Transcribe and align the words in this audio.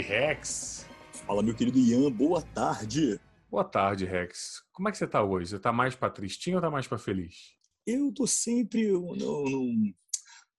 Rex? 0.00 0.86
Fala, 1.26 1.42
meu 1.42 1.54
querido 1.54 1.78
Ian, 1.78 2.10
boa 2.10 2.42
tarde. 2.42 3.20
Boa 3.50 3.64
tarde, 3.64 4.04
Rex. 4.04 4.62
Como 4.72 4.88
é 4.88 4.92
que 4.92 4.98
você 4.98 5.06
tá 5.06 5.22
hoje? 5.22 5.50
Você 5.50 5.58
tá 5.58 5.72
mais 5.72 5.94
pra 5.94 6.10
tristinho 6.10 6.56
ou 6.56 6.62
tá 6.62 6.70
mais 6.70 6.86
pra 6.86 6.98
feliz? 6.98 7.54
Eu 7.86 8.12
tô 8.12 8.26
sempre 8.26 8.92
num, 8.92 9.94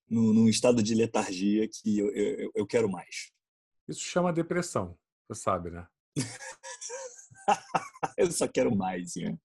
num 0.10 0.50
estado 0.50 0.82
de 0.82 0.96
letargia 0.96 1.68
que 1.68 2.00
eu, 2.00 2.10
eu, 2.14 2.52
eu 2.56 2.68
quero 2.68 2.90
mais. 2.90 3.32
Isso 3.88 4.02
chama 4.02 4.34
depressão, 4.34 4.98
você 5.28 5.42
sabe, 5.42 5.72
né? 5.72 5.88
eu 8.18 8.32
só 8.32 8.48
quero 8.48 8.76
mais, 8.76 9.16
Ian. 9.16 9.38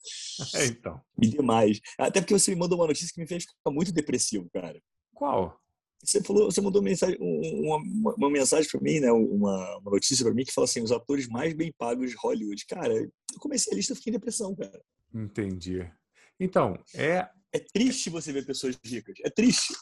É, 0.54 0.66
então. 0.66 1.00
Me 1.16 1.28
dê 1.28 1.42
mais. 1.42 1.80
Até 1.98 2.20
porque 2.20 2.34
você 2.34 2.50
me 2.50 2.60
mandou 2.60 2.78
uma 2.78 2.86
notícia 2.86 3.12
que 3.12 3.20
me 3.20 3.26
fez 3.26 3.44
ficar 3.44 3.70
muito 3.70 3.92
depressivo, 3.92 4.48
cara. 4.50 4.80
Qual? 5.14 5.58
Você 6.04 6.22
falou, 6.22 6.50
você 6.50 6.60
mandou 6.60 6.82
mensagem, 6.82 7.16
uma, 7.20 8.14
uma 8.16 8.30
mensagem 8.30 8.70
para 8.70 8.80
mim, 8.80 9.00
né? 9.00 9.10
Uma, 9.10 9.78
uma 9.78 9.90
notícia 9.90 10.24
para 10.24 10.34
mim 10.34 10.44
que 10.44 10.52
fala 10.52 10.66
assim, 10.66 10.82
os 10.82 10.92
atores 10.92 11.28
mais 11.28 11.54
bem 11.54 11.72
pagos 11.76 12.10
de 12.10 12.16
Hollywood. 12.16 12.66
Cara, 12.66 12.92
eu 12.94 13.10
comecei 13.40 13.72
a 13.72 13.76
lista, 13.76 13.92
eu 13.92 13.96
fiquei 13.96 14.10
em 14.10 14.16
depressão, 14.16 14.54
cara. 14.54 14.80
Entendi. 15.12 15.90
Então, 16.38 16.76
é 16.94 17.28
é 17.54 17.60
triste 17.60 18.10
você 18.10 18.32
ver 18.32 18.44
pessoas 18.44 18.76
ricas. 18.84 19.14
É 19.24 19.30
triste. 19.30 19.74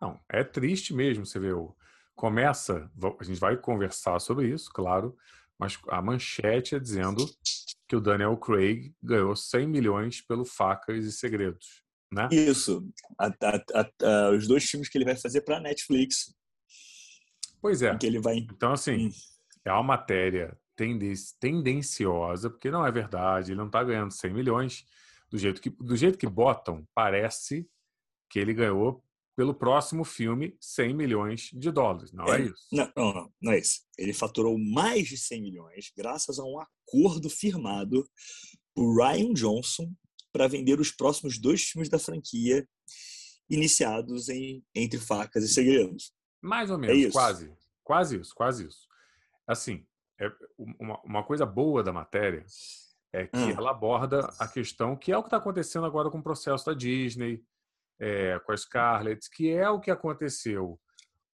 Não, 0.00 0.20
é 0.28 0.44
triste 0.44 0.94
mesmo. 0.94 1.26
Você 1.26 1.40
vê, 1.40 1.48
começa, 2.14 2.88
a 3.18 3.24
gente 3.24 3.40
vai 3.40 3.56
conversar 3.56 4.20
sobre 4.20 4.48
isso, 4.48 4.70
claro, 4.72 5.16
mas 5.58 5.76
a 5.88 6.00
manchete 6.00 6.76
é 6.76 6.78
dizendo 6.78 7.28
que 7.88 7.96
o 7.96 8.00
Daniel 8.00 8.36
Craig 8.36 8.94
ganhou 9.02 9.34
100 9.34 9.66
milhões 9.66 10.20
pelo 10.20 10.44
Facas 10.44 11.04
e 11.04 11.10
Segredos 11.10 11.82
né? 12.10 12.28
Isso. 12.32 12.88
A, 13.18 13.26
a, 13.26 13.90
a, 14.02 14.30
os 14.30 14.46
dois 14.46 14.64
filmes 14.64 14.88
que 14.88 14.96
ele 14.98 15.04
vai 15.04 15.16
fazer 15.16 15.42
para 15.42 15.60
Netflix. 15.60 16.34
Pois 17.60 17.82
é. 17.82 17.96
Que 17.96 18.06
ele 18.06 18.20
vai... 18.20 18.36
Então, 18.36 18.72
assim, 18.72 19.08
hum. 19.08 19.10
é 19.64 19.72
uma 19.72 19.82
matéria 19.82 20.56
tendenciosa, 21.40 22.48
porque 22.48 22.70
não 22.70 22.86
é 22.86 22.92
verdade, 22.92 23.50
ele 23.50 23.58
não 23.58 23.66
está 23.66 23.82
ganhando 23.82 24.12
100 24.12 24.32
milhões. 24.32 24.84
Do 25.30 25.36
jeito, 25.36 25.60
que, 25.60 25.68
do 25.68 25.94
jeito 25.94 26.16
que 26.16 26.26
botam, 26.26 26.86
parece 26.94 27.68
que 28.30 28.38
ele 28.38 28.54
ganhou 28.54 29.04
pelo 29.36 29.54
próximo 29.54 30.04
filme 30.04 30.56
100 30.60 30.94
milhões 30.94 31.50
de 31.52 31.70
dólares. 31.70 32.12
Não 32.12 32.24
é, 32.26 32.40
é 32.40 32.44
isso? 32.46 32.66
Não, 32.72 32.92
não, 32.96 33.14
não, 33.14 33.32
não 33.40 33.52
é 33.52 33.58
isso. 33.58 33.82
Ele 33.96 34.12
faturou 34.12 34.58
mais 34.58 35.06
de 35.06 35.16
100 35.16 35.42
milhões 35.42 35.92
graças 35.96 36.38
a 36.38 36.44
um 36.44 36.58
acordo 36.58 37.28
firmado 37.28 38.04
por 38.74 38.96
Ryan 38.96 39.32
Johnson 39.34 39.92
para 40.38 40.46
vender 40.46 40.78
os 40.78 40.92
próximos 40.92 41.36
dois 41.36 41.64
filmes 41.64 41.88
da 41.88 41.98
franquia 41.98 42.64
iniciados 43.50 44.28
em 44.28 44.64
Entre 44.72 45.00
Facas 45.00 45.42
e 45.42 45.48
Segredos. 45.48 46.12
Mais 46.40 46.70
ou 46.70 46.76
é 46.76 46.80
menos, 46.80 47.06
é 47.06 47.10
quase. 47.10 47.52
Quase 47.82 48.20
isso, 48.20 48.34
quase 48.36 48.66
isso. 48.66 48.86
Assim, 49.48 49.84
é 50.20 50.30
uma, 50.78 51.00
uma 51.02 51.24
coisa 51.24 51.44
boa 51.44 51.82
da 51.82 51.92
matéria 51.92 52.44
é 53.12 53.26
que 53.26 53.36
ah. 53.36 53.50
ela 53.50 53.70
aborda 53.70 54.32
a 54.38 54.46
questão 54.46 54.94
que 54.94 55.10
é 55.10 55.16
o 55.16 55.22
que 55.22 55.28
está 55.28 55.38
acontecendo 55.38 55.86
agora 55.86 56.10
com 56.10 56.18
o 56.18 56.22
processo 56.22 56.66
da 56.66 56.74
Disney, 56.74 57.42
é, 57.98 58.38
com 58.38 58.52
a 58.52 58.56
Scarlett, 58.56 59.28
que 59.30 59.50
é 59.50 59.68
o 59.68 59.80
que 59.80 59.90
aconteceu 59.90 60.78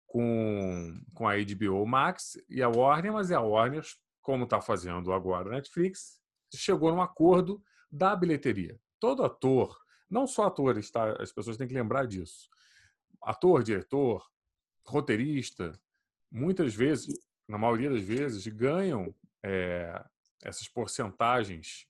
com, 0.06 1.00
com 1.12 1.26
a 1.26 1.34
HBO 1.34 1.84
Max 1.86 2.38
e 2.48 2.62
a 2.62 2.68
Warner, 2.68 3.14
mas 3.14 3.32
é 3.32 3.34
a 3.34 3.40
Warner, 3.40 3.84
como 4.20 4.44
está 4.44 4.60
fazendo 4.60 5.12
agora 5.12 5.48
a 5.48 5.52
Netflix, 5.54 6.20
chegou 6.54 6.92
num 6.92 7.02
acordo 7.02 7.60
da 7.90 8.14
bilheteria 8.14 8.78
todo 9.02 9.24
ator, 9.24 9.76
não 10.08 10.28
só 10.28 10.44
atores, 10.44 10.88
tá? 10.88 11.20
As 11.20 11.32
pessoas 11.32 11.56
têm 11.56 11.66
que 11.66 11.74
lembrar 11.74 12.06
disso. 12.06 12.48
Ator, 13.20 13.64
diretor, 13.64 14.24
roteirista, 14.86 15.76
muitas 16.30 16.72
vezes, 16.72 17.12
na 17.48 17.58
maioria 17.58 17.90
das 17.90 18.04
vezes, 18.04 18.46
ganham 18.46 19.12
é, 19.42 20.04
essas 20.40 20.68
porcentagens 20.68 21.88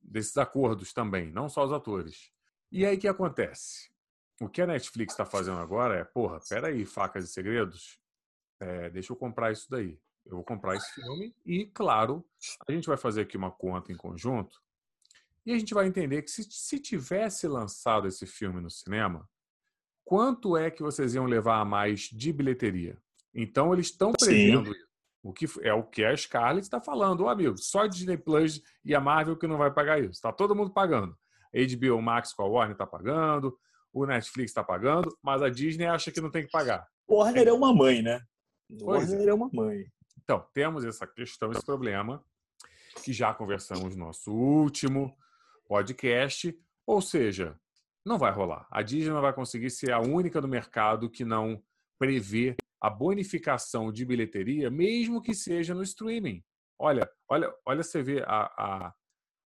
desses 0.00 0.38
acordos 0.38 0.94
também, 0.94 1.30
não 1.30 1.50
só 1.50 1.66
os 1.66 1.72
atores. 1.72 2.32
E 2.72 2.86
aí 2.86 2.96
o 2.96 2.98
que 2.98 3.08
acontece? 3.08 3.90
O 4.40 4.48
que 4.48 4.62
a 4.62 4.66
Netflix 4.66 5.12
está 5.12 5.26
fazendo 5.26 5.58
agora 5.58 5.96
é, 5.98 6.04
porra, 6.04 6.40
peraí, 6.48 6.86
facas 6.86 7.24
e 7.24 7.28
segredos, 7.28 8.00
é, 8.58 8.88
deixa 8.88 9.12
eu 9.12 9.16
comprar 9.16 9.52
isso 9.52 9.66
daí. 9.68 10.00
Eu 10.24 10.36
vou 10.36 10.44
comprar 10.44 10.76
esse 10.76 10.94
filme 10.94 11.34
e, 11.44 11.66
claro, 11.66 12.26
a 12.66 12.72
gente 12.72 12.88
vai 12.88 12.96
fazer 12.96 13.20
aqui 13.22 13.36
uma 13.36 13.50
conta 13.50 13.92
em 13.92 13.96
conjunto 13.96 14.62
e 15.48 15.52
a 15.54 15.58
gente 15.58 15.72
vai 15.72 15.86
entender 15.86 16.20
que 16.20 16.30
se, 16.30 16.46
se 16.50 16.78
tivesse 16.78 17.48
lançado 17.48 18.06
esse 18.06 18.26
filme 18.26 18.60
no 18.60 18.68
cinema, 18.68 19.26
quanto 20.04 20.58
é 20.58 20.70
que 20.70 20.82
vocês 20.82 21.14
iam 21.14 21.24
levar 21.24 21.60
a 21.60 21.64
mais 21.64 22.00
de 22.12 22.34
bilheteria? 22.34 22.98
Então 23.34 23.72
eles 23.72 23.86
estão 23.86 24.12
prevendo 24.12 24.72
isso. 24.72 24.86
O 25.22 25.32
que 25.32 25.46
é 25.62 25.72
o 25.72 25.82
que 25.82 26.04
a 26.04 26.14
Scarlett 26.14 26.66
está 26.66 26.82
falando, 26.82 27.24
oh, 27.24 27.30
amigo, 27.30 27.56
só 27.56 27.80
a 27.80 27.86
Disney 27.86 28.18
Plus 28.18 28.62
e 28.84 28.94
a 28.94 29.00
Marvel 29.00 29.38
que 29.38 29.46
não 29.46 29.56
vai 29.56 29.72
pagar 29.72 29.98
isso. 29.98 30.10
Está 30.10 30.30
todo 30.30 30.54
mundo 30.54 30.70
pagando. 30.70 31.16
A 31.54 31.58
HBO 31.58 32.02
Max 32.02 32.34
com 32.34 32.42
a 32.42 32.46
Warner 32.46 32.72
está 32.72 32.86
pagando, 32.86 33.58
o 33.90 34.04
Netflix 34.04 34.50
está 34.50 34.62
pagando, 34.62 35.16
mas 35.22 35.40
a 35.40 35.48
Disney 35.48 35.86
acha 35.86 36.12
que 36.12 36.20
não 36.20 36.30
tem 36.30 36.44
que 36.44 36.50
pagar. 36.50 36.86
Warner 37.08 37.48
é 37.48 37.52
uma 37.54 37.74
mãe, 37.74 38.02
né? 38.02 38.20
Pois 38.80 39.08
Warner 39.08 39.26
é. 39.26 39.30
é 39.30 39.34
uma 39.34 39.48
mãe. 39.50 39.86
Então, 40.22 40.46
temos 40.52 40.84
essa 40.84 41.06
questão, 41.06 41.50
esse 41.52 41.64
problema, 41.64 42.22
que 43.02 43.14
já 43.14 43.32
conversamos 43.32 43.96
no 43.96 44.04
nosso 44.04 44.30
último 44.30 45.16
podcast, 45.68 46.58
ou 46.86 47.00
seja, 47.02 47.58
não 48.04 48.18
vai 48.18 48.32
rolar. 48.32 48.66
A 48.70 48.82
Disney 48.82 49.12
não 49.12 49.20
vai 49.20 49.34
conseguir 49.34 49.70
ser 49.70 49.92
a 49.92 50.00
única 50.00 50.40
no 50.40 50.48
mercado 50.48 51.10
que 51.10 51.24
não 51.24 51.62
prevê 51.98 52.56
a 52.80 52.88
bonificação 52.88 53.92
de 53.92 54.04
bilheteria, 54.04 54.70
mesmo 54.70 55.20
que 55.20 55.34
seja 55.34 55.74
no 55.74 55.82
streaming. 55.82 56.42
Olha, 56.78 57.10
olha, 57.28 57.52
olha, 57.66 57.82
você 57.82 58.02
vê 58.02 58.22
a, 58.22 58.44
a, 58.56 58.94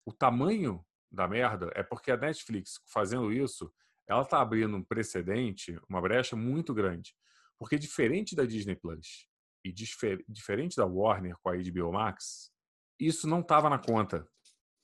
o 0.05 0.13
tamanho 0.13 0.85
da 1.11 1.27
merda 1.27 1.71
é 1.75 1.81
porque 1.81 2.11
a 2.11 2.17
Netflix 2.17 2.79
fazendo 2.85 3.31
isso, 3.31 3.73
ela 4.07 4.21
está 4.21 4.41
abrindo 4.41 4.75
um 4.75 4.83
precedente, 4.83 5.79
uma 5.89 6.01
brecha 6.01 6.35
muito 6.35 6.73
grande, 6.73 7.15
porque 7.57 7.77
diferente 7.77 8.35
da 8.35 8.45
Disney 8.45 8.75
Plus 8.75 9.27
e 9.63 9.71
difer, 9.71 10.23
diferente 10.27 10.75
da 10.75 10.85
Warner 10.85 11.35
com 11.41 11.49
a 11.49 11.55
HBO 11.55 11.93
Max, 11.93 12.51
isso 12.99 13.27
não 13.27 13.39
estava 13.39 13.69
na 13.69 13.79
conta. 13.79 14.27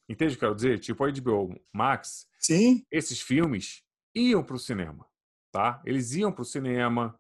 Entende 0.09 0.35
o 0.35 0.37
que 0.37 0.45
eu 0.45 0.49
quero 0.49 0.55
dizer? 0.55 0.79
Tipo, 0.79 1.03
a 1.03 1.11
HBO 1.11 1.59
Max, 1.73 2.27
Sim. 2.39 2.85
esses 2.89 3.21
filmes 3.21 3.83
iam 4.15 4.43
para 4.43 4.55
o 4.55 4.59
cinema, 4.59 5.05
tá? 5.51 5.81
Eles 5.85 6.13
iam 6.13 6.31
para 6.31 6.41
o 6.41 6.45
cinema. 6.45 7.19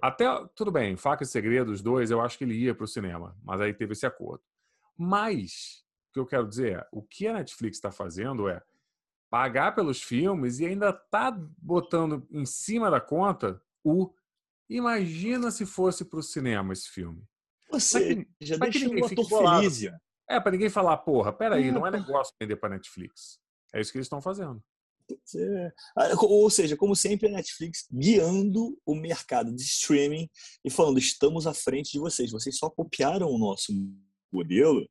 Até, 0.00 0.26
tudo 0.54 0.70
bem, 0.70 0.96
Faca 0.96 1.24
e 1.24 1.26
Segredos 1.26 1.82
2, 1.82 2.10
eu 2.10 2.20
acho 2.20 2.38
que 2.38 2.44
ele 2.44 2.54
ia 2.54 2.74
para 2.74 2.84
o 2.84 2.88
cinema, 2.88 3.36
mas 3.42 3.60
aí 3.60 3.74
teve 3.74 3.92
esse 3.92 4.06
acordo. 4.06 4.44
Mas, 4.96 5.84
o 6.08 6.12
que 6.12 6.20
eu 6.20 6.26
quero 6.26 6.48
dizer 6.48 6.78
é, 6.78 6.88
o 6.92 7.02
que 7.02 7.26
a 7.26 7.32
Netflix 7.32 7.78
está 7.78 7.90
fazendo 7.90 8.48
é 8.48 8.62
pagar 9.28 9.74
pelos 9.74 10.02
filmes 10.02 10.60
e 10.60 10.66
ainda 10.66 10.92
tá 10.92 11.30
botando 11.30 12.26
em 12.30 12.44
cima 12.44 12.90
da 12.90 13.00
conta 13.00 13.62
o 13.82 14.12
imagina 14.68 15.50
se 15.50 15.66
fosse 15.66 16.04
para 16.04 16.18
o 16.18 16.22
cinema 16.22 16.72
esse 16.72 16.88
filme. 16.88 17.22
Você 17.70 18.26
já 18.40 18.56
deixou 18.56 18.94
o 18.94 19.04
ator 19.04 19.60
feliz, 19.60 19.82
é, 20.30 20.40
para 20.40 20.52
ninguém 20.52 20.70
falar, 20.70 20.96
porra, 20.98 21.32
peraí, 21.32 21.72
não 21.72 21.86
é 21.86 21.90
negócio 21.90 22.34
vender 22.40 22.56
para 22.56 22.70
Netflix. 22.70 23.40
É 23.74 23.80
isso 23.80 23.90
que 23.90 23.98
eles 23.98 24.06
estão 24.06 24.22
fazendo. 24.22 24.62
É. 25.36 25.72
Ah, 25.96 26.08
ou 26.22 26.48
seja, 26.48 26.76
como 26.76 26.94
sempre, 26.94 27.28
a 27.28 27.32
Netflix 27.32 27.86
guiando 27.92 28.78
o 28.86 28.94
mercado 28.94 29.52
de 29.52 29.62
streaming 29.62 30.28
e 30.64 30.70
falando: 30.70 30.98
estamos 30.98 31.48
à 31.48 31.54
frente 31.54 31.90
de 31.90 31.98
vocês. 31.98 32.30
Vocês 32.30 32.56
só 32.56 32.70
copiaram 32.70 33.28
o 33.28 33.38
nosso 33.38 33.72
modelo, 34.32 34.88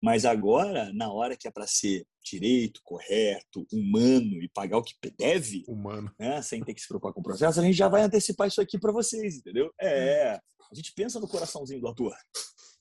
mas 0.00 0.24
agora, 0.24 0.92
na 0.92 1.12
hora 1.12 1.36
que 1.36 1.48
é 1.48 1.50
para 1.50 1.66
ser 1.66 2.06
direito, 2.22 2.80
correto, 2.84 3.66
humano 3.72 4.40
e 4.42 4.48
pagar 4.54 4.78
o 4.78 4.82
que 4.82 4.94
deve, 5.18 5.64
humano. 5.66 6.12
Né, 6.18 6.40
sem 6.42 6.62
ter 6.62 6.74
que 6.74 6.80
se 6.80 6.86
preocupar 6.86 7.12
com 7.12 7.20
o 7.20 7.24
processo, 7.24 7.58
a 7.58 7.64
gente 7.64 7.76
já 7.76 7.88
vai 7.88 8.02
antecipar 8.02 8.46
isso 8.46 8.60
aqui 8.60 8.78
para 8.78 8.92
vocês, 8.92 9.38
entendeu? 9.38 9.72
É, 9.80 10.34
a 10.34 10.74
gente 10.74 10.92
pensa 10.94 11.18
no 11.18 11.26
coraçãozinho 11.26 11.80
do 11.80 11.88
ator. 11.88 12.14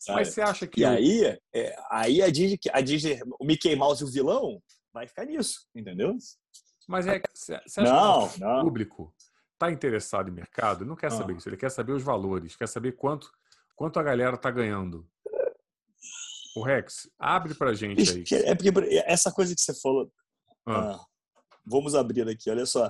Sabe? 0.07 0.19
Mas 0.19 0.29
você 0.29 0.41
acha 0.41 0.65
que. 0.65 0.81
E 0.81 0.85
aí, 0.85 1.37
é, 1.53 1.75
aí 1.91 2.21
a 2.21 2.29
Disney, 2.29 2.57
a 2.71 2.79
Disney, 2.79 3.19
o 3.37 3.45
Mickey 3.45 3.75
Mouse 3.75 4.01
e 4.01 4.05
o 4.05 4.09
vilão 4.09 4.63
vai 4.93 5.05
ficar 5.05 5.25
nisso, 5.25 5.67
entendeu? 5.75 6.15
Mas 6.87 7.05
é 7.05 7.21
você 7.35 7.55
acha 7.55 7.83
não, 7.83 8.29
que 8.29 8.41
o 8.41 8.61
público 8.61 9.13
está 9.51 9.69
interessado 9.69 10.29
em 10.29 10.33
mercado? 10.33 10.85
Não 10.85 10.95
quer 10.95 11.11
saber 11.11 11.35
isso, 11.35 11.49
ele 11.49 11.57
quer 11.57 11.69
saber 11.69 11.91
os 11.91 12.03
valores, 12.03 12.55
quer 12.55 12.69
saber 12.69 12.93
quanto, 12.93 13.29
quanto 13.75 13.99
a 13.99 14.03
galera 14.03 14.37
está 14.37 14.49
ganhando. 14.49 15.05
O 16.55 16.63
Rex, 16.63 17.09
abre 17.19 17.53
pra 17.53 17.73
gente 17.73 18.09
aí. 18.09 18.43
É 18.45 18.55
porque 18.55 18.71
essa 19.05 19.29
coisa 19.29 19.53
que 19.53 19.61
você 19.61 19.73
falou. 19.73 20.09
Ah. 20.65 20.93
Ah, 20.93 21.05
vamos 21.65 21.95
abrir 21.95 22.27
aqui, 22.29 22.49
olha 22.49 22.65
só. 22.65 22.89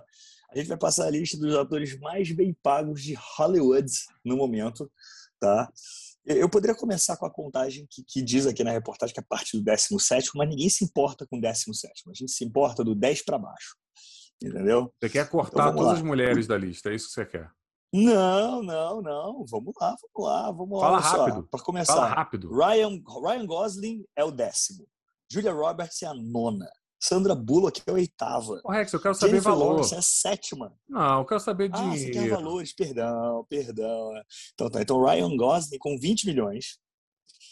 A 0.52 0.58
gente 0.58 0.68
vai 0.68 0.78
passar 0.78 1.08
a 1.08 1.10
lista 1.10 1.36
dos 1.36 1.56
atores 1.56 2.00
mais 2.00 2.32
bem 2.32 2.56
pagos 2.62 3.02
de 3.02 3.16
Hollywood 3.36 3.92
no 4.24 4.38
momento, 4.38 4.90
tá? 5.40 5.68
Eu 6.28 6.50
poderia 6.50 6.76
começar 6.76 7.16
com 7.16 7.26
a 7.26 7.32
contagem 7.32 7.88
que, 7.90 8.04
que, 8.04 8.22
diz 8.22 8.46
aqui 8.46 8.62
na 8.62 8.72
reportagem 8.72 9.14
que 9.14 9.20
é 9.22 9.24
parte 9.24 9.58
do 9.58 9.64
17, 9.64 10.32
mas 10.36 10.50
ninguém 10.50 10.70
se 10.70 10.84
importa 10.84 11.26
com 11.26 11.38
o 11.38 11.42
17. 11.42 12.04
A 12.10 12.14
gente 12.14 12.32
se 12.32 12.44
importa 12.44 12.84
do 12.84 12.94
10 12.94 13.24
para 13.24 13.38
baixo. 13.38 13.78
Entendeu? 14.44 14.94
Você 15.00 15.10
quer 15.10 15.30
cortar 15.30 15.70
então, 15.70 15.76
todas 15.76 15.88
lá. 15.88 15.94
as 15.94 16.02
mulheres 16.02 16.46
da 16.46 16.58
lista, 16.58 16.90
é 16.90 16.96
isso 16.96 17.08
que 17.08 17.14
você 17.14 17.26
quer? 17.26 17.50
Não, 17.94 18.62
não, 18.62 19.02
não. 19.02 19.46
Vamos 19.50 19.74
lá, 19.80 19.96
vamos 20.02 20.30
lá, 20.30 20.52
vamos 20.52 20.80
Fala 20.82 21.00
lá. 21.00 21.00
rápido. 21.00 21.48
Para 21.50 21.64
começar. 21.64 21.94
Fala 21.94 22.08
rápido. 22.08 22.50
Ryan, 22.54 23.02
Ryan 23.24 23.46
Gosling 23.46 24.06
é 24.16 24.24
o 24.24 24.32
décimo. 24.32 24.86
Julia 25.32 25.54
Roberts 25.54 26.02
é 26.04 26.08
a 26.08 26.14
nona. 26.14 26.70
Sandra 27.00 27.36
Bullock 27.36 27.82
é 27.86 27.92
a 27.92 27.94
oitava. 27.94 28.60
Ô, 28.64 28.72
Rex, 28.72 28.92
eu 28.92 29.00
quero 29.00 29.14
saber 29.14 29.32
Jennifer 29.34 29.52
valor. 29.52 29.74
Lawrence 29.74 29.94
é 29.94 29.98
a 29.98 30.02
sétima. 30.02 30.74
Não, 30.90 31.20
eu 31.20 31.26
quero 31.26 31.40
saber 31.40 31.70
Ah, 31.74 31.92
você 31.96 32.10
quer 32.10 32.30
valores, 32.30 32.74
perdão, 32.74 33.46
perdão. 33.50 34.12
Então 34.54 34.70
tá, 34.70 34.82
então 34.82 35.04
Ryan 35.04 35.36
Gosling 35.38 35.78
com 35.78 35.98
20 36.00 36.26
milhões. 36.26 36.78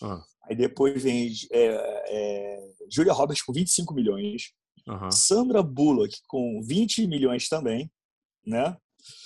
Ah, 0.02 0.22
Aí 0.50 0.56
depois 0.56 1.02
vem 1.02 1.32
é, 1.52 1.68
é, 2.08 2.74
Julia 2.92 3.14
Roberts 3.14 3.44
com 3.44 3.54
25 3.54 3.94
milhões. 3.94 4.52
aham. 4.88 5.12
Sandra 5.12 5.62
Bullock 5.64 6.16
com 6.28 6.62
20 6.64 7.08
milhões 7.08 7.48
também, 7.48 7.92
né? 8.46 8.78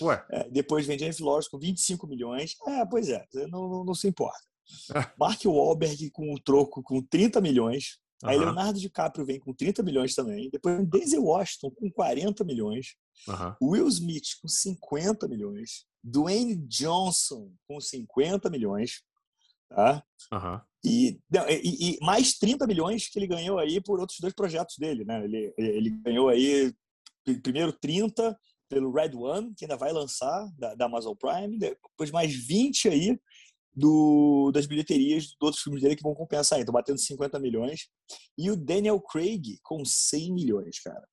Ué, 0.01 0.25
É, 0.31 0.49
depois 0.49 0.85
vem 0.85 0.99
Jennifer 0.99 1.25
Lawrence 1.25 1.49
com 1.49 1.57
25 1.57 2.05
milhões. 2.07 2.55
É, 2.67 2.85
pois 2.85 3.07
é, 3.09 3.25
não, 3.49 3.69
não, 3.69 3.83
não 3.85 3.93
se 3.93 4.07
importa. 4.07 4.39
Mark 5.17 5.43
Wahlberg 5.45 6.11
com 6.11 6.33
o 6.33 6.39
troco 6.39 6.83
com 6.83 7.01
30 7.01 7.39
milhões. 7.41 7.97
Aí 8.23 8.35
aham, 8.35 8.45
Leonardo 8.45 8.79
DiCaprio 8.79 9.25
vem 9.25 9.39
com 9.39 9.53
30 9.53 9.81
milhões 9.83 10.13
também. 10.13 10.49
Depois 10.49 10.85
Denzel 10.87 11.23
Washington 11.23 11.71
com 11.71 11.89
40 11.91 12.43
milhões. 12.43 12.95
aham. 13.27 13.55
Will 13.61 13.87
Smith 13.87 14.39
com 14.41 14.47
50 14.47 15.27
milhões. 15.27 15.85
Dwayne 16.03 16.55
Johnson 16.67 17.51
com 17.67 17.79
50 17.79 18.49
milhões. 18.49 19.01
Tá? 19.69 20.03
aham. 20.31 20.61
E, 20.83 21.19
e- 21.49 21.91
e 21.91 21.97
mais 22.01 22.37
30 22.39 22.65
milhões 22.65 23.07
que 23.09 23.19
ele 23.19 23.27
ganhou 23.27 23.59
aí 23.59 23.81
por 23.81 23.99
outros 23.99 24.17
dois 24.19 24.33
projetos 24.33 24.77
dele, 24.77 25.03
né? 25.05 25.23
Ele, 25.23 25.53
ele 25.57 25.89
ganhou 25.89 26.29
aí 26.29 26.73
pr- 27.25 27.41
primeiro 27.43 27.71
30 27.73 28.37
pelo 28.69 28.91
Red 28.91 29.11
One, 29.15 29.53
que 29.55 29.65
ainda 29.65 29.75
vai 29.75 29.91
lançar 29.91 30.47
da, 30.57 30.73
da 30.75 30.85
Amazon 30.85 31.15
Prime, 31.15 31.57
depois 31.57 32.11
mais 32.11 32.33
20 32.33 32.87
aí 32.87 33.19
do, 33.79 34.51
das 34.53 34.65
bilheterias 34.65 35.23
de 35.23 35.35
outros 35.41 35.63
filmes 35.63 35.81
dele 35.81 35.95
que 35.95 36.03
vão 36.03 36.13
compensar. 36.13 36.59
Então, 36.59 36.73
batendo 36.73 36.99
50 36.99 37.39
milhões. 37.39 37.87
E 38.37 38.51
o 38.51 38.55
Daniel 38.57 38.99
Craig 39.01 39.57
com 39.63 39.83
100 39.85 40.33
milhões, 40.33 40.79
cara. 40.81 41.07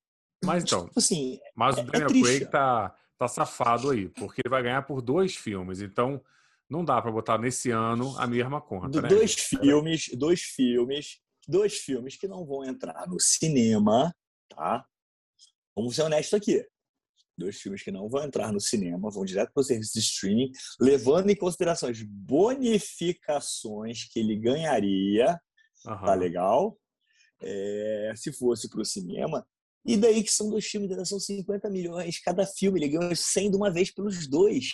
Mas 0.45 0.65
então, 0.65 0.87
Tipo 0.87 0.99
assim, 0.99 1.39
mas 1.55 1.77
é- 1.79 1.81
o 1.81 1.83
é 1.83 1.91
Daniel 1.91 2.09
triste. 2.09 2.25
Craig 2.39 2.51
tá, 2.51 2.97
tá 3.19 3.29
safado 3.29 3.91
aí, 3.91 4.09
porque 4.11 4.43
ele 4.45 4.51
vai 4.51 4.63
ganhar 4.63 4.83
por 4.83 5.01
dois 5.01 5.35
filmes. 5.37 5.81
Então, 5.81 6.23
não 6.69 6.85
dá 6.85 7.01
pra 7.01 7.13
botar 7.13 7.39
nesse 7.39 7.71
ano 7.71 8.17
a 8.19 8.27
mesma 8.27 8.61
conta, 8.61 8.89
do- 8.89 9.03
né? 9.03 9.09
dois 9.09 9.35
filmes, 9.35 10.11
dois 10.15 10.41
filmes, 10.43 11.21
dois 11.47 11.79
filmes 11.79 12.17
que 12.17 12.27
não 12.27 12.45
vão 12.45 12.65
entrar 12.65 13.07
no 13.07 13.21
cinema, 13.21 14.13
tá? 14.49 14.85
Vamos 15.77 15.95
ser 15.95 16.03
honestos 16.03 16.35
aqui. 16.35 16.67
Dois 17.39 17.57
filmes 17.61 17.83
que 17.83 17.91
não 17.91 18.09
vão 18.09 18.25
entrar 18.25 18.53
no 18.53 18.61
cinema, 18.61 19.11
vão 19.11 19.25
direto 19.25 19.53
para 19.53 19.61
o 19.61 19.65
serviço 19.65 19.93
de 19.93 20.01
streaming, 20.01 20.51
levando 20.81 21.31
em 21.31 21.37
consideração 21.37 21.89
as 21.89 22.01
bonificações 22.03 24.09
que 24.11 24.19
ele 24.21 24.37
ganharia, 24.37 25.39
tá 25.85 25.93
Aham. 25.93 26.15
legal? 26.15 26.79
É, 27.43 28.13
se 28.17 28.33
fosse 28.33 28.69
para 28.71 28.81
o 28.81 28.85
cinema. 28.85 29.47
E 29.85 29.97
daí 29.97 30.25
que 30.25 30.33
são 30.33 30.49
dois 30.49 30.65
filmes, 30.67 30.91
são 31.09 31.21
50 31.21 31.69
milhões 31.71 32.19
cada 32.21 32.45
filme, 32.47 32.81
ele 32.81 32.89
ganhou 32.89 33.15
100 33.15 33.51
de 33.51 33.57
uma 33.57 33.71
vez 33.71 33.91
pelos 33.93 34.27
dois. 34.27 34.73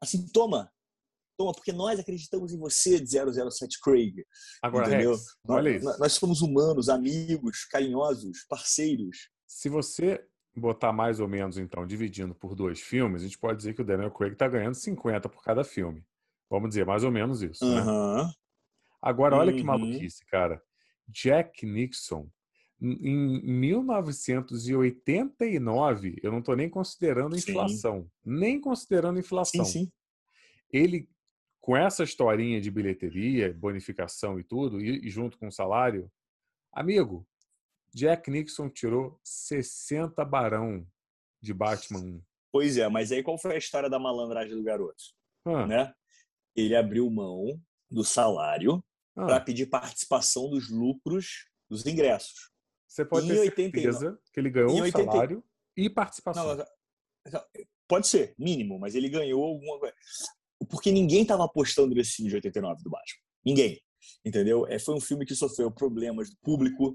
Assim, 0.00 0.28
toma, 0.28 0.70
toma, 1.36 1.52
porque 1.52 1.72
nós 1.72 1.98
acreditamos 1.98 2.52
em 2.52 2.58
você, 2.58 3.00
de 3.00 3.08
007 3.10 3.80
Craig. 3.80 4.24
Agora, 4.62 4.86
entendeu? 4.88 5.12
Rex, 5.12 5.82
nós- 5.82 5.98
Nós 5.98 6.12
somos 6.12 6.42
humanos, 6.42 6.88
amigos, 6.90 7.64
carinhosos, 7.64 8.44
parceiros. 8.48 9.30
Se 9.46 9.68
você 9.70 10.22
botar 10.56 10.92
mais 10.92 11.20
ou 11.20 11.28
menos, 11.28 11.58
então, 11.58 11.86
dividindo 11.86 12.34
por 12.34 12.54
dois 12.54 12.80
filmes, 12.80 13.20
a 13.22 13.26
gente 13.26 13.38
pode 13.38 13.58
dizer 13.58 13.74
que 13.74 13.82
o 13.82 13.84
Daniel 13.84 14.10
Craig 14.10 14.34
tá 14.34 14.48
ganhando 14.48 14.74
50 14.74 15.28
por 15.28 15.42
cada 15.42 15.62
filme. 15.62 16.02
Vamos 16.48 16.70
dizer, 16.70 16.86
mais 16.86 17.04
ou 17.04 17.10
menos 17.10 17.42
isso, 17.42 17.68
né? 17.68 17.82
Aham. 17.82 18.32
Agora, 19.02 19.36
olha 19.36 19.52
que 19.52 19.60
Uhum. 19.60 19.66
maluquice, 19.66 20.24
cara. 20.26 20.62
Jack 21.08 21.66
Nixon, 21.66 22.28
em 22.80 23.40
1989, 23.42 26.16
eu 26.22 26.30
não 26.32 26.38
estou 26.40 26.56
nem 26.56 26.68
considerando 26.68 27.38
Sim. 27.38 27.52
inflação, 27.52 28.10
nem 28.24 28.60
considerando 28.60 29.18
inflação. 29.18 29.64
Sim, 29.64 29.84
sim. 29.84 29.92
Ele, 30.72 31.08
com 31.60 31.76
essa 31.76 32.02
historinha 32.02 32.60
de 32.60 32.70
bilheteria, 32.70 33.52
bonificação 33.54 34.40
e 34.40 34.44
tudo, 34.44 34.80
e, 34.80 35.06
e 35.06 35.10
junto 35.10 35.38
com 35.38 35.46
o 35.48 35.52
salário, 35.52 36.10
amigo, 36.72 37.26
Jack 37.96 38.30
Nixon 38.30 38.68
tirou 38.68 39.18
60 39.24 40.22
barão 40.22 40.86
de 41.40 41.54
Batman 41.54 42.00
1. 42.00 42.22
Pois 42.52 42.76
é, 42.76 42.86
mas 42.90 43.10
aí 43.10 43.22
qual 43.22 43.38
foi 43.38 43.54
a 43.54 43.58
história 43.58 43.88
da 43.88 43.98
malandragem 43.98 44.54
do 44.54 44.62
garoto? 44.62 45.02
Ah, 45.46 45.66
Né? 45.66 45.94
Ele 46.54 46.76
abriu 46.76 47.10
mão 47.10 47.58
do 47.90 48.04
salário 48.04 48.84
ah, 49.16 49.24
para 49.24 49.40
pedir 49.40 49.66
participação 49.70 50.50
dos 50.50 50.70
lucros 50.70 51.48
dos 51.70 51.86
ingressos. 51.86 52.50
você 52.86 53.02
pode 53.02 53.26
em 53.26 53.30
ter 53.30 53.40
89 53.40 53.80
certeza 53.80 54.20
que 54.30 54.40
ele 54.40 54.50
ganhou 54.50 54.72
o 54.72 54.82
80 54.82 55.04
salário 55.04 55.44
e 55.74 55.88
participação. 55.88 56.54
Não, 56.54 57.44
pode 57.88 58.08
ser, 58.08 58.34
mínimo, 58.38 58.78
mas 58.78 58.94
ele 58.94 59.08
ganhou 59.08 59.42
alguma 59.42 59.78
coisa. 59.78 59.94
Porque 60.68 60.92
ninguém 60.92 61.22
estava 61.22 61.46
apostando 61.46 61.94
nesse 61.94 62.16
filme 62.16 62.28
de 62.28 62.36
89 62.36 62.82
do 62.82 62.90
Batman. 62.90 63.22
Ninguém. 63.42 63.80
Entendeu? 64.22 64.66
É, 64.66 64.78
foi 64.78 64.94
um 64.94 65.00
filme 65.00 65.24
que 65.24 65.34
sofreu 65.34 65.70
problemas 65.70 66.28
do 66.28 66.36
público, 66.42 66.94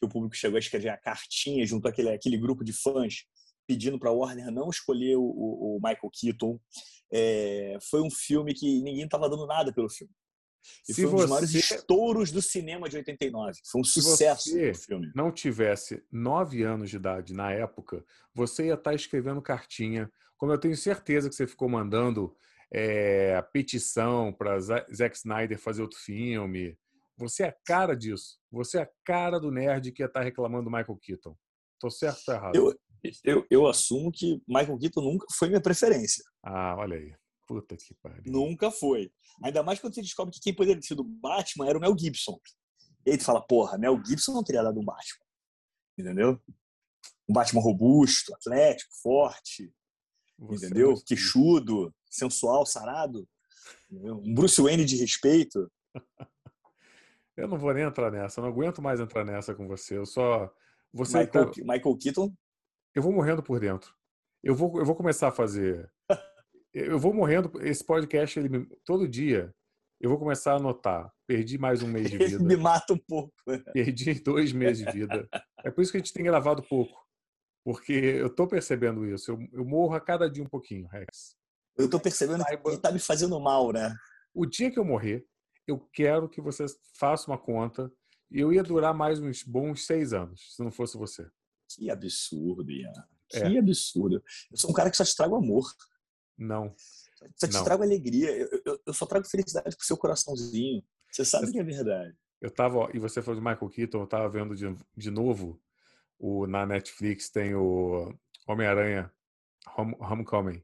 que 0.00 0.06
o 0.06 0.08
público 0.08 0.34
chegou 0.36 0.56
a 0.56 0.60
escrever 0.60 0.90
a 0.90 0.96
cartinha 0.96 1.64
junto 1.66 1.88
àquele 1.88 2.10
aquele 2.10 2.36
grupo 2.38 2.62
de 2.64 2.72
fãs 2.72 3.24
pedindo 3.66 3.98
para 3.98 4.10
Warner 4.12 4.50
não 4.50 4.70
escolher 4.70 5.16
o, 5.16 5.22
o- 5.22 5.78
Michael 5.82 6.10
Keaton. 6.12 6.58
É, 7.12 7.76
foi 7.90 8.00
um 8.00 8.10
filme 8.10 8.54
que 8.54 8.80
ninguém 8.82 9.04
estava 9.04 9.28
dando 9.28 9.46
nada 9.46 9.72
pelo 9.72 9.88
filme. 9.90 10.12
E 10.88 10.92
Se 10.94 11.02
foi 11.02 11.12
um 11.12 11.16
dos 11.16 11.28
maiores 11.28 11.50
você- 11.50 11.58
estouros 11.76 12.30
do 12.32 12.40
cinema 12.42 12.88
de 12.88 12.96
89. 12.96 13.58
Foi 13.70 13.80
um 13.80 13.84
Se 13.84 14.00
sucesso 14.02 14.50
o 14.56 14.74
filme. 14.74 15.10
não 15.14 15.30
tivesse 15.32 16.02
nove 16.10 16.62
anos 16.62 16.90
de 16.90 16.96
idade 16.96 17.32
na 17.34 17.52
época, 17.52 18.04
você 18.34 18.66
ia 18.66 18.74
estar 18.74 18.94
escrevendo 18.94 19.40
cartinha. 19.42 20.10
Como 20.36 20.52
eu 20.52 20.58
tenho 20.58 20.76
certeza 20.76 21.28
que 21.28 21.34
você 21.34 21.46
ficou 21.46 21.68
mandando 21.68 22.34
é, 22.72 23.40
petição 23.52 24.32
para 24.32 24.58
Zack 24.60 25.16
Snyder 25.16 25.58
fazer 25.58 25.82
outro 25.82 25.98
filme. 25.98 26.76
Você 27.18 27.44
é 27.44 27.48
a 27.48 27.56
cara 27.66 27.94
disso. 27.96 28.38
Você 28.50 28.78
é 28.78 28.82
a 28.82 28.90
cara 29.04 29.38
do 29.40 29.50
nerd 29.50 29.92
que 29.92 30.02
ia 30.02 30.06
estar 30.06 30.22
reclamando 30.22 30.64
do 30.64 30.70
Michael 30.70 30.98
Keaton. 31.02 31.36
Tô 31.80 31.90
certo 31.90 32.18
ou 32.18 32.24
tô 32.24 32.32
errado? 32.32 32.54
Eu, 32.56 32.74
eu, 33.24 33.46
eu 33.50 33.66
assumo 33.66 34.10
que 34.12 34.40
Michael 34.46 34.78
Keaton 34.78 35.00
nunca 35.02 35.26
foi 35.36 35.48
minha 35.48 35.60
preferência. 35.60 36.24
Ah, 36.42 36.76
olha 36.78 36.96
aí. 36.96 37.14
Puta 37.46 37.76
que 37.76 37.94
pariu. 38.02 38.22
Nunca 38.26 38.70
foi. 38.70 39.10
Ainda 39.42 39.62
mais 39.62 39.80
quando 39.80 39.94
você 39.94 40.02
descobre 40.02 40.32
que 40.34 40.40
quem 40.40 40.54
poderia 40.54 40.80
ter 40.80 40.86
sido 40.86 41.00
o 41.00 41.04
Batman 41.04 41.68
era 41.68 41.78
o 41.78 41.80
Mel 41.80 41.96
Gibson. 41.98 42.38
E 43.06 43.12
aí 43.12 43.18
tu 43.18 43.24
fala, 43.24 43.40
porra, 43.40 43.78
Mel 43.78 44.00
Gibson 44.04 44.32
não 44.32 44.44
teria 44.44 44.62
dado 44.62 44.78
um 44.78 44.84
Batman. 44.84 45.24
Entendeu? 45.98 46.40
Um 47.28 47.32
Batman 47.32 47.60
robusto, 47.62 48.34
atlético, 48.34 48.90
forte, 49.02 49.72
Você 50.38 50.66
entendeu? 50.66 50.90
não- 50.90 51.02
Queixudo, 51.04 51.94
sensual, 52.10 52.66
sarado. 52.66 53.26
entendeu? 53.90 54.18
Um 54.18 54.34
Bruce 54.34 54.60
Wayne 54.60 54.84
de 54.84 54.96
respeito. 54.96 55.70
Eu 57.38 57.46
não 57.46 57.56
vou 57.56 57.72
nem 57.72 57.84
entrar 57.84 58.10
nessa. 58.10 58.40
Eu 58.40 58.42
não 58.42 58.50
aguento 58.50 58.82
mais 58.82 58.98
entrar 58.98 59.24
nessa 59.24 59.54
com 59.54 59.68
você. 59.68 59.96
Eu 59.96 60.04
só. 60.04 60.52
Você 60.92 61.24
tá- 61.26 61.46
Michael, 61.46 61.66
Michael 61.66 61.96
Keaton, 61.98 62.34
eu 62.94 63.02
vou 63.02 63.12
morrendo 63.12 63.42
por 63.42 63.60
dentro. 63.60 63.94
Eu 64.42 64.54
vou, 64.54 64.76
eu 64.78 64.84
vou 64.84 64.96
começar 64.96 65.28
a 65.28 65.32
fazer. 65.32 65.88
Eu 66.74 66.98
vou 66.98 67.14
morrendo. 67.14 67.52
Esse 67.64 67.84
podcast, 67.84 68.38
ele, 68.38 68.48
me- 68.48 68.66
todo 68.84 69.06
dia, 69.06 69.54
eu 70.00 70.10
vou 70.10 70.18
começar 70.18 70.52
a 70.54 70.56
anotar. 70.56 71.12
Perdi 71.28 71.58
mais 71.58 71.80
um 71.82 71.88
mês 71.88 72.10
de 72.10 72.16
ele 72.20 72.38
me 72.38 72.48
vida. 72.48 72.56
mata 72.62 72.92
um 72.92 72.98
pouco. 72.98 73.32
Perdi 73.72 74.14
dois 74.14 74.52
meses 74.52 74.84
de 74.84 74.90
vida. 74.92 75.28
É 75.64 75.70
por 75.70 75.82
isso 75.82 75.92
que 75.92 75.98
a 75.98 76.00
gente 76.00 76.12
tem 76.12 76.24
gravado 76.24 76.62
pouco. 76.62 77.06
Porque 77.64 77.92
eu 77.92 78.34
tô 78.34 78.48
percebendo 78.48 79.06
isso. 79.06 79.30
Eu, 79.30 79.38
eu 79.52 79.64
morro 79.64 79.94
a 79.94 80.00
cada 80.00 80.28
dia 80.28 80.42
um 80.42 80.48
pouquinho, 80.48 80.88
Rex. 80.88 81.36
Eu 81.76 81.88
tô 81.88 82.00
percebendo 82.00 82.44
que 82.44 82.54
ele 82.68 82.78
tá 82.78 82.90
me 82.90 82.98
fazendo 82.98 83.38
mal, 83.38 83.70
né? 83.72 83.94
O 84.34 84.44
dia 84.46 84.70
que 84.70 84.78
eu 84.78 84.84
morrer, 84.84 85.24
eu 85.68 85.78
quero 85.92 86.28
que 86.28 86.40
você 86.40 86.66
faça 86.94 87.30
uma 87.30 87.38
conta. 87.38 87.92
E 88.30 88.40
eu 88.40 88.52
ia 88.52 88.62
durar 88.62 88.92
mais 88.92 89.20
uns 89.20 89.42
bons 89.42 89.86
seis 89.86 90.12
anos, 90.12 90.54
se 90.54 90.62
não 90.62 90.70
fosse 90.70 90.98
você. 90.98 91.26
Que 91.70 91.90
absurdo, 91.90 92.70
Ian. 92.70 92.92
Que 93.28 93.38
É. 93.38 93.58
absurdo. 93.58 94.22
Eu 94.50 94.56
sou 94.56 94.70
um 94.70 94.74
cara 94.74 94.90
que 94.90 94.96
só 94.96 95.04
te 95.04 95.14
trago 95.16 95.36
amor. 95.36 95.64
Não. 96.36 96.74
Só 97.36 97.46
te 97.48 97.54
Não. 97.54 97.64
trago 97.64 97.82
alegria. 97.82 98.30
Eu, 98.36 98.48
eu- 98.64 98.80
eu 98.86 98.92
só 98.94 99.06
trago 99.06 99.26
felicidade 99.26 99.74
pro 99.76 99.86
seu 99.86 99.96
coraçãozinho. 99.96 100.82
Você 101.10 101.24
sabe 101.24 101.50
que 101.50 101.58
é 101.58 101.64
verdade. 101.64 102.14
Eu 102.40 102.50
tava, 102.50 102.78
ó, 102.78 102.90
e 102.94 102.98
você 102.98 103.20
falou 103.22 103.40
de 103.40 103.46
Michael 103.46 103.68
Keaton, 103.70 104.00
eu 104.00 104.06
tava 104.06 104.28
vendo 104.28 104.54
de, 104.54 104.64
de 104.96 105.10
novo 105.10 105.60
o, 106.18 106.46
na 106.46 106.64
Netflix 106.66 107.30
tem 107.30 107.54
o 107.54 108.14
Homem-Aranha 108.46 109.10
Home, 109.76 109.96
Homecoming. 109.98 110.62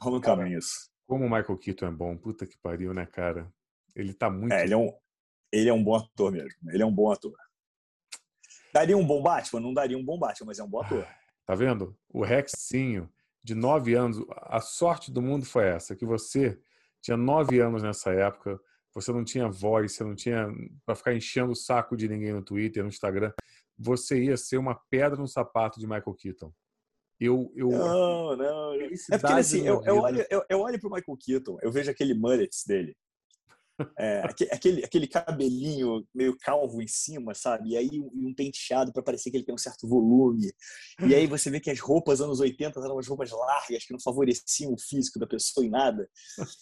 Homecoming, 0.00 0.56
isso. 0.56 0.90
Como 1.06 1.24
o 1.24 1.30
Michael 1.30 1.56
Keaton 1.58 1.86
é 1.86 1.90
bom, 1.90 2.16
puta 2.16 2.46
que 2.46 2.58
pariu, 2.58 2.92
né, 2.92 3.06
cara? 3.06 3.50
Ele 3.98 4.14
tá 4.14 4.30
muito. 4.30 4.52
É, 4.52 4.64
ele 4.64 4.74
é, 4.74 4.76
um, 4.76 4.92
ele 5.52 5.68
é 5.68 5.72
um 5.72 5.82
bom 5.82 5.96
ator 5.96 6.30
mesmo. 6.32 6.70
Ele 6.70 6.82
é 6.82 6.86
um 6.86 6.94
bom 6.94 7.10
ator. 7.10 7.36
Daria 8.72 8.96
um 8.96 9.06
bom 9.06 9.22
Batman? 9.22 9.60
Não 9.60 9.74
daria 9.74 9.98
um 9.98 10.04
bom 10.04 10.18
Batman, 10.18 10.46
mas 10.46 10.58
é 10.58 10.62
um 10.62 10.68
bom 10.68 10.80
ator. 10.80 11.06
Tá 11.44 11.54
vendo? 11.54 11.96
O 12.08 12.22
Rexinho, 12.22 13.10
de 13.42 13.54
nove 13.54 13.94
anos, 13.94 14.22
a 14.42 14.60
sorte 14.60 15.10
do 15.10 15.22
mundo 15.22 15.44
foi 15.44 15.66
essa, 15.66 15.96
que 15.96 16.06
você 16.06 16.58
tinha 17.00 17.16
nove 17.16 17.58
anos 17.60 17.82
nessa 17.82 18.12
época, 18.12 18.60
você 18.94 19.12
não 19.12 19.24
tinha 19.24 19.48
voz, 19.48 19.92
você 19.92 20.04
não 20.04 20.14
tinha 20.14 20.48
para 20.84 20.94
ficar 20.94 21.14
enchendo 21.14 21.52
o 21.52 21.56
saco 21.56 21.96
de 21.96 22.08
ninguém 22.08 22.32
no 22.32 22.42
Twitter, 22.42 22.82
no 22.82 22.88
Instagram, 22.88 23.32
você 23.78 24.22
ia 24.24 24.36
ser 24.36 24.58
uma 24.58 24.74
pedra 24.90 25.16
no 25.16 25.26
sapato 25.26 25.80
de 25.80 25.86
Michael 25.86 26.14
Keaton. 26.14 26.52
Eu, 27.20 27.52
eu, 27.56 27.70
não, 27.70 28.36
não. 28.36 28.74
É 28.74 29.18
porque 29.18 29.32
assim, 29.32 29.66
eu, 29.66 29.82
eu, 29.84 29.96
olho, 29.98 30.24
eu, 30.30 30.44
eu 30.48 30.60
olho 30.60 30.78
pro 30.78 30.90
Michael 30.90 31.18
Keaton, 31.18 31.58
eu 31.62 31.72
vejo 31.72 31.90
aquele 31.90 32.14
mullets 32.14 32.64
dele. 32.64 32.96
É, 33.98 34.22
aquele, 34.52 34.84
aquele 34.84 35.06
cabelinho 35.06 36.04
meio 36.12 36.36
calvo 36.38 36.82
em 36.82 36.88
cima, 36.88 37.34
sabe? 37.34 37.70
E 37.70 37.76
aí 37.76 38.00
um, 38.00 38.28
um 38.28 38.34
penteado 38.34 38.92
para 38.92 39.02
parecer 39.02 39.30
que 39.30 39.36
ele 39.36 39.44
tem 39.44 39.54
um 39.54 39.58
certo 39.58 39.88
volume. 39.88 40.52
E 41.06 41.14
aí 41.14 41.26
você 41.26 41.50
vê 41.50 41.60
que 41.60 41.70
as 41.70 41.78
roupas 41.78 42.20
anos 42.20 42.40
80 42.40 42.80
eram 42.80 42.94
umas 42.94 43.06
roupas 43.06 43.30
largas 43.30 43.84
que 43.84 43.92
não 43.92 44.00
favoreciam 44.00 44.72
o 44.72 44.78
físico 44.78 45.18
da 45.18 45.26
pessoa 45.26 45.64
em 45.64 45.70
nada. 45.70 46.08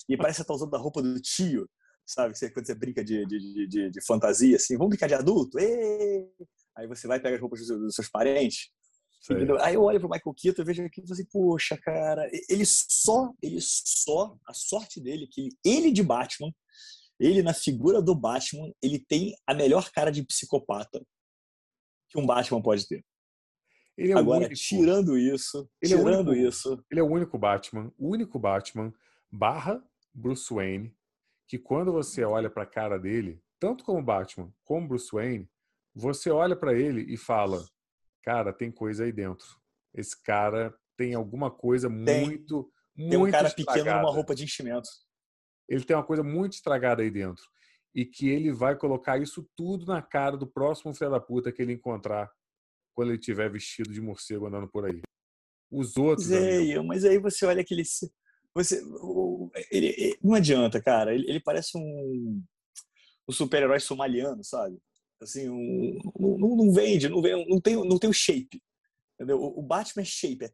E 0.08 0.16
parece 0.16 0.42
que 0.42 0.46
tá 0.46 0.54
usando 0.54 0.74
a 0.74 0.78
roupa 0.78 1.02
do 1.02 1.20
tio, 1.20 1.68
sabe? 2.04 2.34
Quando 2.52 2.66
você 2.66 2.74
brinca 2.74 3.02
de, 3.02 3.24
de, 3.26 3.66
de, 3.66 3.90
de 3.90 4.04
fantasia, 4.04 4.56
assim, 4.56 4.76
vamos 4.76 4.90
brincar 4.90 5.08
de 5.08 5.14
adulto? 5.14 5.58
Êêê! 5.58 6.28
Aí 6.76 6.86
você 6.86 7.06
vai 7.06 7.18
pegar 7.18 7.36
as 7.36 7.40
roupas 7.40 7.66
dos 7.66 7.94
seus 7.94 8.08
parentes. 8.08 8.68
Aí 9.62 9.74
eu 9.74 9.82
olho 9.82 9.98
pro 9.98 10.08
Michael 10.08 10.34
Keaton 10.34 10.62
e 10.62 10.64
vejo 10.64 10.84
aqui 10.84 11.00
e 11.00 11.02
falo 11.02 11.14
assim, 11.14 11.24
poxa, 11.32 11.76
cara, 11.78 12.28
ele 12.48 12.64
só, 12.64 13.32
ele 13.42 13.58
só, 13.60 14.36
a 14.46 14.52
sorte 14.52 15.00
dele, 15.00 15.24
é 15.24 15.28
que 15.28 15.48
ele 15.64 15.90
de 15.90 16.02
Batman, 16.02 16.52
ele 17.18 17.42
na 17.42 17.54
figura 17.54 18.02
do 18.02 18.14
Batman, 18.14 18.70
ele 18.82 18.98
tem 18.98 19.34
a 19.46 19.54
melhor 19.54 19.90
cara 19.90 20.10
de 20.10 20.24
psicopata 20.24 21.04
que 22.08 22.18
um 22.18 22.26
Batman 22.26 22.62
pode 22.62 22.86
ter. 22.86 23.04
É 23.98 24.12
Agora, 24.12 24.48
tirando 24.50 25.16
isso, 25.16 25.68
ele 25.80 25.96
tirando 25.96 26.30
é 26.30 26.34
único, 26.34 26.48
isso. 26.48 26.84
Ele 26.90 27.00
é 27.00 27.02
o 27.02 27.06
único 27.06 27.38
Batman, 27.38 27.90
o 27.96 28.10
único 28.10 28.38
Batman 28.38 28.92
barra 29.32 29.82
Bruce 30.12 30.52
Wayne, 30.52 30.94
que 31.48 31.58
quando 31.58 31.92
você 31.92 32.22
olha 32.22 32.50
para 32.50 32.64
a 32.64 32.66
cara 32.66 32.98
dele, 32.98 33.40
tanto 33.58 33.84
como 33.84 34.02
Batman 34.02 34.52
como 34.64 34.88
Bruce 34.88 35.10
Wayne, 35.10 35.48
você 35.94 36.30
olha 36.30 36.54
para 36.54 36.78
ele 36.78 37.10
e 37.10 37.16
fala: 37.16 37.64
cara, 38.22 38.52
tem 38.52 38.70
coisa 38.70 39.04
aí 39.04 39.12
dentro. 39.12 39.46
Esse 39.94 40.20
cara 40.22 40.76
tem 40.94 41.14
alguma 41.14 41.50
coisa 41.50 41.88
tem, 41.88 42.26
muito, 42.26 42.70
muito 42.94 43.10
Tem 43.10 43.18
um 43.18 43.30
cara 43.30 43.48
estragada. 43.48 43.78
pequeno 43.78 43.96
numa 43.96 44.12
roupa 44.12 44.34
de 44.34 44.44
enchimento. 44.44 44.88
Ele 45.68 45.84
tem 45.84 45.96
uma 45.96 46.04
coisa 46.04 46.22
muito 46.22 46.54
estragada 46.54 47.02
aí 47.02 47.10
dentro. 47.10 47.44
E 47.94 48.04
que 48.04 48.28
ele 48.28 48.52
vai 48.52 48.76
colocar 48.76 49.18
isso 49.18 49.48
tudo 49.56 49.86
na 49.86 50.02
cara 50.02 50.36
do 50.36 50.46
próximo 50.46 50.94
filho 50.94 51.10
da 51.10 51.20
puta 51.20 51.50
que 51.50 51.62
ele 51.62 51.72
encontrar 51.72 52.30
quando 52.94 53.10
ele 53.10 53.18
estiver 53.18 53.50
vestido 53.50 53.92
de 53.92 54.00
morcego 54.00 54.46
andando 54.46 54.68
por 54.68 54.84
aí. 54.84 55.00
Os 55.70 55.96
outros. 55.96 56.30
É, 56.30 56.80
mas 56.82 57.04
aí 57.04 57.18
você 57.18 57.44
olha 57.46 57.60
aquele. 57.60 57.82
Você, 58.54 58.82
ele, 59.70 59.94
ele, 59.98 60.18
não 60.22 60.34
adianta, 60.34 60.80
cara. 60.80 61.14
Ele, 61.14 61.28
ele 61.28 61.40
parece 61.40 61.76
um, 61.76 62.42
um 63.28 63.32
super-herói 63.32 63.80
somaliano, 63.80 64.42
sabe? 64.44 64.78
Assim, 65.20 65.48
um, 65.48 65.98
não, 66.18 66.56
não, 66.56 66.72
vende, 66.72 67.08
não, 67.08 67.20
vende, 67.22 67.48
não, 67.48 67.60
tem, 67.60 67.74
não 67.76 67.98
tem 67.98 68.08
o 68.08 68.14
shape. 68.14 68.62
Entendeu? 69.14 69.42
O 69.42 69.62
Batman 69.62 70.02
é 70.02 70.04
shape, 70.04 70.44
é 70.44 70.48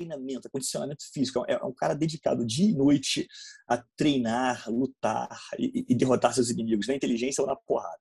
treinamento, 0.00 0.48
é 0.48 0.50
condicionamento 0.50 1.04
físico. 1.12 1.44
É, 1.46 1.52
é 1.52 1.64
um 1.64 1.74
cara 1.74 1.94
dedicado 1.94 2.46
dia 2.46 2.70
e 2.70 2.74
noite 2.74 3.26
a 3.68 3.82
treinar, 3.96 4.68
lutar 4.68 5.28
e, 5.58 5.84
e 5.88 5.94
derrotar 5.94 6.32
seus 6.32 6.50
inimigos, 6.50 6.86
na 6.86 6.94
inteligência 6.94 7.42
ou 7.42 7.48
na 7.48 7.56
porrada. 7.56 8.00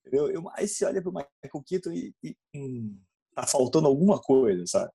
Entendeu? 0.00 0.30
Eu, 0.30 0.48
aí 0.54 0.66
você 0.66 0.84
olha 0.84 1.02
para 1.02 1.10
o 1.10 1.14
Michael 1.14 1.64
Keaton 1.66 1.92
e, 1.92 2.14
e 2.22 2.36
hum, 2.54 2.98
tá 3.34 3.46
faltando 3.46 3.86
alguma 3.86 4.20
coisa, 4.20 4.64
sabe? 4.66 4.90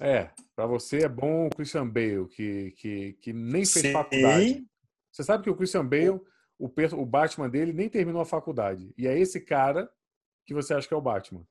É, 0.00 0.30
para 0.54 0.66
você 0.66 1.04
é 1.04 1.08
bom 1.08 1.46
o 1.46 1.50
Christian 1.50 1.88
Bale, 1.88 2.26
que, 2.28 2.72
que, 2.78 3.12
que 3.14 3.32
nem 3.32 3.64
fez 3.64 3.86
Sim. 3.86 3.92
faculdade. 3.92 4.66
Você 5.12 5.22
sabe 5.22 5.44
que 5.44 5.50
o 5.50 5.56
Christian 5.56 5.86
Bale 5.86 6.20
o, 6.58 6.70
o 6.94 7.06
Batman 7.06 7.48
dele 7.48 7.72
nem 7.72 7.88
terminou 7.88 8.20
a 8.20 8.26
faculdade. 8.26 8.92
E 8.96 9.06
é 9.06 9.18
esse 9.18 9.40
cara 9.40 9.90
que 10.46 10.54
você 10.54 10.74
acha 10.74 10.88
que 10.88 10.94
é 10.94 10.96
o 10.96 11.02
Batman. 11.02 11.46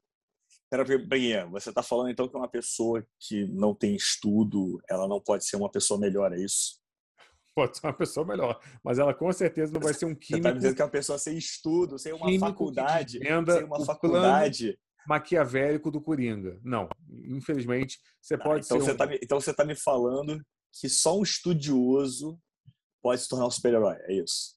Pera, 0.84 1.00
Breguinha, 1.00 1.46
você 1.46 1.70
está 1.70 1.82
falando 1.82 2.10
então 2.10 2.28
que 2.28 2.36
uma 2.36 2.50
pessoa 2.50 3.06
que 3.18 3.46
não 3.46 3.74
tem 3.74 3.96
estudo, 3.96 4.82
ela 4.90 5.08
não 5.08 5.22
pode 5.22 5.46
ser 5.46 5.56
uma 5.56 5.72
pessoa 5.72 5.98
melhor, 5.98 6.34
é 6.34 6.40
isso? 6.40 6.82
Pode 7.56 7.78
ser 7.78 7.88
uma 7.88 7.94
pessoa 7.94 8.26
melhor, 8.26 8.60
mas 8.84 9.00
ela 9.00 9.14
com 9.14 9.32
certeza 9.32 9.72
não 9.72 9.80
vai 9.80 9.94
ser 9.94 10.06
um 10.06 10.14
químico. 10.14 10.32
Você 10.32 10.38
está 10.38 10.52
dizendo 10.52 10.76
que 10.76 10.82
é 10.82 10.86
uma 10.86 10.92
pessoa 10.92 11.18
sem 11.18 11.38
estudo, 11.38 11.98
sem 11.98 12.12
uma 12.12 12.38
faculdade, 12.38 13.20
sem 13.20 13.64
uma 13.64 13.86
faculdade 13.86 14.78
maquiavélico 15.08 15.90
do 15.90 16.02
Coringa. 16.02 16.60
Não, 16.62 16.90
infelizmente, 17.10 17.98
você 18.22 18.38
pode 18.38 18.66
então 18.66 18.82
ser. 18.82 18.86
Você 18.88 18.92
um... 18.92 18.98
tá 18.98 19.06
me, 19.06 19.20
então 19.24 19.40
você 19.40 19.52
está 19.52 19.64
me 19.64 19.76
falando 19.76 20.42
que 20.74 20.90
só 20.90 21.18
um 21.18 21.24
estudioso 21.24 22.38
pode 23.02 23.22
se 23.22 23.30
tornar 23.30 23.48
um 23.48 23.52
super-herói, 23.52 23.96
é 24.02 24.16
isso? 24.16 24.56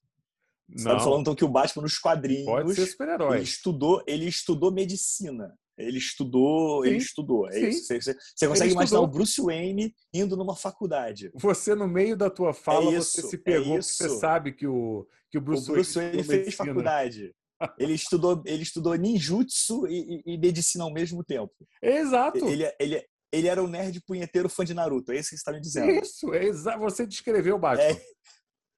Você 0.75 0.83
tá 0.83 0.99
falando 0.99 1.21
então 1.21 1.35
que 1.35 1.45
o 1.45 1.49
Batman 1.49 1.83
nos 1.83 1.97
quadrinhos. 1.97 2.45
Pode 2.45 2.75
ser 2.75 2.87
super-herói. 2.87 3.37
Ele 3.37 3.43
estudou, 3.43 4.03
ele 4.05 4.25
estudou 4.25 4.71
medicina. 4.71 5.57
Ele 5.79 5.97
estudou, 5.97 6.83
Sim. 6.83 6.89
ele 6.89 6.97
estudou. 6.97 7.49
É 7.49 7.59
isso. 7.69 7.85
Você, 7.85 8.01
você, 8.01 8.17
você 8.35 8.47
consegue 8.47 8.73
imaginar 8.73 8.99
o 8.99 9.07
Bruce 9.07 9.41
Wayne 9.41 9.95
indo 10.13 10.35
numa 10.35 10.55
faculdade. 10.55 11.31
Você, 11.33 11.73
no 11.73 11.87
meio 11.87 12.17
da 12.17 12.29
tua 12.29 12.53
fala, 12.53 12.93
é 12.93 12.97
você 12.97 13.21
se 13.21 13.37
pegou, 13.37 13.77
é 13.77 13.81
você 13.81 14.09
sabe 14.09 14.51
que 14.51 14.67
o, 14.67 15.07
que 15.31 15.37
o 15.37 15.41
Bruce, 15.41 15.69
o 15.69 15.73
Bruce 15.73 15.95
Wayne, 15.95 16.11
Wayne 16.11 16.27
fez 16.27 16.39
medicina. 16.45 16.67
faculdade. 16.67 17.33
ele 17.79 17.93
estudou, 17.93 18.43
ele 18.45 18.63
estudou 18.63 18.95
ninjutsu 18.95 19.87
e, 19.87 20.23
e, 20.25 20.33
e, 20.33 20.37
medicina 20.37 20.83
ao 20.83 20.93
mesmo 20.93 21.23
tempo. 21.23 21.53
Exato. 21.81 22.45
Ele, 22.45 22.69
ele, 22.79 23.05
ele 23.31 23.47
era 23.47 23.63
um 23.63 23.67
nerd 23.67 24.01
punheteiro 24.01 24.49
fã 24.49 24.65
de 24.65 24.73
Naruto. 24.73 25.11
É 25.11 25.15
isso 25.15 25.29
que 25.29 25.35
você 25.35 25.41
está 25.41 25.51
me 25.53 25.61
dizendo. 25.61 25.91
Isso, 25.91 26.33
é 26.33 26.45
exato. 26.45 26.79
Você 26.79 27.07
descreveu 27.07 27.55
o 27.55 27.59
Batman. 27.59 27.85
É, 27.85 28.01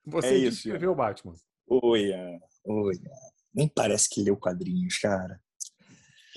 você 0.05 0.35
é 0.35 0.49
descreveu 0.49 0.91
o 0.91 0.95
Batman. 0.95 1.35
Oi, 1.67 2.11
oi. 2.65 2.95
Nem 3.53 3.67
parece 3.67 4.09
que 4.09 4.21
leu 4.21 4.37
quadrinhos, 4.37 4.97
cara. 4.97 5.39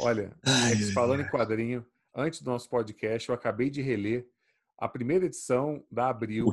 Olha, 0.00 0.36
Ai, 0.44 0.76
falando 0.92 1.20
em 1.22 1.28
quadrinho, 1.28 1.84
antes 2.14 2.42
do 2.42 2.50
nosso 2.50 2.68
podcast, 2.68 3.28
eu 3.28 3.34
acabei 3.34 3.70
de 3.70 3.80
reler 3.80 4.26
a 4.78 4.88
primeira 4.88 5.26
edição 5.26 5.84
da 5.90 6.08
Abril, 6.08 6.50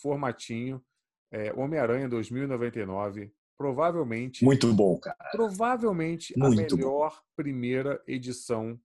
formatinho, 0.00 0.82
é, 1.30 1.52
Homem-Aranha 1.52 2.08
2099. 2.08 3.32
Provavelmente. 3.56 4.44
Muito 4.44 4.72
bom, 4.72 4.98
cara. 4.98 5.16
Provavelmente 5.32 6.32
Muito 6.38 6.74
a 6.74 6.76
melhor 6.76 7.10
bom. 7.10 7.22
primeira 7.34 8.00
edição 8.06 8.80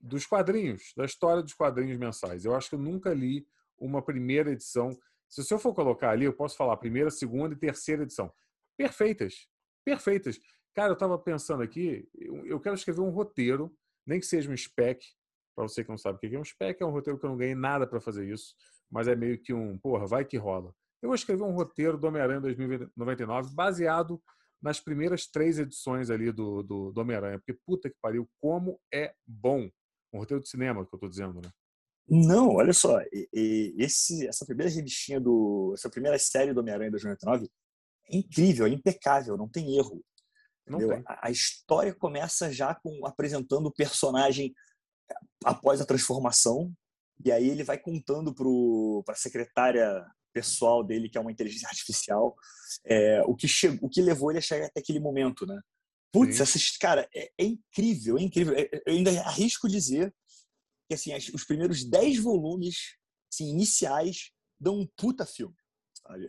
dos 0.00 0.24
quadrinhos, 0.24 0.94
da 0.96 1.04
história 1.04 1.42
dos 1.42 1.52
quadrinhos 1.52 1.98
mensais. 1.98 2.44
Eu 2.44 2.54
acho 2.54 2.70
que 2.70 2.74
eu 2.74 2.78
nunca 2.80 3.12
li 3.12 3.46
uma 3.78 4.00
primeira 4.00 4.50
edição. 4.50 4.98
Se 5.28 5.42
o 5.42 5.44
senhor 5.44 5.60
for 5.60 5.74
colocar 5.74 6.10
ali, 6.10 6.24
eu 6.24 6.32
posso 6.32 6.56
falar 6.56 6.76
primeira, 6.78 7.10
segunda 7.10 7.54
e 7.54 7.58
terceira 7.58 8.02
edição 8.04 8.32
perfeitas. 8.78 9.48
Perfeitas. 9.84 10.40
Cara, 10.78 10.90
eu 10.90 10.94
estava 10.94 11.18
pensando 11.18 11.60
aqui, 11.60 12.08
eu 12.14 12.60
quero 12.60 12.76
escrever 12.76 13.00
um 13.00 13.10
roteiro, 13.10 13.76
nem 14.06 14.20
que 14.20 14.26
seja 14.26 14.48
um 14.48 14.56
spec, 14.56 15.04
para 15.52 15.66
você 15.66 15.82
que 15.82 15.90
não 15.90 15.98
sabe 15.98 16.18
o 16.18 16.20
que 16.20 16.32
é 16.32 16.38
um 16.38 16.44
spec, 16.44 16.80
é 16.80 16.86
um 16.86 16.92
roteiro 16.92 17.18
que 17.18 17.26
eu 17.26 17.30
não 17.30 17.36
ganhei 17.36 17.56
nada 17.56 17.84
para 17.84 18.00
fazer 18.00 18.32
isso, 18.32 18.54
mas 18.88 19.08
é 19.08 19.16
meio 19.16 19.42
que 19.42 19.52
um, 19.52 19.76
porra, 19.76 20.06
vai 20.06 20.24
que 20.24 20.36
rola. 20.36 20.72
Eu 21.02 21.08
vou 21.08 21.16
escrever 21.16 21.42
um 21.42 21.50
roteiro 21.50 21.98
do 21.98 22.06
Homem-Aranha 22.06 22.40
2099 22.42 23.56
baseado 23.56 24.22
nas 24.62 24.78
primeiras 24.78 25.26
três 25.26 25.58
edições 25.58 26.10
ali 26.10 26.30
do, 26.30 26.62
do, 26.62 26.92
do 26.92 27.00
Homem-Aranha, 27.00 27.40
porque 27.40 27.58
puta 27.66 27.90
que 27.90 27.96
pariu, 28.00 28.30
como 28.40 28.80
é 28.94 29.12
bom. 29.26 29.68
Um 30.12 30.20
roteiro 30.20 30.40
de 30.40 30.48
cinema 30.48 30.86
que 30.86 30.94
eu 30.94 30.96
estou 30.96 31.10
dizendo, 31.10 31.40
né? 31.40 31.50
Não, 32.08 32.50
olha 32.54 32.72
só, 32.72 33.00
esse, 33.32 34.28
essa 34.28 34.46
primeira 34.46 34.72
revistinha 34.72 35.20
do. 35.20 35.72
Essa 35.74 35.90
primeira 35.90 36.20
série 36.20 36.54
do 36.54 36.60
Homem-Aranha 36.60 36.92
2099 36.92 37.50
incrível, 38.10 38.66
é 38.66 38.70
impecável, 38.70 39.36
não 39.36 39.48
tem 39.48 39.76
erro. 39.76 40.00
Tem. 40.76 41.02
A, 41.06 41.28
a 41.28 41.30
história 41.30 41.94
começa 41.94 42.52
já 42.52 42.74
com 42.74 43.06
apresentando 43.06 43.66
o 43.66 43.72
personagem 43.72 44.52
eh, 45.10 45.14
após 45.44 45.80
a 45.80 45.86
transformação, 45.86 46.72
e 47.24 47.32
aí 47.32 47.48
ele 47.48 47.64
vai 47.64 47.78
contando 47.78 48.34
para 48.34 49.14
a 49.14 49.16
secretária 49.16 50.04
pessoal 50.32 50.84
dele, 50.84 51.08
que 51.08 51.18
é 51.18 51.20
uma 51.20 51.32
inteligência 51.32 51.68
artificial, 51.68 52.36
é, 52.84 53.22
o, 53.22 53.34
que 53.34 53.48
chegou, 53.48 53.88
o 53.88 53.90
que 53.90 54.00
levou 54.00 54.30
ele 54.30 54.38
a 54.38 54.42
chegar 54.42 54.66
até 54.66 54.80
aquele 54.80 55.00
momento, 55.00 55.46
né? 55.46 55.58
Putz, 56.12 56.40
essa, 56.40 56.58
cara, 56.80 57.08
é, 57.14 57.30
é, 57.38 57.44
incrível, 57.44 58.18
é 58.18 58.22
incrível. 58.22 58.54
Eu 58.56 58.94
ainda 58.94 59.10
arrisco 59.22 59.68
dizer 59.68 60.14
que 60.88 60.94
assim, 60.94 61.14
os 61.34 61.44
primeiros 61.44 61.84
10 61.84 62.22
volumes 62.22 62.96
assim, 63.32 63.50
iniciais 63.50 64.30
dão 64.58 64.80
um 64.80 64.88
puta 64.96 65.26
filme. 65.26 65.54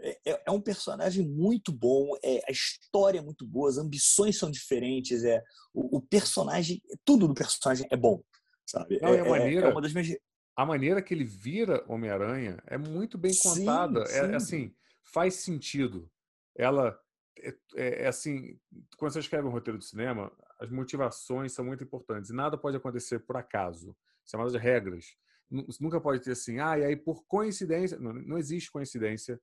É, 0.01 0.19
é, 0.25 0.43
é, 0.47 0.51
um 0.51 0.61
personagem 0.61 1.25
muito 1.25 1.71
bom, 1.71 2.11
é, 2.23 2.41
a 2.47 2.51
história 2.51 3.19
é 3.19 3.21
muito 3.21 3.45
boa, 3.45 3.69
as 3.69 3.77
ambições 3.77 4.37
são 4.37 4.51
diferentes, 4.51 5.23
é 5.23 5.41
o, 5.73 5.97
o 5.97 6.01
personagem, 6.01 6.81
tudo 7.05 7.27
do 7.27 7.33
personagem 7.33 7.87
é 7.89 7.95
bom, 7.95 8.21
sabe? 8.65 8.99
Não, 9.01 9.09
é, 9.09 9.21
a 9.21 9.25
é, 9.25 9.29
maneira, 9.29 9.67
é 9.67 9.71
uma 9.71 9.81
das 9.81 9.93
minhas... 9.93 10.17
A 10.55 10.65
maneira 10.65 11.01
que 11.01 11.13
ele 11.13 11.23
vira 11.23 11.85
Homem-Aranha 11.87 12.61
é 12.67 12.77
muito 12.77 13.17
bem 13.17 13.31
contada, 13.41 14.05
sim, 14.05 14.13
sim. 14.13 14.19
é 14.19 14.35
assim, 14.35 14.75
faz 15.13 15.35
sentido. 15.35 16.11
Ela 16.57 16.99
é, 17.75 18.03
é, 18.03 18.07
assim, 18.07 18.59
quando 18.97 19.13
você 19.13 19.19
escreve 19.19 19.47
um 19.47 19.51
roteiro 19.51 19.79
de 19.79 19.85
cinema, 19.85 20.31
as 20.59 20.69
motivações 20.69 21.53
são 21.53 21.63
muito 21.63 21.83
importantes 21.83 22.29
e 22.29 22.35
nada 22.35 22.57
pode 22.57 22.75
acontecer 22.75 23.19
por 23.19 23.37
acaso. 23.37 23.95
Chamadas 24.29 24.53
regras. 24.55 25.05
nunca 25.79 26.01
pode 26.01 26.21
ter 26.21 26.31
assim, 26.31 26.59
ah, 26.59 26.77
e 26.77 26.83
aí 26.83 26.95
por 26.97 27.25
coincidência. 27.25 27.97
Não, 27.97 28.13
não 28.13 28.37
existe 28.37 28.69
coincidência 28.69 29.39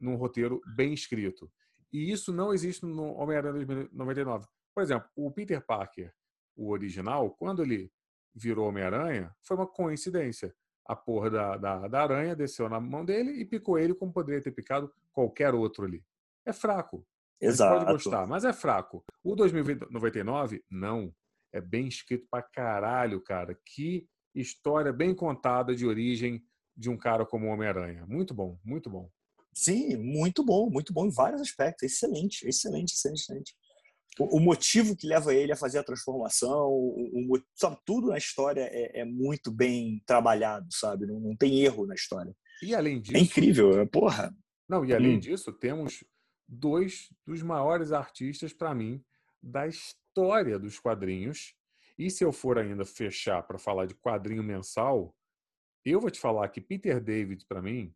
num 0.00 0.16
roteiro 0.16 0.60
bem 0.74 0.92
escrito. 0.92 1.50
E 1.92 2.10
isso 2.10 2.32
não 2.32 2.52
existe 2.52 2.84
no 2.84 3.14
Homem-Aranha 3.14 3.54
2099. 3.54 4.46
Por 4.74 4.82
exemplo, 4.82 5.08
o 5.14 5.30
Peter 5.30 5.64
Parker, 5.64 6.12
o 6.56 6.70
original, 6.70 7.30
quando 7.30 7.62
ele 7.62 7.92
virou 8.34 8.68
Homem-Aranha, 8.68 9.34
foi 9.42 9.56
uma 9.56 9.66
coincidência. 9.66 10.54
A 10.86 10.96
porra 10.96 11.30
da, 11.30 11.56
da, 11.56 11.88
da, 11.88 12.02
aranha 12.02 12.36
desceu 12.36 12.68
na 12.68 12.78
mão 12.78 13.04
dele 13.04 13.30
e 13.40 13.44
picou 13.44 13.78
ele 13.78 13.94
como 13.94 14.12
poderia 14.12 14.42
ter 14.42 14.50
picado 14.50 14.92
qualquer 15.12 15.54
outro 15.54 15.84
ali. 15.84 16.04
É 16.44 16.52
fraco. 16.52 17.06
Exato. 17.40 17.78
Pode 17.78 17.92
gostar, 17.92 18.26
mas 18.26 18.44
é 18.44 18.52
fraco. 18.52 19.04
O 19.22 19.34
2099, 19.34 20.62
não. 20.70 21.14
É 21.52 21.60
bem 21.60 21.86
escrito 21.86 22.26
pra 22.28 22.42
caralho, 22.42 23.20
cara. 23.22 23.56
Que 23.64 24.06
história 24.34 24.92
bem 24.92 25.14
contada 25.14 25.74
de 25.74 25.86
origem 25.86 26.44
de 26.76 26.90
um 26.90 26.96
cara 26.96 27.24
como 27.24 27.46
o 27.46 27.50
Homem-Aranha. 27.50 28.04
Muito 28.06 28.34
bom, 28.34 28.58
muito 28.64 28.90
bom. 28.90 29.08
Sim, 29.54 29.96
muito 29.96 30.44
bom, 30.44 30.68
muito 30.68 30.92
bom 30.92 31.06
em 31.06 31.10
vários 31.10 31.40
aspectos. 31.40 31.84
Excelente, 31.84 32.46
excelente, 32.46 32.92
excelente. 32.92 33.20
excelente. 33.20 33.54
O, 34.18 34.38
o 34.38 34.40
motivo 34.40 34.96
que 34.96 35.06
leva 35.06 35.34
ele 35.34 35.52
a 35.52 35.56
fazer 35.56 35.78
a 35.78 35.84
transformação, 35.84 36.68
o, 36.68 37.34
o 37.34 37.42
sabe, 37.54 37.76
tudo 37.84 38.08
na 38.08 38.18
história 38.18 38.62
é, 38.62 39.00
é, 39.00 39.04
muito 39.04 39.50
bem 39.50 40.02
trabalhado, 40.06 40.66
sabe? 40.70 41.06
Não, 41.06 41.18
não, 41.20 41.36
tem 41.36 41.60
erro 41.60 41.86
na 41.86 41.94
história. 41.94 42.34
E 42.62 42.74
além 42.74 42.98
é 42.98 43.00
disso. 43.00 43.16
É 43.16 43.20
incrível, 43.20 43.80
é, 43.80 43.86
porra. 43.86 44.34
Não, 44.68 44.84
e 44.84 44.94
além 44.94 45.16
hum. 45.16 45.20
disso, 45.20 45.52
temos 45.52 46.04
dois 46.48 47.08
dos 47.26 47.42
maiores 47.42 47.92
artistas, 47.92 48.52
para 48.52 48.74
mim, 48.74 49.02
da 49.42 49.66
história 49.66 50.58
dos 50.58 50.78
quadrinhos. 50.78 51.54
E 51.98 52.10
se 52.10 52.24
eu 52.24 52.32
for 52.32 52.58
ainda 52.58 52.84
fechar 52.84 53.42
para 53.42 53.58
falar 53.58 53.86
de 53.86 53.94
quadrinho 53.94 54.42
mensal, 54.42 55.14
eu 55.84 56.00
vou 56.00 56.10
te 56.10 56.18
falar 56.18 56.48
que 56.48 56.60
Peter 56.60 57.00
David, 57.00 57.44
para 57.46 57.60
mim, 57.62 57.94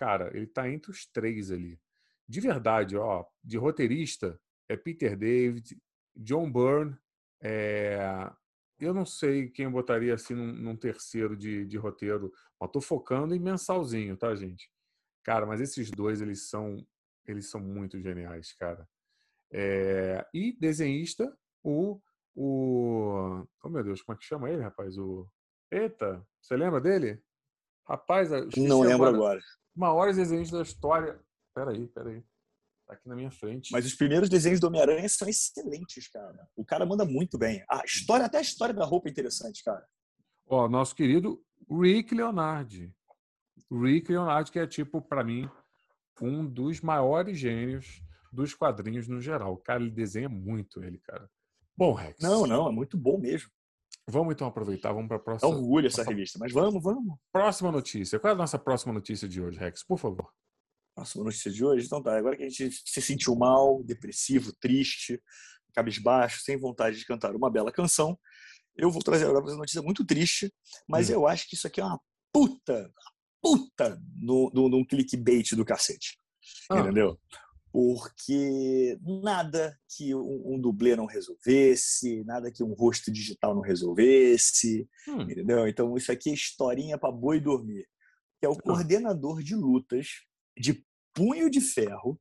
cara, 0.00 0.34
ele 0.34 0.46
tá 0.46 0.66
entre 0.70 0.90
os 0.90 1.04
três 1.04 1.50
ali. 1.50 1.78
De 2.26 2.40
verdade, 2.40 2.96
ó, 2.96 3.26
de 3.44 3.58
roteirista, 3.58 4.40
é 4.66 4.74
Peter 4.74 5.14
David, 5.14 5.78
John 6.16 6.50
Byrne, 6.50 6.96
é... 7.42 8.00
eu 8.78 8.94
não 8.94 9.04
sei 9.04 9.50
quem 9.50 9.66
eu 9.66 9.70
botaria 9.70 10.14
assim 10.14 10.34
num, 10.34 10.52
num 10.54 10.76
terceiro 10.76 11.36
de, 11.36 11.66
de 11.66 11.76
roteiro, 11.76 12.32
mas 12.58 12.70
tô 12.70 12.80
focando 12.80 13.34
em 13.34 13.38
mensalzinho, 13.38 14.16
tá, 14.16 14.34
gente? 14.34 14.70
Cara, 15.22 15.44
mas 15.44 15.60
esses 15.60 15.90
dois, 15.90 16.22
eles 16.22 16.48
são 16.48 16.82
eles 17.26 17.50
são 17.50 17.60
muito 17.60 18.00
geniais, 18.00 18.54
cara. 18.54 18.88
É, 19.52 20.26
e 20.32 20.52
desenhista, 20.58 21.30
o, 21.62 22.00
o. 22.34 23.44
Oh, 23.62 23.68
meu 23.68 23.84
Deus, 23.84 24.00
como 24.00 24.16
é 24.16 24.18
que 24.18 24.24
chama 24.26 24.50
ele, 24.50 24.62
rapaz? 24.62 24.96
O. 24.96 25.30
Eita, 25.70 26.26
você 26.40 26.56
lembra 26.56 26.80
dele? 26.80 27.22
Rapaz, 27.86 28.30
não 28.56 28.80
lembro 28.80 29.06
agora. 29.06 29.16
agora. 29.16 29.40
Maiores 29.74 30.16
desenhistas 30.16 30.58
da 30.58 30.62
história. 30.62 31.20
Peraí, 31.54 31.86
peraí. 31.88 32.22
Tá 32.86 32.94
aqui 32.94 33.08
na 33.08 33.14
minha 33.14 33.30
frente. 33.30 33.70
Mas 33.72 33.86
os 33.86 33.94
primeiros 33.94 34.28
desenhos 34.28 34.58
do 34.58 34.66
Homem-Aranha 34.66 35.08
são 35.08 35.28
excelentes, 35.28 36.08
cara. 36.08 36.48
O 36.56 36.64
cara 36.64 36.84
manda 36.84 37.04
muito 37.04 37.38
bem. 37.38 37.64
A 37.70 37.84
história, 37.84 38.26
até 38.26 38.38
a 38.38 38.42
história 38.42 38.74
da 38.74 38.84
roupa 38.84 39.08
é 39.08 39.12
interessante, 39.12 39.62
cara. 39.62 39.86
Ó, 40.46 40.68
nosso 40.68 40.94
querido 40.94 41.40
Rick 41.70 42.14
Leonardi. 42.14 42.92
Rick 43.70 44.10
Leonardi, 44.10 44.50
que 44.50 44.58
é 44.58 44.66
tipo, 44.66 45.00
para 45.00 45.22
mim, 45.22 45.48
um 46.20 46.44
dos 46.44 46.80
maiores 46.80 47.38
gênios 47.38 48.02
dos 48.32 48.54
quadrinhos 48.54 49.06
no 49.06 49.20
geral. 49.20 49.54
O 49.54 49.58
cara, 49.58 49.80
ele 49.80 49.90
desenha 49.90 50.28
muito 50.28 50.82
ele, 50.82 50.98
cara. 50.98 51.30
Bom, 51.76 51.94
Rex. 51.94 52.16
Não, 52.20 52.46
não, 52.46 52.68
é 52.68 52.72
muito 52.72 52.96
bom 52.98 53.18
mesmo. 53.18 53.50
Vamos 54.10 54.34
então 54.34 54.46
aproveitar, 54.46 54.92
vamos 54.92 55.08
para 55.08 55.16
a 55.16 55.20
próxima. 55.20 55.50
É 55.50 55.54
orgulho 55.54 55.86
essa 55.86 56.02
revista, 56.02 56.38
mas 56.38 56.52
vamos, 56.52 56.82
vamos. 56.82 57.16
Próxima 57.32 57.70
notícia. 57.70 58.18
Qual 58.18 58.30
é 58.30 58.34
a 58.34 58.38
nossa 58.38 58.58
próxima 58.58 58.92
notícia 58.92 59.28
de 59.28 59.40
hoje, 59.40 59.58
Rex? 59.58 59.84
Por 59.84 59.98
favor. 59.98 60.30
Próxima 60.94 61.24
notícia 61.24 61.50
de 61.50 61.64
hoje? 61.64 61.86
Então 61.86 62.02
tá, 62.02 62.16
agora 62.16 62.36
que 62.36 62.42
a 62.42 62.48
gente 62.48 62.70
se 62.84 63.00
sentiu 63.00 63.34
mal, 63.36 63.82
depressivo, 63.84 64.52
triste, 64.60 65.22
cabisbaixo, 65.72 66.42
sem 66.42 66.58
vontade 66.58 66.98
de 66.98 67.06
cantar 67.06 67.34
uma 67.34 67.50
bela 67.50 67.72
canção, 67.72 68.18
eu 68.76 68.90
vou 68.90 69.02
trazer 69.02 69.26
agora 69.26 69.44
uma 69.44 69.56
notícia 69.56 69.82
muito 69.82 70.04
triste, 70.04 70.52
mas 70.88 71.10
hum. 71.10 71.14
eu 71.14 71.26
acho 71.26 71.48
que 71.48 71.54
isso 71.54 71.66
aqui 71.66 71.80
é 71.80 71.84
uma 71.84 72.00
puta, 72.32 72.90
puta 73.40 74.00
no, 74.16 74.50
no, 74.52 74.68
num 74.68 74.84
clickbait 74.84 75.54
do 75.54 75.64
cacete. 75.64 76.18
Ah. 76.70 76.80
Entendeu? 76.80 77.18
Porque 77.72 78.98
nada 79.22 79.78
que 79.96 80.14
um, 80.14 80.54
um, 80.54 80.60
dublê 80.60 80.96
não 80.96 81.06
resolvesse, 81.06 82.24
nada 82.24 82.50
que 82.50 82.64
um 82.64 82.72
rosto 82.72 83.12
digital 83.12 83.54
não 83.54 83.62
resolvesse, 83.62 84.88
hum. 85.06 85.22
entendeu? 85.22 85.68
Então 85.68 85.96
isso 85.96 86.10
aqui 86.10 86.30
é 86.30 86.34
historinha 86.34 86.98
para 86.98 87.12
boi 87.12 87.40
dormir. 87.40 87.86
Que 88.40 88.46
é 88.46 88.48
o 88.48 88.54
ah. 88.54 88.62
coordenador 88.62 89.42
de 89.42 89.54
lutas 89.54 90.08
de 90.58 90.84
punho 91.14 91.50
de 91.50 91.60
ferro, 91.60 92.20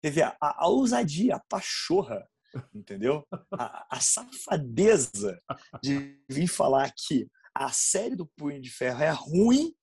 teve 0.00 0.22
a, 0.22 0.36
a 0.40 0.68
ousadia, 0.68 1.36
a 1.36 1.40
pachorra, 1.40 2.26
entendeu? 2.74 3.26
A, 3.52 3.96
a 3.96 4.00
safadeza 4.00 5.40
de 5.82 6.18
vir 6.28 6.48
falar 6.48 6.92
que 6.96 7.28
a 7.54 7.70
série 7.70 8.16
do 8.16 8.26
Punho 8.26 8.60
de 8.60 8.70
Ferro 8.70 9.02
é 9.02 9.10
ruim 9.10 9.74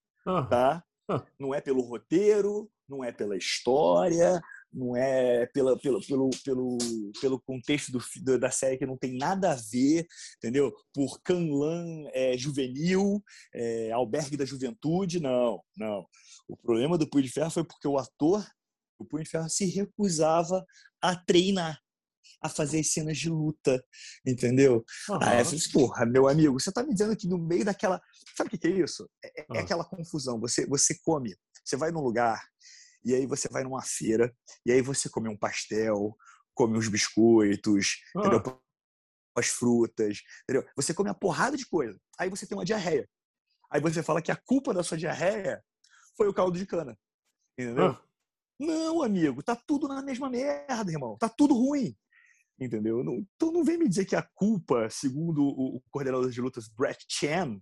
tá? 0.50 0.84
Não 1.40 1.54
é 1.54 1.60
pelo 1.60 1.82
roteiro, 1.82 2.70
não 2.88 3.04
é 3.04 3.12
pela 3.12 3.36
história, 3.36 4.42
não 4.74 4.96
é 4.96 5.46
pela, 5.48 5.78
pelo, 5.78 6.02
pelo, 6.06 6.30
pelo, 6.44 6.78
pelo 7.22 7.42
contexto 7.42 7.92
do, 8.22 8.40
da 8.40 8.50
série 8.50 8.78
que 8.78 8.86
não 8.86 8.98
tem 8.98 9.18
nada 9.18 9.52
a 9.52 9.56
ver, 9.56 10.06
entendeu? 10.38 10.74
Por 10.94 11.22
Canlan 11.22 12.06
é, 12.14 12.38
juvenil, 12.38 13.24
é, 13.54 13.92
albergue 13.92 14.38
da 14.38 14.46
juventude, 14.46 15.20
não, 15.20 15.62
não. 15.78 16.06
O 16.48 16.58
problema 16.58 16.98
do 16.98 17.10
Punho 17.10 17.24
de 17.24 17.32
Ferro 17.32 17.52
foi 17.52 17.64
porque 17.64 17.88
o 17.88 17.98
ator, 17.98 18.46
o 19.00 19.06
Punho 19.06 19.24
de 19.24 19.30
Ferro, 19.30 19.50
se 19.50 19.66
recusava 19.66 20.66
a 21.02 21.16
treinar 21.16 21.80
a 22.42 22.50
fazer 22.50 22.82
as 22.82 22.92
cenas 22.92 23.18
de 23.18 23.30
luta, 23.30 23.84
entendeu? 24.26 24.84
Uhum. 25.10 25.16
Aí 25.22 25.40
eu 25.40 25.46
falei, 25.46 25.60
assim, 25.60 25.72
porra, 25.72 26.06
meu 26.06 26.28
amigo, 26.28 26.60
você 26.60 26.72
tá 26.72 26.84
me 26.84 26.92
dizendo 26.92 27.16
que 27.16 27.28
no 27.28 27.38
meio 27.38 27.64
daquela. 27.64 28.02
Sabe 28.36 28.54
o 28.54 28.60
que 28.60 28.68
é 28.68 28.72
isso? 28.72 29.10
É, 29.24 29.42
é, 29.42 29.46
uhum. 29.50 29.60
aquela 29.60 29.86
confusão. 29.86 30.40
Você, 30.42 30.66
você 30.68 30.98
come, 31.04 31.36
você 31.64 31.78
vai 31.78 31.92
num 31.92 32.02
lugar, 32.02 32.42
e 33.04 33.14
aí 33.14 33.26
você 33.26 33.48
vai 33.50 33.64
numa 33.64 33.82
feira, 33.82 34.34
e 34.66 34.72
aí 34.72 34.82
você 34.82 35.10
come 35.10 35.30
um 35.30 35.38
pastel, 35.38 36.16
come 36.54 36.78
uns 36.78 36.88
biscoitos, 36.88 37.98
uhum. 38.16 38.22
entendeu? 38.22 38.62
as 39.36 39.48
frutas, 39.48 40.22
entendeu? 40.44 40.70
Você 40.76 40.94
come 40.94 41.10
uma 41.10 41.16
porrada 41.16 41.58
de 41.58 41.66
coisa. 41.66 42.00
Aí 42.20 42.30
você 42.30 42.46
tem 42.46 42.56
uma 42.56 42.64
diarreia. 42.64 43.10
Aí 43.72 43.82
você 43.82 44.04
fala 44.04 44.22
que 44.22 44.32
a 44.32 44.36
culpa 44.36 44.72
da 44.72 44.84
sua 44.84 44.96
diarreia 44.96 45.64
foi 46.16 46.28
o 46.28 46.34
caldo 46.34 46.56
de 46.56 46.68
cana. 46.68 46.96
Entendeu? 47.58 47.98
Não, 48.60 49.02
amigo, 49.02 49.42
tá 49.42 49.56
tudo 49.56 49.88
na 49.88 50.04
mesma 50.04 50.30
merda, 50.30 50.92
irmão. 50.92 51.18
Tá 51.18 51.28
tudo 51.28 51.56
ruim 51.56 51.98
entendeu? 52.60 53.04
Não, 53.04 53.26
então 53.36 53.52
não 53.52 53.64
vem 53.64 53.78
me 53.78 53.88
dizer 53.88 54.06
que 54.06 54.16
a 54.16 54.28
culpa, 54.34 54.90
segundo 54.90 55.44
o, 55.44 55.78
o 55.78 55.82
coordenador 55.92 56.30
de 56.30 56.42
lutas 56.42 56.68
Brett 56.68 57.06
Chan, 57.10 57.60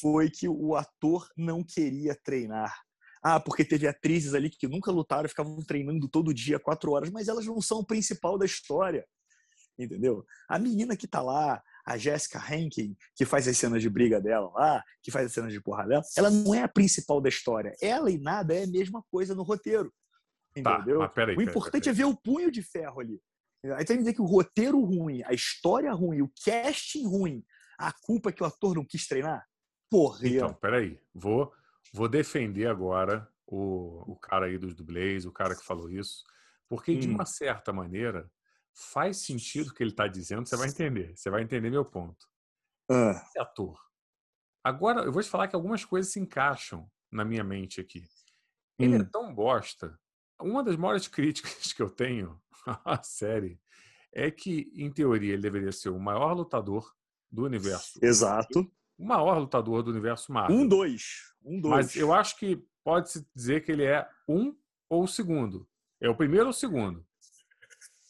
foi 0.00 0.30
que 0.30 0.48
o 0.48 0.74
ator 0.76 1.28
não 1.36 1.64
queria 1.64 2.14
treinar. 2.14 2.74
Ah, 3.22 3.38
porque 3.38 3.64
teve 3.64 3.86
atrizes 3.86 4.34
ali 4.34 4.48
que 4.48 4.66
nunca 4.66 4.90
lutaram, 4.90 5.28
ficavam 5.28 5.62
treinando 5.62 6.08
todo 6.08 6.32
dia, 6.32 6.58
quatro 6.58 6.92
horas, 6.92 7.10
mas 7.10 7.28
elas 7.28 7.44
não 7.44 7.60
são 7.60 7.80
o 7.80 7.86
principal 7.86 8.38
da 8.38 8.46
história, 8.46 9.06
entendeu? 9.78 10.24
A 10.48 10.58
menina 10.58 10.96
que 10.96 11.06
tá 11.06 11.20
lá, 11.20 11.62
a 11.84 11.98
Jessica 11.98 12.42
Henkin, 12.50 12.96
que 13.14 13.24
faz 13.24 13.46
as 13.46 13.58
cenas 13.58 13.82
de 13.82 13.90
briga 13.90 14.20
dela 14.20 14.50
lá, 14.54 14.82
que 15.02 15.10
faz 15.10 15.26
as 15.26 15.32
cenas 15.32 15.52
de 15.52 15.60
porra 15.60 15.86
dela, 15.86 16.02
ela 16.16 16.30
não 16.30 16.54
é 16.54 16.62
a 16.62 16.68
principal 16.68 17.20
da 17.20 17.28
história. 17.28 17.74
Ela 17.80 18.10
e 18.10 18.18
nada 18.18 18.54
é 18.54 18.64
a 18.64 18.66
mesma 18.66 19.02
coisa 19.10 19.34
no 19.34 19.42
roteiro. 19.42 19.92
Tá, 20.62 20.76
entendeu? 20.76 21.00
Tá, 21.00 21.08
peraí, 21.08 21.36
o 21.36 21.42
importante 21.42 21.84
peraí, 21.84 21.96
peraí. 21.96 22.02
é 22.02 22.06
ver 22.06 22.12
o 22.12 22.16
punho 22.16 22.50
de 22.50 22.62
ferro 22.62 23.00
ali. 23.00 23.20
Aí 23.76 23.84
tem 23.84 23.96
que 23.96 24.02
dizer 24.02 24.14
que 24.14 24.22
o 24.22 24.26
roteiro 24.26 24.80
ruim, 24.82 25.22
a 25.24 25.34
história 25.34 25.92
ruim, 25.92 26.22
o 26.22 26.32
casting 26.44 27.06
ruim, 27.06 27.44
a 27.78 27.92
culpa 27.92 28.30
é 28.30 28.32
que 28.32 28.42
o 28.42 28.46
ator 28.46 28.74
não 28.74 28.84
quis 28.84 29.06
treinar? 29.06 29.46
Porra. 29.90 30.26
Então, 30.26 30.54
peraí. 30.54 30.98
Vou, 31.14 31.52
vou 31.92 32.08
defender 32.08 32.66
agora 32.66 33.28
o, 33.46 34.12
o 34.12 34.16
cara 34.16 34.46
aí 34.46 34.58
dos 34.58 34.74
dublês, 34.74 35.26
o 35.26 35.32
cara 35.32 35.54
que 35.54 35.64
falou 35.64 35.90
isso, 35.90 36.24
porque 36.68 36.92
hum. 36.92 36.98
de 36.98 37.08
uma 37.08 37.26
certa 37.26 37.72
maneira 37.72 38.30
faz 38.72 39.18
sentido 39.18 39.68
o 39.68 39.74
que 39.74 39.82
ele 39.82 39.90
está 39.90 40.06
dizendo, 40.06 40.46
você 40.46 40.56
vai 40.56 40.68
entender. 40.68 41.16
Você 41.16 41.28
vai 41.28 41.42
entender 41.42 41.70
meu 41.70 41.84
ponto. 41.84 42.26
Ah. 42.88 43.22
Esse 43.26 43.38
ator. 43.38 43.78
Agora, 44.62 45.02
eu 45.02 45.12
vou 45.12 45.22
te 45.22 45.28
falar 45.28 45.48
que 45.48 45.56
algumas 45.56 45.84
coisas 45.84 46.12
se 46.12 46.20
encaixam 46.20 46.90
na 47.10 47.24
minha 47.24 47.42
mente 47.42 47.80
aqui. 47.80 48.06
Ele 48.78 48.94
é 48.94 48.98
hum. 48.98 49.02
é 49.02 49.04
tão 49.04 49.34
bosta. 49.34 49.98
Uma 50.40 50.62
das 50.62 50.76
maiores 50.76 51.06
críticas 51.08 51.72
que 51.72 51.82
eu 51.82 51.90
tenho 51.90 52.40
a 52.84 53.02
série 53.02 53.60
é 54.12 54.30
que, 54.30 54.70
em 54.74 54.90
teoria, 54.90 55.34
ele 55.34 55.42
deveria 55.42 55.72
ser 55.72 55.88
o 55.88 55.98
maior 55.98 56.32
lutador 56.32 56.92
do 57.30 57.44
universo. 57.44 57.98
Exato. 58.02 58.70
O 59.00 59.06
maior 59.06 59.38
lutador 59.38 59.82
do 59.82 59.90
universo 59.90 60.30
Marvel. 60.30 60.54
Um, 60.54 60.68
dois. 60.68 61.32
Um, 61.42 61.58
dois. 61.58 61.74
Mas 61.74 61.96
eu 61.96 62.12
acho 62.12 62.38
que 62.38 62.62
pode-se 62.84 63.26
dizer 63.34 63.64
que 63.64 63.72
ele 63.72 63.84
é 63.84 64.06
um 64.28 64.54
ou 64.90 65.04
o 65.04 65.08
segundo. 65.08 65.66
É 65.98 66.10
o 66.10 66.14
primeiro 66.14 66.44
ou 66.46 66.50
o 66.50 66.54
segundo. 66.54 67.02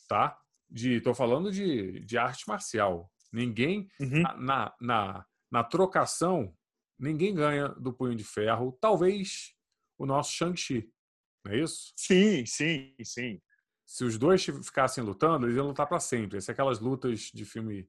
Tá? 0.09 0.37
De, 0.69 1.01
tô 1.01 1.15
falando 1.15 1.53
de, 1.53 2.01
de 2.01 2.19
arte 2.19 2.49
marcial. 2.49 3.09
Ninguém, 3.33 3.89
uhum. 4.01 4.23
na, 4.39 4.75
na, 4.81 5.27
na 5.49 5.63
trocação, 5.63 6.53
ninguém 6.99 7.37
ganha 7.37 7.69
do 7.69 7.93
Punho 7.93 8.17
de 8.17 8.25
Ferro. 8.25 8.77
Talvez 8.81 9.55
o 9.97 10.05
nosso 10.05 10.33
Shang-Chi, 10.33 10.91
não 11.45 11.53
é 11.53 11.61
isso? 11.61 11.93
Sim, 11.95 12.45
sim, 12.45 12.97
sim. 13.05 13.41
Se 13.87 14.03
os 14.03 14.19
dois 14.19 14.45
ficassem 14.45 15.05
lutando, 15.05 15.47
eles 15.47 15.57
iam 15.57 15.69
lutar 15.69 15.87
para 15.87 16.01
sempre. 16.01 16.39
Essas 16.39 16.51
aquelas 16.51 16.81
lutas 16.81 17.31
de 17.33 17.45
filme 17.45 17.89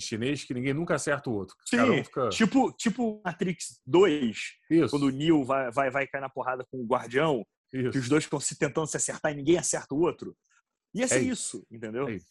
chinês 0.00 0.44
que 0.44 0.54
ninguém 0.54 0.74
nunca 0.74 0.94
acerta 0.94 1.30
o 1.30 1.34
outro. 1.34 1.56
Sim, 1.66 2.02
fica... 2.04 2.28
tipo, 2.28 2.72
tipo 2.72 3.20
Matrix 3.24 3.80
2, 3.86 4.38
Isso. 4.70 4.90
quando 4.90 5.04
o 5.04 5.10
Neo 5.10 5.44
vai, 5.44 5.70
vai, 5.70 5.90
vai 5.90 6.06
cair 6.06 6.20
na 6.20 6.28
porrada 6.28 6.64
com 6.70 6.78
o 6.78 6.86
Guardião, 6.86 7.44
isso. 7.72 7.90
que 7.90 7.98
os 7.98 8.08
dois 8.08 8.24
ficam 8.24 8.40
se 8.40 8.58
tentando 8.58 8.86
se 8.86 8.96
acertar 8.96 9.32
e 9.32 9.36
ninguém 9.36 9.58
acerta 9.58 9.94
o 9.94 10.00
outro. 10.00 10.36
Ia 10.94 11.06
ser 11.06 11.16
é 11.16 11.18
isso. 11.20 11.58
isso, 11.58 11.66
entendeu? 11.70 12.08
É 12.08 12.14
isso. 12.14 12.26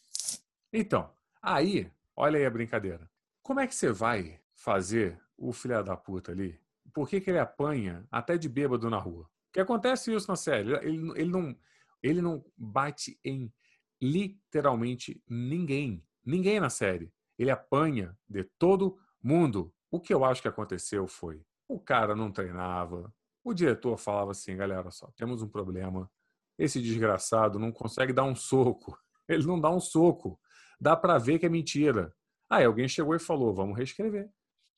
Então, 0.72 1.12
aí, 1.42 1.90
olha 2.16 2.38
aí 2.38 2.46
a 2.46 2.50
brincadeira. 2.50 3.08
Como 3.42 3.60
é 3.60 3.66
que 3.66 3.74
você 3.74 3.90
vai 3.90 4.40
fazer 4.54 5.20
o 5.36 5.52
filho 5.52 5.82
da 5.82 5.96
puta 5.96 6.32
ali? 6.32 6.60
Por 6.92 7.08
que, 7.08 7.20
que 7.20 7.30
ele 7.30 7.38
apanha 7.38 8.06
até 8.10 8.36
de 8.36 8.48
bêbado 8.48 8.90
na 8.90 8.98
rua? 8.98 9.28
Que 9.52 9.60
acontece 9.60 10.12
isso 10.12 10.28
na 10.28 10.36
série. 10.36 10.72
Ele, 10.84 11.12
ele, 11.16 11.30
não, 11.30 11.56
ele 12.02 12.20
não 12.20 12.44
bate 12.56 13.18
em 13.24 13.52
literalmente 14.00 15.22
ninguém. 15.28 16.04
Ninguém 16.24 16.60
na 16.60 16.70
série. 16.70 17.12
Ele 17.38 17.50
apanha 17.50 18.16
de 18.28 18.44
todo 18.58 18.98
mundo. 19.22 19.72
O 19.90 20.00
que 20.00 20.12
eu 20.12 20.24
acho 20.24 20.42
que 20.42 20.48
aconteceu 20.48 21.06
foi: 21.06 21.42
o 21.68 21.78
cara 21.78 22.16
não 22.16 22.32
treinava, 22.32 23.12
o 23.48 23.54
diretor 23.54 23.96
falava 23.96 24.32
assim, 24.32 24.56
galera, 24.56 24.90
só 24.90 25.10
temos 25.16 25.42
um 25.42 25.48
problema. 25.48 26.10
Esse 26.58 26.82
desgraçado 26.82 27.58
não 27.58 27.72
consegue 27.72 28.12
dar 28.12 28.24
um 28.24 28.34
soco. 28.34 28.98
Ele 29.28 29.46
não 29.46 29.60
dá 29.60 29.70
um 29.70 29.80
soco. 29.80 30.38
Dá 30.80 30.96
para 30.96 31.16
ver 31.18 31.38
que 31.38 31.46
é 31.46 31.48
mentira. 31.48 32.12
Aí 32.50 32.64
alguém 32.64 32.88
chegou 32.88 33.14
e 33.14 33.18
falou: 33.18 33.54
vamos 33.54 33.76
reescrever. 33.76 34.30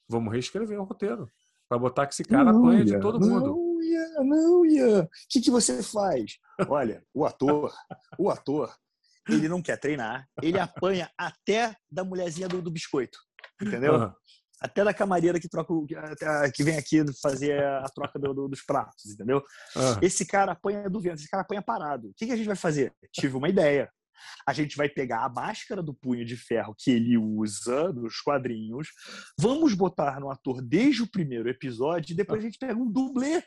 Vamos 0.08 0.32
reescrever 0.32 0.78
o 0.78 0.84
roteiro. 0.84 1.28
Para 1.68 1.78
botar 1.78 2.06
que 2.06 2.14
esse 2.14 2.24
cara 2.24 2.52
não, 2.52 2.60
apanha 2.60 2.84
de 2.84 3.00
todo 3.00 3.20
mundo. 3.20 3.46
Não, 3.46 3.82
Ian, 3.82 4.24
não, 4.24 4.66
Ian. 4.66 5.02
O 5.04 5.08
que, 5.28 5.40
que 5.40 5.50
você 5.50 5.82
faz? 5.82 6.38
Olha, 6.68 7.04
o 7.14 7.24
ator, 7.24 7.72
o 8.18 8.28
ator, 8.28 8.72
ele 9.34 9.48
não 9.48 9.62
quer 9.62 9.78
treinar, 9.78 10.26
ele 10.42 10.58
apanha 10.58 11.10
até 11.18 11.74
da 11.90 12.04
mulherzinha 12.04 12.48
do, 12.48 12.60
do 12.62 12.70
biscoito. 12.70 13.18
Entendeu? 13.60 13.94
Uhum 13.94 14.12
até 14.60 14.84
da 14.84 14.92
camareira 14.92 15.40
que 15.40 15.48
troca 15.48 15.72
que 16.54 16.62
vem 16.62 16.76
aqui 16.76 17.02
fazer 17.20 17.64
a 17.64 17.88
troca 17.88 18.18
do, 18.18 18.34
do, 18.34 18.48
dos 18.48 18.62
pratos, 18.62 19.06
entendeu? 19.06 19.42
Uhum. 19.74 19.98
Esse 20.02 20.26
cara 20.26 20.52
apanha 20.52 20.88
do 20.88 21.00
vento, 21.00 21.20
esse 21.20 21.30
cara 21.30 21.42
apanha 21.42 21.62
parado. 21.62 22.08
O 22.08 22.14
que, 22.14 22.26
que 22.26 22.32
a 22.32 22.36
gente 22.36 22.46
vai 22.46 22.56
fazer? 22.56 22.92
Tive 23.10 23.36
uma 23.36 23.48
ideia. 23.48 23.90
A 24.46 24.52
gente 24.52 24.76
vai 24.76 24.86
pegar 24.86 25.24
a 25.24 25.30
máscara 25.30 25.82
do 25.82 25.94
punho 25.94 26.26
de 26.26 26.36
ferro 26.36 26.74
que 26.78 26.90
ele 26.90 27.16
usa 27.16 27.90
nos 27.90 28.20
quadrinhos, 28.20 28.88
vamos 29.38 29.72
botar 29.72 30.20
no 30.20 30.30
ator 30.30 30.60
desde 30.60 31.02
o 31.02 31.10
primeiro 31.10 31.48
episódio 31.48 32.12
e 32.12 32.16
depois 32.16 32.40
a 32.40 32.44
gente 32.44 32.58
pega 32.58 32.78
um 32.78 32.90
dublê. 32.90 33.42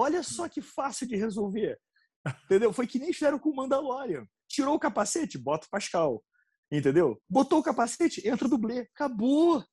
Olha 0.00 0.22
só 0.22 0.48
que 0.48 0.62
fácil 0.62 1.06
de 1.06 1.16
resolver. 1.16 1.78
Entendeu? 2.44 2.72
Foi 2.72 2.86
que 2.86 2.98
nem 2.98 3.12
fizeram 3.12 3.38
com 3.38 3.50
o 3.50 3.56
Mandalorian. 3.56 4.26
Tirou 4.58 4.74
o 4.74 4.80
capacete, 4.80 5.38
bota 5.38 5.68
o 5.68 5.70
Pascal. 5.70 6.20
Entendeu? 6.68 7.16
Botou 7.30 7.60
o 7.60 7.62
capacete, 7.62 8.28
entra 8.28 8.48
o 8.48 8.50
dublê. 8.50 8.88
Acabou. 8.92 9.64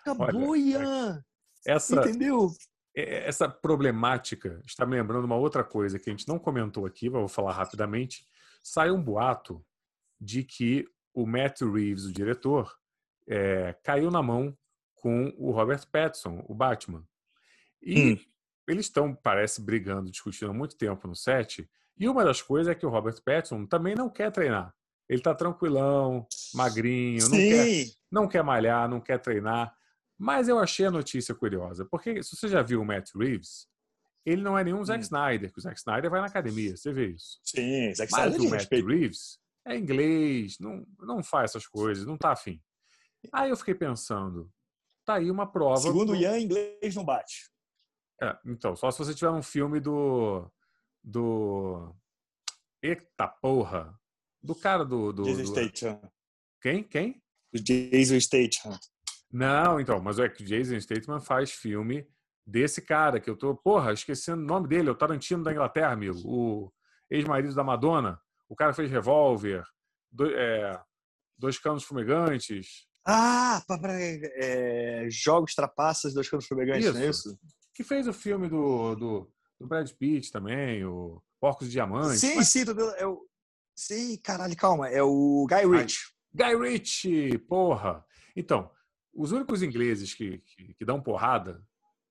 Acabou, 0.00 0.52
Olha, 0.52 0.58
Ian. 0.58 1.24
Essa, 1.66 1.96
Entendeu? 1.96 2.50
Essa 2.94 3.50
problemática 3.50 4.58
está 4.64 4.86
me 4.86 4.96
lembrando 4.96 5.26
uma 5.26 5.36
outra 5.36 5.62
coisa 5.62 5.98
que 5.98 6.08
a 6.08 6.12
gente 6.14 6.26
não 6.26 6.38
comentou 6.38 6.86
aqui, 6.86 7.10
vou 7.10 7.28
falar 7.28 7.52
rapidamente. 7.52 8.24
Saiu 8.62 8.94
um 8.94 9.02
boato 9.02 9.62
de 10.18 10.42
que 10.42 10.86
o 11.12 11.26
Matt 11.26 11.60
Reeves, 11.60 12.06
o 12.06 12.12
diretor, 12.12 12.74
é, 13.28 13.74
caiu 13.84 14.10
na 14.10 14.22
mão 14.22 14.56
com 14.94 15.34
o 15.36 15.50
Robert 15.50 15.86
Pattinson, 15.92 16.42
o 16.48 16.54
Batman. 16.54 17.06
E 17.82 18.14
hum. 18.14 18.18
eles 18.66 18.86
estão, 18.86 19.14
parece, 19.14 19.60
brigando, 19.60 20.10
discutindo 20.10 20.50
há 20.50 20.54
muito 20.54 20.78
tempo 20.78 21.06
no 21.06 21.14
set. 21.14 21.68
E 22.00 22.08
uma 22.08 22.24
das 22.24 22.40
coisas 22.40 22.72
é 22.72 22.74
que 22.74 22.86
o 22.86 22.88
Robert 22.88 23.22
Pattinson 23.22 23.66
também 23.66 23.94
não 23.94 24.08
quer 24.08 24.32
treinar. 24.32 24.74
Ele 25.06 25.20
está 25.20 25.34
tranquilão, 25.34 26.26
magrinho, 26.54 27.28
não 27.28 27.36
quer, 27.36 27.84
não 28.10 28.28
quer 28.28 28.42
malhar, 28.42 28.88
não 28.88 29.00
quer 29.00 29.18
treinar. 29.18 29.74
Mas 30.18 30.48
eu 30.48 30.58
achei 30.58 30.86
a 30.86 30.90
notícia 30.90 31.34
curiosa, 31.34 31.84
porque 31.84 32.22
se 32.22 32.34
você 32.34 32.48
já 32.48 32.62
viu 32.62 32.80
o 32.80 32.84
Matt 32.84 33.10
Reeves, 33.14 33.66
ele 34.24 34.42
não 34.42 34.56
é 34.56 34.64
nenhum 34.64 34.84
Zack 34.84 35.00
hum. 35.00 35.02
Snyder, 35.02 35.52
que 35.52 35.58
o 35.58 35.62
Zack 35.62 35.78
Snyder 35.78 36.10
vai 36.10 36.20
na 36.20 36.26
academia, 36.26 36.76
você 36.76 36.92
vê 36.92 37.08
isso. 37.08 37.38
Sim, 37.44 37.94
Zack 37.94 38.10
Snyder. 38.10 38.38
Mas 38.38 38.40
o 38.40 38.50
Matt 38.50 38.60
respeito. 38.60 38.86
Reeves 38.86 39.38
é 39.66 39.76
inglês, 39.76 40.56
não, 40.58 40.86
não 41.00 41.22
faz 41.22 41.50
essas 41.50 41.66
coisas, 41.66 42.06
não 42.06 42.16
tá 42.16 42.32
afim. 42.32 42.60
Aí 43.32 43.50
eu 43.50 43.56
fiquei 43.56 43.74
pensando, 43.74 44.50
tá 45.04 45.14
aí 45.14 45.30
uma 45.30 45.50
prova. 45.50 45.80
Segundo 45.80 46.12
o 46.12 46.16
Ian, 46.16 46.38
inglês 46.38 46.94
não 46.94 47.04
bate. 47.04 47.50
É, 48.22 48.36
então, 48.46 48.76
só 48.76 48.90
se 48.90 48.98
você 48.98 49.14
tiver 49.14 49.30
um 49.30 49.42
filme 49.42 49.80
do. 49.80 50.50
Do. 51.02 51.94
Eita 52.82 53.28
porra! 53.28 53.98
Do 54.42 54.54
cara 54.54 54.84
do. 54.84 55.12
do 55.12 55.24
Jason 55.24 55.42
do... 55.42 55.48
Statham. 55.48 56.12
Quem? 56.60 56.82
Quem? 56.82 57.22
O 57.54 57.58
Jason 57.58 58.20
Statham. 58.20 58.78
Não, 59.32 59.80
então, 59.80 60.00
mas 60.00 60.18
é 60.18 60.28
que 60.28 60.44
Jason 60.44 60.80
Statham 60.80 61.20
faz 61.20 61.52
filme 61.52 62.06
desse 62.46 62.82
cara 62.82 63.20
que 63.20 63.30
eu 63.30 63.36
tô, 63.36 63.54
porra, 63.54 63.92
esquecendo 63.92 64.42
o 64.42 64.46
nome 64.46 64.66
dele, 64.66 64.88
é 64.88 64.92
o 64.92 64.96
Tarantino 64.96 65.44
da 65.44 65.52
Inglaterra, 65.52 65.92
amigo, 65.92 66.18
o 66.24 66.72
ex-marido 67.08 67.54
da 67.54 67.62
Madonna, 67.62 68.20
o 68.48 68.56
cara 68.56 68.74
fez 68.74 68.90
Revolver, 68.90 69.64
do, 70.10 70.26
é, 70.26 70.82
Dois 71.38 71.58
Canos 71.58 71.84
Fumegantes. 71.84 72.86
Ah, 73.06 73.62
é, 74.36 75.06
Jogos 75.08 75.54
Trapaças, 75.54 76.12
Dois 76.12 76.28
Canos 76.28 76.46
Fumegantes, 76.46 76.86
isso. 76.86 76.94
não 76.94 77.00
é 77.00 77.08
isso? 77.08 77.38
Que 77.74 77.84
fez 77.84 78.08
o 78.08 78.12
filme 78.12 78.48
do, 78.48 78.94
do, 78.96 79.32
do 79.60 79.66
Brad 79.66 79.90
Pitt 79.92 80.32
também, 80.32 80.84
o 80.84 81.22
Porcos 81.38 81.66
de 81.66 81.72
Diamante. 81.72 82.18
Sim, 82.18 82.36
mas... 82.36 82.48
sim, 82.48 82.64
é 82.96 83.06
o... 83.06 83.26
sim, 83.76 84.16
caralho, 84.16 84.56
calma, 84.56 84.88
é 84.88 85.02
o 85.02 85.46
Guy 85.46 85.66
Ritchie. 85.66 86.10
Guy 86.32 86.56
Ritchie, 86.56 87.38
porra! 87.38 88.04
Então, 88.34 88.70
os 89.12 89.32
únicos 89.32 89.62
ingleses 89.62 90.14
que, 90.14 90.38
que, 90.38 90.74
que, 90.74 90.84
dão 90.84 91.02
porrada 91.02 91.62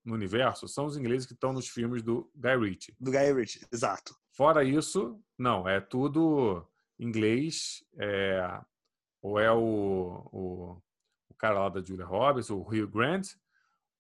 no 0.06 0.14
universo 0.14 0.68
são 0.68 0.86
os 0.86 0.96
ingleses 0.96 1.26
que 1.26 1.34
estão 1.34 1.52
nos 1.52 1.68
filmes 1.68 2.04
do 2.04 2.30
Guy 2.36 2.58
Ritchie. 2.58 2.96
Do 3.00 3.12
Guy 3.12 3.34
Ritchie, 3.34 3.66
exato. 3.72 4.16
Fora 4.32 4.64
isso, 4.64 5.20
não, 5.38 5.68
é 5.68 5.82
tudo 5.82 6.66
inglês, 7.00 7.84
é, 7.98 8.62
ou 9.22 9.40
é 9.40 9.52
o, 9.52 10.30
o, 10.32 10.82
o, 11.30 11.34
cara 11.36 11.62
lá 11.62 11.70
da 11.70 11.82
Julia 11.82 12.06
Roberts, 12.06 12.50
o 12.50 12.62
Hugh 12.62 12.88
Grant, 12.88 13.28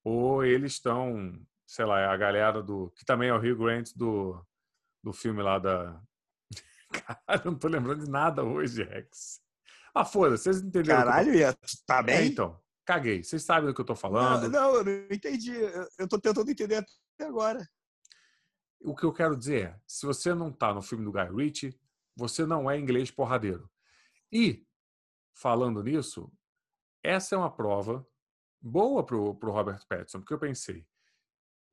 ou 0.03 0.43
eles 0.43 0.73
estão, 0.73 1.39
sei 1.69 1.85
lá, 1.85 1.99
é 1.99 2.05
a 2.05 2.17
galera 2.17 2.63
do. 2.63 2.89
que 2.95 3.05
também 3.05 3.29
é 3.29 3.33
o 3.33 3.37
Hugh 3.37 3.55
Grant 3.55 3.91
do, 3.95 4.43
do 5.03 5.13
filme 5.13 5.43
lá 5.43 5.59
da. 5.59 6.01
Cara, 6.91 7.43
não 7.45 7.53
tô 7.53 7.67
lembrando 7.67 8.03
de 8.03 8.09
nada 8.09 8.43
hoje, 8.43 8.81
Rex. 8.81 9.39
Ah, 9.93 10.03
foda-se, 10.03 10.45
vocês 10.45 10.61
entenderam? 10.61 11.03
Caralho, 11.03 11.31
tô... 11.53 11.67
tá 11.85 12.01
bem? 12.01 12.15
É, 12.15 12.25
então 12.25 12.59
caguei. 12.89 13.23
Vocês 13.23 13.43
sabem 13.43 13.67
do 13.67 13.73
que 13.75 13.81
eu 13.81 13.85
tô 13.85 13.95
falando. 13.95 14.49
Não, 14.49 14.49
não 14.49 14.75
eu 14.77 14.83
não 14.83 14.91
entendi. 15.15 15.53
Eu 15.99 16.07
tô 16.07 16.19
tentando 16.19 16.49
entender 16.49 16.77
até 16.77 17.25
agora. 17.27 17.69
O 18.81 18.95
que 18.95 19.03
eu 19.03 19.13
quero 19.13 19.37
dizer 19.37 19.67
é, 19.67 19.79
se 19.85 20.07
você 20.07 20.33
não 20.33 20.51
tá 20.51 20.73
no 20.73 20.81
filme 20.81 21.05
do 21.05 21.11
Guy 21.11 21.29
Ritchie, 21.35 21.79
você 22.15 22.47
não 22.47 22.69
é 22.69 22.79
inglês 22.79 23.11
porradeiro. 23.11 23.69
E, 24.31 24.65
falando 25.35 25.83
nisso, 25.83 26.31
essa 27.03 27.35
é 27.35 27.37
uma 27.37 27.53
prova 27.53 28.03
boa 28.59 29.05
pro, 29.05 29.35
pro 29.35 29.51
Robert 29.51 29.85
Pattinson, 29.87 30.19
porque 30.19 30.33
eu 30.33 30.39
pensei, 30.39 30.87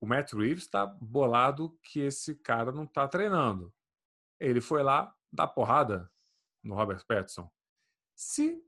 o 0.01 0.07
Matt 0.07 0.33
Reeves 0.33 0.65
está 0.65 0.87
bolado 0.87 1.79
que 1.83 2.01
esse 2.01 2.35
cara 2.35 2.71
não 2.73 2.85
está 2.85 3.09
treinando. 3.09 3.73
Ele 4.39 4.61
foi 4.61 4.83
lá 4.83 5.15
dar 5.33 5.49
porrada 5.49 6.11
no 6.63 6.75
Robert 6.75 7.05
Pattinson. 7.07 7.51
Se 8.15 8.63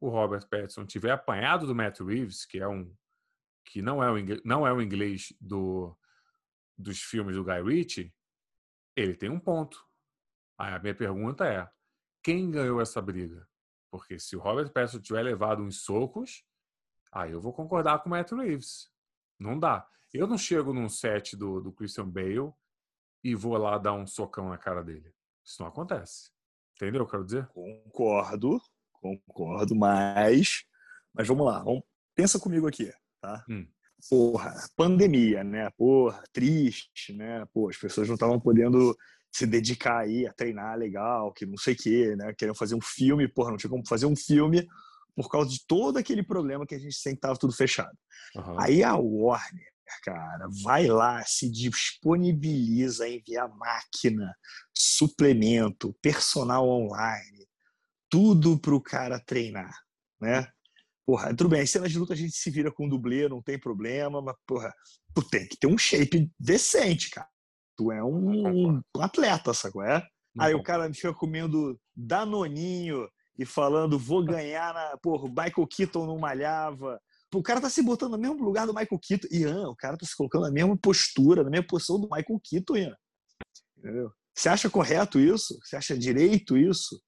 o 0.00 0.08
Robert 0.08 0.48
Pattinson 0.48 0.86
tiver 0.86 1.10
apanhado 1.10 1.66
do 1.66 1.74
Matt 1.74 2.00
Reeves, 2.00 2.44
que 2.44 2.58
é 2.58 2.68
um 2.68 2.94
que 3.64 3.82
não 3.82 4.02
é 4.02 4.10
o 4.10 4.18
inglês, 4.18 4.40
não 4.44 4.66
é 4.66 4.72
o 4.72 4.80
inglês 4.80 5.34
do 5.40 5.96
dos 6.76 7.02
filmes 7.02 7.34
do 7.34 7.44
Guy 7.44 7.60
Ritchie, 7.60 8.14
ele 8.94 9.16
tem 9.16 9.28
um 9.28 9.40
ponto. 9.40 9.84
Aí 10.56 10.72
a 10.72 10.78
minha 10.78 10.94
pergunta 10.94 11.46
é: 11.46 11.68
quem 12.22 12.50
ganhou 12.50 12.80
essa 12.80 13.02
briga? 13.02 13.48
Porque 13.90 14.18
se 14.18 14.36
o 14.36 14.40
Robert 14.40 14.72
Pattinson 14.72 15.00
tiver 15.00 15.22
levado 15.22 15.62
uns 15.62 15.82
socos, 15.82 16.44
aí 17.12 17.32
eu 17.32 17.40
vou 17.40 17.52
concordar 17.52 18.00
com 18.00 18.08
o 18.08 18.10
Matt 18.10 18.30
Reeves. 18.32 18.90
Não 19.38 19.58
dá. 19.58 19.88
Eu 20.12 20.26
não 20.26 20.38
chego 20.38 20.72
num 20.72 20.88
set 20.88 21.36
do, 21.36 21.60
do 21.60 21.72
Christian 21.72 22.08
Bale 22.08 22.52
e 23.22 23.34
vou 23.34 23.56
lá 23.56 23.76
dar 23.78 23.92
um 23.92 24.06
socão 24.06 24.48
na 24.48 24.58
cara 24.58 24.82
dele. 24.82 25.12
Isso 25.44 25.60
não 25.60 25.68
acontece. 25.68 26.30
Entendeu 26.76 27.02
o 27.02 27.06
que 27.06 27.14
eu 27.14 27.18
quero 27.18 27.24
dizer? 27.24 27.46
Concordo, 27.48 28.60
Concordo, 29.00 29.74
mas. 29.74 30.64
Mas 31.14 31.26
vamos 31.26 31.46
lá, 31.46 31.60
vamos, 31.62 31.82
pensa 32.14 32.38
comigo 32.38 32.66
aqui, 32.66 32.92
tá? 33.20 33.44
Hum. 33.48 33.66
Porra, 34.08 34.54
pandemia, 34.76 35.42
né? 35.42 35.70
Porra, 35.70 36.22
triste, 36.32 37.12
né? 37.12 37.44
Pô, 37.52 37.68
as 37.68 37.76
pessoas 37.76 38.06
não 38.06 38.14
estavam 38.14 38.38
podendo 38.38 38.96
se 39.32 39.46
dedicar 39.46 39.98
aí 39.98 40.26
a 40.26 40.32
treinar 40.32 40.78
legal, 40.78 41.32
que 41.32 41.44
não 41.44 41.56
sei 41.56 41.74
o 41.74 41.76
quê, 41.76 42.16
né? 42.16 42.32
Queriam 42.34 42.54
fazer 42.54 42.74
um 42.74 42.80
filme, 42.80 43.26
porra, 43.26 43.50
não 43.50 43.56
tinha 43.56 43.70
como 43.70 43.86
fazer 43.86 44.06
um 44.06 44.14
filme 44.14 44.66
por 45.16 45.28
causa 45.28 45.50
de 45.50 45.66
todo 45.66 45.96
aquele 45.96 46.22
problema 46.22 46.64
que 46.64 46.76
a 46.76 46.78
gente 46.78 46.94
sempre 46.94 47.18
estava 47.18 47.36
tudo 47.36 47.52
fechado. 47.52 47.96
Uhum. 48.36 48.60
Aí 48.60 48.84
a 48.84 48.94
Warner, 48.94 49.72
cara, 50.02 50.46
vai 50.62 50.86
lá, 50.86 51.22
se 51.24 51.50
disponibiliza 51.50 53.04
a 53.04 53.10
enviar 53.10 53.48
máquina, 53.48 54.34
suplemento, 54.74 55.96
personal 56.00 56.68
online, 56.68 57.46
tudo 58.10 58.58
para 58.58 58.74
o 58.74 58.80
cara 58.80 59.20
treinar, 59.20 59.74
né? 60.20 60.48
Porra, 61.06 61.34
tudo 61.34 61.48
bem, 61.48 61.62
as 61.62 61.70
cenas 61.70 61.90
de 61.90 61.98
luta 61.98 62.12
a 62.12 62.16
gente 62.16 62.36
se 62.36 62.50
vira 62.50 62.70
com 62.70 62.88
dublê, 62.88 63.28
não 63.28 63.42
tem 63.42 63.58
problema, 63.58 64.20
mas, 64.20 64.36
porra, 64.46 64.74
tu 65.14 65.22
tem 65.22 65.48
que 65.48 65.56
ter 65.56 65.66
um 65.66 65.78
shape 65.78 66.30
decente, 66.38 67.10
cara. 67.10 67.28
Tu 67.76 67.90
é 67.90 68.02
um, 68.02 68.76
um 68.76 69.00
atleta, 69.00 69.54
sacou? 69.54 69.82
É? 69.82 70.06
Aí 70.38 70.54
o 70.54 70.62
cara 70.62 70.92
fica 70.92 71.14
comendo 71.14 71.80
danoninho 71.96 73.08
e 73.38 73.46
falando, 73.46 73.98
vou 73.98 74.24
ganhar 74.24 74.74
na. 74.74 74.96
Porra, 74.98 75.24
o 75.24 75.28
Michael 75.28 75.66
Keaton 75.66 76.06
não 76.06 76.18
malhava. 76.18 77.00
O 77.34 77.42
cara 77.42 77.60
tá 77.60 77.68
se 77.68 77.82
botando 77.82 78.12
no 78.12 78.18
mesmo 78.18 78.42
lugar 78.42 78.66
do 78.66 78.74
Michael 78.74 79.00
Keaton. 79.00 79.28
Ian, 79.30 79.68
o 79.68 79.76
cara 79.76 79.96
tá 79.96 80.06
se 80.06 80.16
colocando 80.16 80.42
na 80.42 80.50
mesma 80.50 80.76
postura, 80.76 81.44
na 81.44 81.50
mesma 81.50 81.66
posição 81.66 82.00
do 82.00 82.08
Michael 82.10 82.40
Keaton, 82.42 82.76
Ian. 82.76 82.96
Entendeu? 83.76 84.12
Você 84.34 84.48
acha 84.48 84.70
correto 84.70 85.18
isso? 85.18 85.58
Você 85.62 85.76
acha 85.76 85.98
direito 85.98 86.56
isso? 86.56 87.02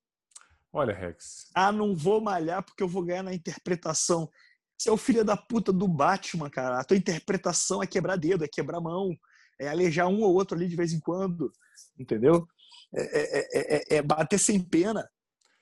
Olha, 0.72 0.94
Rex. 0.94 1.50
Ah, 1.54 1.72
não 1.72 1.96
vou 1.96 2.20
malhar 2.20 2.62
porque 2.62 2.82
eu 2.82 2.88
vou 2.88 3.04
ganhar 3.04 3.22
na 3.22 3.34
interpretação. 3.34 4.28
Você 4.76 4.88
é 4.88 4.92
o 4.92 4.96
filho 4.96 5.24
da 5.24 5.36
puta 5.36 5.72
do 5.72 5.86
Batman, 5.86 6.48
cara. 6.48 6.80
A 6.80 6.84
tua 6.84 6.96
interpretação 6.96 7.82
é 7.82 7.86
quebrar 7.86 8.16
dedo, 8.16 8.44
é 8.44 8.48
quebrar 8.48 8.80
mão, 8.80 9.14
é 9.60 9.68
alejar 9.68 10.08
um 10.08 10.22
ou 10.22 10.34
outro 10.34 10.56
ali 10.56 10.68
de 10.68 10.76
vez 10.76 10.92
em 10.92 11.00
quando. 11.00 11.52
Entendeu? 11.98 12.46
É, 12.94 13.20
é, 13.20 13.48
é, 13.52 13.96
é 13.96 14.02
bater 14.02 14.38
sem 14.38 14.60
pena. 14.60 15.08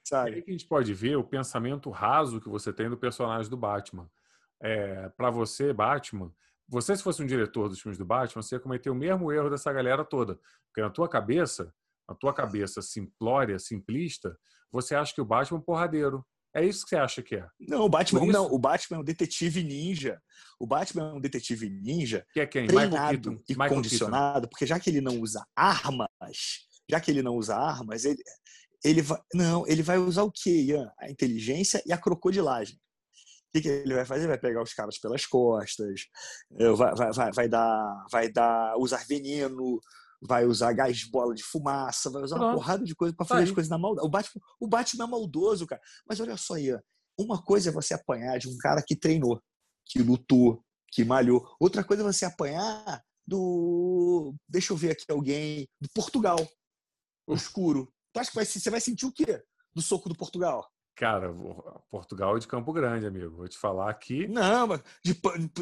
Sabe? 0.05 0.37
Aí 0.37 0.43
que 0.43 0.51
a 0.51 0.53
gente 0.53 0.67
pode 0.67 0.95
ver 0.95 1.17
o 1.17 1.25
pensamento 1.25 1.91
raso 1.91 2.41
que 2.41 2.49
você 2.49 2.73
tem 2.73 2.89
do 2.89 2.97
personagem 2.97 3.51
do 3.51 3.57
Batman. 3.57 4.11
É, 4.63 5.09
para 5.11 5.31
você, 5.31 5.73
Batman, 5.73 6.33
você 6.69 6.97
se 6.97 7.03
fosse 7.03 7.23
um 7.23 7.27
diretor 7.27 7.69
dos 7.69 7.81
filmes 7.81 7.99
do 7.99 8.05
Batman, 8.05 8.43
você 8.43 8.57
ia 8.57 8.61
cometer 8.61 8.91
o 8.91 8.95
mesmo 8.95 9.33
erro 9.33 9.49
dessa 9.49 9.73
galera 9.73 10.05
toda. 10.05 10.39
Porque 10.67 10.83
na 10.83 10.91
tua 10.91 11.09
cabeça, 11.09 11.73
na 12.09 12.15
tua 12.15 12.35
cabeça 12.35 12.83
simplória, 12.83 13.59
simplista, 13.59 14.39
você 14.71 14.95
acha 14.95 15.15
que 15.15 15.21
o 15.21 15.25
Batman 15.25 15.59
é 15.59 15.61
um 15.61 15.65
porradeiro. 15.65 16.25
É 16.55 16.65
isso 16.65 16.83
que 16.83 16.91
você 16.91 16.97
acha 16.97 17.23
que 17.23 17.37
é? 17.37 17.47
Não, 17.61 17.85
o 17.85 17.89
Batman, 17.89 18.25
não, 18.27 18.47
o 18.47 18.59
Batman 18.59 18.99
é 18.99 19.01
um 19.01 19.05
detetive 19.05 19.63
ninja. 19.63 20.21
O 20.59 20.67
Batman 20.67 21.11
é 21.11 21.13
um 21.13 21.21
detetive 21.21 21.69
ninja 21.69 22.27
que 22.33 22.41
é 22.41 22.47
quem? 22.47 22.67
treinado 22.67 23.41
e 23.49 23.53
Michael 23.53 23.75
condicionado, 23.75 24.33
Keaton. 24.33 24.49
porque 24.49 24.67
já 24.67 24.81
que 24.81 24.91
ele 24.91 25.01
não 25.01 25.21
usa 25.21 25.47
armas, 25.55 26.09
já 26.91 27.01
que 27.01 27.11
ele 27.11 27.23
não 27.23 27.37
usa 27.37 27.55
armas, 27.55 28.05
ele, 28.05 28.23
ele 28.83 29.03
vai, 29.03 29.21
não, 29.35 29.67
ele 29.67 29.83
vai 29.83 29.99
usar 29.99 30.23
o 30.23 30.33
quê, 30.33 30.63
Ian? 30.63 30.91
A 30.99 31.11
inteligência 31.11 31.83
e 31.87 31.93
a 31.93 31.99
crocodilagem. 31.99 32.79
O 33.59 33.63
que, 33.63 33.69
que, 33.69 33.69
ele 33.69 33.95
vai 33.95 34.05
fazer? 34.05 34.27
Vai 34.27 34.39
pegar 34.39 34.63
os 34.63 34.73
caras 34.73 34.99
pelas 34.99 35.27
costas, 35.27 36.03
eh, 36.59 36.71
vai, 36.73 36.95
vai, 36.95 37.13
vai, 37.13 37.33
vai 37.33 37.49
dar, 37.49 38.07
vai 38.11 38.31
dar, 38.31 38.77
usar 38.77 39.05
veneno, 39.07 39.81
vai 40.21 40.45
usar 40.45 40.73
gás 40.73 41.05
bola 41.05 41.35
de 41.35 41.43
fumaça, 41.43 42.11
vai 42.11 42.23
usar 42.23 42.37
uma 42.37 42.55
porrada 42.55 42.85
de 42.85 42.95
coisa 42.95 43.15
para 43.15 43.27
fazer 43.27 43.45
as 43.45 43.51
coisas 43.51 43.71
na 43.71 43.79
maldade. 43.79 44.07
O 44.07 44.11
Batman, 44.11 44.43
o 44.61 44.69
Batman 44.69 45.05
é 45.05 45.09
maldoso, 45.09 45.67
cara. 45.67 45.81
Mas 46.09 46.21
olha 46.21 46.37
só, 46.37 46.57
Ian, 46.59 46.81
uma 47.19 47.43
coisa 47.43 47.71
é 47.71 47.73
você 47.73 47.95
apanhar 47.95 48.39
de 48.39 48.49
um 48.49 48.57
cara 48.59 48.83
que 48.87 48.97
treinou, 48.97 49.41
que 49.87 50.01
lutou, 50.01 50.65
que 50.91 51.05
malhou. 51.05 51.45
Outra 51.59 51.85
coisa 51.85 52.03
é 52.03 52.07
você 52.07 52.25
apanhar 52.25 53.03
do. 53.27 54.35
Deixa 54.49 54.73
eu 54.73 54.77
ver 54.77 54.93
aqui 54.93 55.05
alguém. 55.11 55.69
Do 55.81 55.89
Portugal. 55.95 56.39
Escuro. 57.31 57.93
Tu 58.13 58.21
acha 58.21 58.31
que 58.31 58.37
vai, 58.37 58.45
você 58.45 58.71
vai 58.71 58.81
sentir 58.81 59.07
o 59.07 59.13
quê? 59.13 59.43
Do 59.75 59.83
soco 59.83 60.09
do 60.09 60.17
Portugal? 60.17 60.67
Cara, 60.99 61.33
Portugal 61.89 62.37
é 62.37 62.41
de 62.41 62.49
Campo 62.49 62.73
Grande, 62.73 63.07
amigo. 63.07 63.37
Vou 63.37 63.47
te 63.47 63.57
falar 63.57 63.89
aqui. 63.89 64.27
Não, 64.27 64.67
mas 64.67 64.83
de 65.05 65.15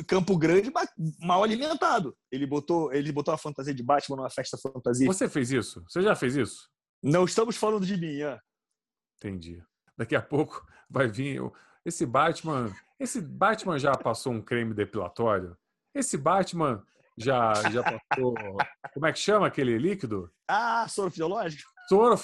Campo 0.06 0.34
Grande, 0.38 0.72
mal 1.20 1.44
alimentado. 1.44 2.16
Ele 2.32 2.46
botou, 2.46 2.90
ele 2.90 3.12
botou 3.12 3.34
a 3.34 3.38
fantasia 3.38 3.74
de 3.74 3.82
Batman 3.82 4.16
numa 4.16 4.30
festa 4.30 4.56
fantasia. 4.56 5.06
Você 5.06 5.28
fez 5.28 5.52
isso? 5.52 5.84
Você 5.86 6.00
já 6.00 6.16
fez 6.16 6.36
isso? 6.36 6.70
Não 7.02 7.26
estamos 7.26 7.54
falando 7.54 7.84
de 7.84 7.98
mim, 7.98 8.22
é. 8.22 8.40
Entendi. 9.18 9.62
Daqui 9.94 10.16
a 10.16 10.22
pouco 10.22 10.66
vai 10.88 11.06
vir 11.06 11.42
esse 11.84 12.06
Batman. 12.06 12.74
Esse 12.98 13.20
Batman 13.20 13.78
já 13.78 13.92
passou 13.92 14.32
um 14.32 14.40
creme 14.40 14.72
depilatório? 14.72 15.54
Esse 15.94 16.16
Batman 16.16 16.82
já 17.14 17.52
já 17.70 17.82
passou. 17.82 18.34
Como 18.94 19.04
é 19.04 19.12
que 19.12 19.18
chama 19.18 19.48
aquele 19.48 19.76
líquido? 19.76 20.32
Ah, 20.48 20.88
soro 20.88 21.10
fisiológico. 21.10 21.70
Soro, 21.90 22.18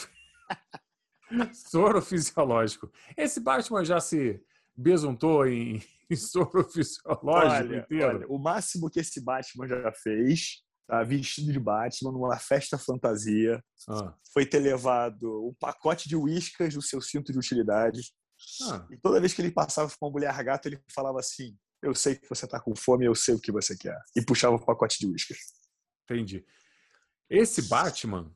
soro 1.54 2.00
fisiológico. 2.02 2.90
Esse 3.16 3.40
Batman 3.40 3.84
já 3.84 4.00
se 4.00 4.40
besuntou 4.76 5.46
em, 5.46 5.82
em 6.10 6.16
soro 6.16 6.64
fisiológico 6.70 7.26
olha, 7.28 7.78
inteiro? 7.78 8.16
Olha, 8.16 8.26
o 8.28 8.38
máximo 8.38 8.90
que 8.90 9.00
esse 9.00 9.20
Batman 9.22 9.68
já 9.68 9.92
fez, 9.92 10.62
tá, 10.86 11.02
vestido 11.02 11.52
de 11.52 11.58
Batman, 11.58 12.12
numa 12.12 12.38
festa 12.38 12.78
fantasia, 12.78 13.62
ah. 13.88 14.14
foi 14.32 14.46
ter 14.46 14.58
levado 14.58 15.48
um 15.48 15.54
pacote 15.58 16.08
de 16.08 16.16
uíscas 16.16 16.74
no 16.74 16.82
seu 16.82 17.00
cinto 17.00 17.32
de 17.32 17.38
utilidade. 17.38 18.00
Ah. 18.62 18.86
E 18.90 18.96
toda 18.96 19.20
vez 19.20 19.32
que 19.32 19.40
ele 19.40 19.52
passava 19.52 19.90
com 19.98 20.06
uma 20.06 20.12
mulher 20.12 20.42
gata, 20.42 20.68
ele 20.68 20.80
falava 20.92 21.20
assim: 21.20 21.56
Eu 21.80 21.94
sei 21.94 22.16
que 22.16 22.28
você 22.28 22.44
está 22.44 22.60
com 22.60 22.74
fome, 22.74 23.06
eu 23.06 23.14
sei 23.14 23.34
o 23.34 23.40
que 23.40 23.52
você 23.52 23.76
quer. 23.76 23.98
E 24.16 24.24
puxava 24.24 24.54
o 24.54 24.58
um 24.58 24.64
pacote 24.64 24.98
de 24.98 25.06
uíscas. 25.06 25.38
Entendi. 26.04 26.44
Esse 27.30 27.62
Batman, 27.62 28.30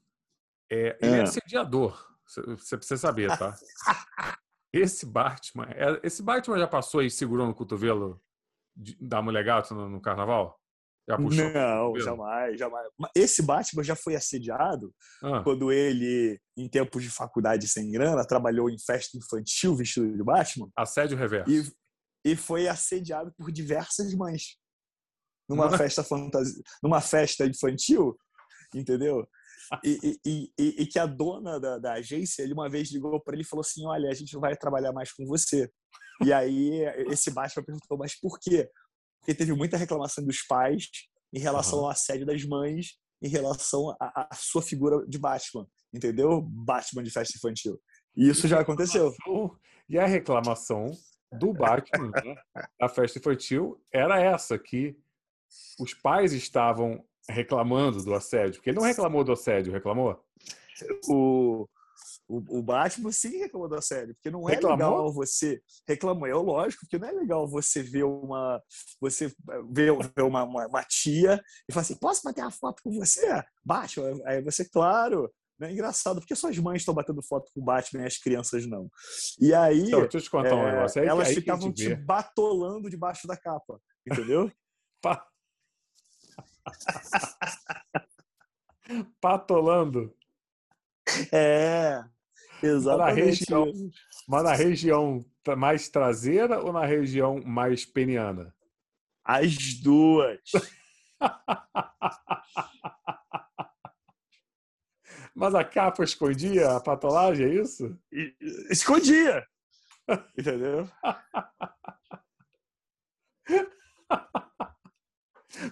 é, 0.70 0.96
ele 1.00 1.16
é, 1.16 1.18
é 1.18 1.22
assediador. 1.22 2.15
Você 2.26 2.76
precisa 2.76 2.96
saber, 2.96 3.36
tá? 3.36 3.54
Esse 4.72 5.06
Batman, 5.06 5.64
é, 5.70 6.00
esse 6.02 6.22
Batman 6.22 6.58
já 6.58 6.68
passou 6.68 7.00
e 7.00 7.10
segurou 7.10 7.46
no 7.46 7.54
cotovelo 7.54 8.20
da 9.00 9.22
mulher 9.22 9.42
gato 9.42 9.74
no, 9.74 9.88
no 9.88 10.02
carnaval? 10.02 10.60
Já 11.08 11.16
puxou? 11.16 11.50
Não, 11.50 11.98
jamais, 12.00 12.58
jamais. 12.58 12.88
Esse 13.14 13.40
Batman 13.42 13.82
já 13.84 13.94
foi 13.94 14.16
assediado 14.16 14.92
ah. 15.22 15.40
quando 15.42 15.70
ele, 15.70 16.38
em 16.56 16.68
tempos 16.68 17.02
de 17.02 17.08
faculdade 17.08 17.68
sem 17.68 17.90
grana, 17.90 18.26
trabalhou 18.26 18.68
em 18.68 18.78
festa 18.78 19.16
infantil 19.16 19.76
vestido 19.76 20.14
de 20.16 20.22
Batman. 20.22 20.68
Assédio 20.76 21.16
reverso. 21.16 21.50
E, 21.50 22.32
e 22.32 22.36
foi 22.36 22.66
assediado 22.66 23.32
por 23.38 23.52
diversas 23.52 24.12
mães. 24.14 24.58
Numa 25.48 25.70
Não. 25.70 25.78
festa 25.78 26.02
fantasia, 26.02 26.60
numa 26.82 27.00
festa 27.00 27.46
infantil, 27.46 28.18
entendeu? 28.74 29.26
E, 29.84 30.18
e, 30.24 30.52
e, 30.58 30.82
e, 30.82 30.86
que 30.86 30.98
a 30.98 31.06
dona 31.06 31.58
da, 31.58 31.78
da, 31.78 31.92
agência, 31.94 32.42
ele 32.42 32.52
uma 32.52 32.68
vez 32.68 32.92
ligou 32.92 33.20
para 33.20 33.34
ele 33.34 33.42
e 33.42 33.46
falou 33.46 33.60
assim: 33.60 33.86
Olha, 33.86 34.10
a 34.10 34.14
gente 34.14 34.32
não 34.34 34.40
vai 34.40 34.56
trabalhar 34.56 34.92
mais 34.92 35.12
com 35.12 35.24
você. 35.26 35.70
E 36.24 36.32
aí 36.32 36.82
esse 37.10 37.30
Batman 37.30 37.64
perguntou: 37.64 37.98
Mas 37.98 38.18
por 38.18 38.38
quê? 38.38 38.68
Porque 39.20 39.34
teve 39.34 39.52
muita 39.52 39.76
reclamação 39.76 40.24
dos 40.24 40.42
pais 40.46 40.88
em 41.32 41.38
relação 41.38 41.80
uhum. 41.80 41.84
ao 41.86 41.90
assédio 41.90 42.24
das 42.24 42.44
mães, 42.44 42.98
em 43.22 43.28
relação 43.28 43.94
à 44.00 44.28
sua 44.34 44.62
figura 44.62 45.04
de 45.06 45.18
Batman, 45.18 45.66
entendeu? 45.92 46.42
Batman 46.42 47.02
de 47.02 47.10
festa 47.10 47.36
infantil. 47.36 47.80
E 48.16 48.28
isso 48.28 48.46
já 48.46 48.60
aconteceu. 48.60 49.12
E 49.88 49.98
a 49.98 50.06
reclamação 50.06 50.90
do 51.32 51.52
Batman 51.52 52.10
né, 52.10 52.36
da 52.80 52.88
festa 52.88 53.18
infantil 53.18 53.80
era 53.92 54.20
essa: 54.20 54.58
que 54.58 54.96
os 55.78 55.94
pais 55.94 56.32
estavam 56.32 57.04
reclamando 57.28 58.02
do 58.02 58.14
assédio? 58.14 58.54
Porque 58.54 58.70
ele 58.70 58.78
não 58.78 58.84
reclamou 58.84 59.24
do 59.24 59.32
assédio, 59.32 59.72
reclamou? 59.72 60.20
O, 61.08 61.68
o, 62.28 62.58
o 62.58 62.62
Batman 62.62 63.12
sim 63.12 63.38
reclamou 63.38 63.68
do 63.68 63.76
assédio, 63.76 64.14
porque 64.14 64.30
não 64.30 64.48
é 64.48 64.54
reclamou? 64.54 64.76
legal 64.76 65.12
você 65.12 65.60
reclamou, 65.88 66.26
é 66.26 66.34
lógico, 66.34 66.82
porque 66.82 66.98
não 66.98 67.08
é 67.08 67.12
legal 67.12 67.46
você 67.48 67.82
ver 67.82 68.04
uma 68.04 68.62
você 69.00 69.32
ver, 69.70 69.92
ver 70.14 70.22
uma, 70.22 70.44
uma, 70.44 70.66
uma, 70.66 70.84
tia 70.84 71.42
e 71.68 71.72
falar 71.72 71.82
assim, 71.82 71.96
posso 71.96 72.22
bater 72.22 72.42
uma 72.42 72.50
foto 72.50 72.82
com 72.82 72.90
você? 72.92 73.42
Batman, 73.64 74.20
aí 74.24 74.42
você, 74.42 74.68
claro, 74.68 75.32
é 75.60 75.72
engraçado, 75.72 76.20
porque 76.20 76.34
suas 76.34 76.58
mães 76.58 76.82
estão 76.82 76.94
batendo 76.94 77.22
foto 77.22 77.50
com 77.54 77.60
o 77.60 77.64
Batman 77.64 78.02
e 78.02 78.06
as 78.06 78.18
crianças 78.18 78.66
não. 78.66 78.90
E 79.40 79.54
aí. 79.54 79.84
Então, 79.84 80.00
deixa 80.02 80.18
eu 80.18 80.20
te 80.20 80.30
contar 80.30 80.50
é, 80.50 80.54
um 80.54 80.64
negócio. 80.64 81.00
Aí, 81.00 81.08
elas 81.08 81.28
aí 81.28 81.34
ficavam 81.34 81.72
te 81.72 81.94
batolando 81.94 82.90
debaixo 82.90 83.26
da 83.26 83.36
capa, 83.36 83.80
entendeu? 84.06 84.50
Patolando. 89.20 90.14
É, 91.32 92.04
exatamente. 92.62 93.50
Na, 93.50 93.62
região, 93.62 93.72
mas 94.28 94.44
na 94.44 94.52
região 94.52 95.24
mais 95.56 95.88
traseira 95.88 96.60
ou 96.60 96.72
na 96.72 96.84
região 96.84 97.40
mais 97.44 97.84
peniana? 97.84 98.54
As 99.24 99.74
duas. 99.74 100.40
mas 105.34 105.54
a 105.54 105.64
capa 105.64 106.02
escondia 106.02 106.76
a 106.76 106.80
patolagem, 106.80 107.46
é 107.46 107.54
isso? 107.54 107.96
Escondia. 108.70 109.46
Entendeu? 110.38 110.88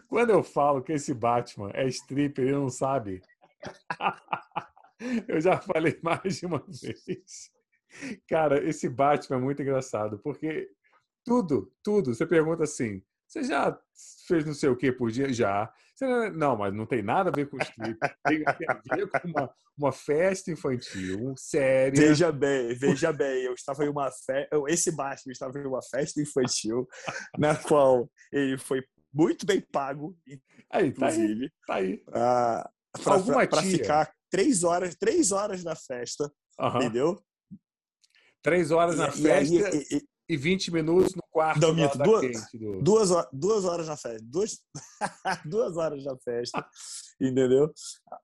Quando 0.08 0.30
eu 0.30 0.42
falo 0.42 0.82
que 0.82 0.92
esse 0.92 1.12
Batman 1.12 1.70
é 1.74 1.86
stripper, 1.88 2.44
ele 2.44 2.54
não 2.54 2.70
sabe. 2.70 3.22
eu 5.28 5.40
já 5.40 5.58
falei 5.58 5.98
mais 6.02 6.38
de 6.38 6.46
uma 6.46 6.64
vez. 6.66 7.50
Cara, 8.28 8.62
esse 8.68 8.88
Batman 8.88 9.36
é 9.36 9.40
muito 9.40 9.62
engraçado, 9.62 10.18
porque 10.18 10.68
tudo, 11.24 11.72
tudo, 11.82 12.14
você 12.14 12.26
pergunta 12.26 12.64
assim, 12.64 13.02
você 13.26 13.42
já 13.42 13.76
fez 14.28 14.44
não 14.44 14.54
sei 14.54 14.68
o 14.68 14.76
que 14.76 14.92
por 14.92 15.10
dia? 15.10 15.32
Já. 15.32 15.72
Você, 15.94 16.30
não, 16.30 16.56
mas 16.56 16.74
não 16.74 16.86
tem 16.86 17.02
nada 17.02 17.30
a 17.30 17.32
ver 17.32 17.48
com 17.48 17.56
strip. 17.58 17.98
Tem, 18.24 18.44
tem 18.44 18.68
a 18.68 18.96
ver 18.96 19.08
com 19.08 19.28
uma, 19.28 19.50
uma 19.76 19.92
festa 19.92 20.50
infantil, 20.50 21.34
séria. 21.36 22.08
Veja 22.08 22.30
bem, 22.30 22.74
veja 22.74 23.12
bem, 23.12 23.44
eu 23.44 23.54
estava 23.54 23.84
em 23.84 23.88
uma 23.88 24.10
festa, 24.10 24.48
esse 24.68 24.90
Batman 24.94 25.32
estava 25.32 25.58
em 25.58 25.66
uma 25.66 25.82
festa 25.82 26.20
infantil, 26.20 26.86
na 27.38 27.56
qual 27.56 28.08
ele 28.32 28.58
foi 28.58 28.82
muito 29.14 29.46
bem 29.46 29.60
pago, 29.60 30.16
aí, 30.70 30.88
inclusive. 30.88 31.52
Tá 31.66 31.74
aí. 31.76 31.98
Tá 31.98 33.14
aí. 33.14 33.48
Para 33.48 33.62
ficar 33.62 34.12
três 34.30 34.64
horas, 34.64 34.96
três 34.96 35.30
horas 35.30 35.62
na 35.62 35.76
festa, 35.76 36.30
entendeu? 36.76 37.22
Três 38.42 38.70
horas 38.70 38.96
na 38.96 39.08
e, 39.08 39.12
festa 39.12 39.54
e, 39.54 39.64
aí, 39.64 39.86
e, 39.90 40.34
e 40.34 40.36
20 40.36 40.72
minutos 40.72 41.14
no 41.14 41.22
quarto 41.30 41.60
Não, 41.60 41.74
mito, 41.74 41.96
duas, 41.98 42.50
do... 42.52 42.82
duas, 42.82 43.10
duas 43.32 43.64
horas 43.64 43.88
na 43.88 43.96
festa. 43.96 44.20
Duas, 44.22 44.58
duas 45.46 45.76
horas 45.76 46.04
na 46.04 46.16
festa, 46.18 46.66
entendeu? 47.20 47.72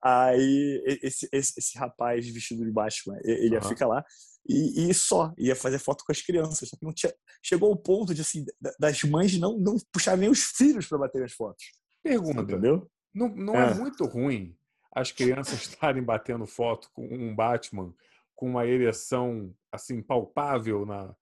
Aí 0.02 0.82
esse, 1.02 1.28
esse, 1.32 1.54
esse, 1.58 1.78
rapaz 1.78 2.28
vestido 2.28 2.64
de 2.64 2.70
Batman, 2.70 3.18
ele 3.24 3.48
uhum. 3.48 3.54
ia 3.54 3.62
ficar 3.62 3.86
lá 3.86 4.04
e, 4.50 4.90
e, 4.90 4.94
só, 4.94 5.32
ia 5.38 5.54
fazer 5.54 5.78
foto 5.78 6.04
com 6.04 6.10
as 6.10 6.20
crianças. 6.20 6.70
Não 6.82 6.92
tinha, 6.92 7.14
chegou 7.42 7.70
ao 7.70 7.76
ponto 7.76 8.12
de, 8.12 8.20
assim, 8.20 8.44
das 8.78 9.02
mães 9.04 9.38
não, 9.38 9.56
não 9.56 9.76
puxarem 9.92 10.20
nem 10.20 10.30
os 10.30 10.42
filhos 10.42 10.88
para 10.88 10.98
bater 10.98 11.22
as 11.22 11.32
fotos. 11.32 11.64
Pergunta, 12.02 12.42
entendeu? 12.42 12.90
Não, 13.14 13.28
não 13.28 13.54
é. 13.54 13.70
é 13.70 13.74
muito 13.74 14.04
ruim 14.06 14.56
as 14.92 15.12
crianças 15.12 15.62
estarem 15.68 16.02
batendo 16.02 16.46
foto 16.46 16.88
com 16.92 17.06
um 17.06 17.34
Batman 17.34 17.94
com 18.34 18.48
uma 18.48 18.66
ereção 18.66 19.54
assim 19.70 20.02
palpável 20.02 20.86
na, 20.86 21.14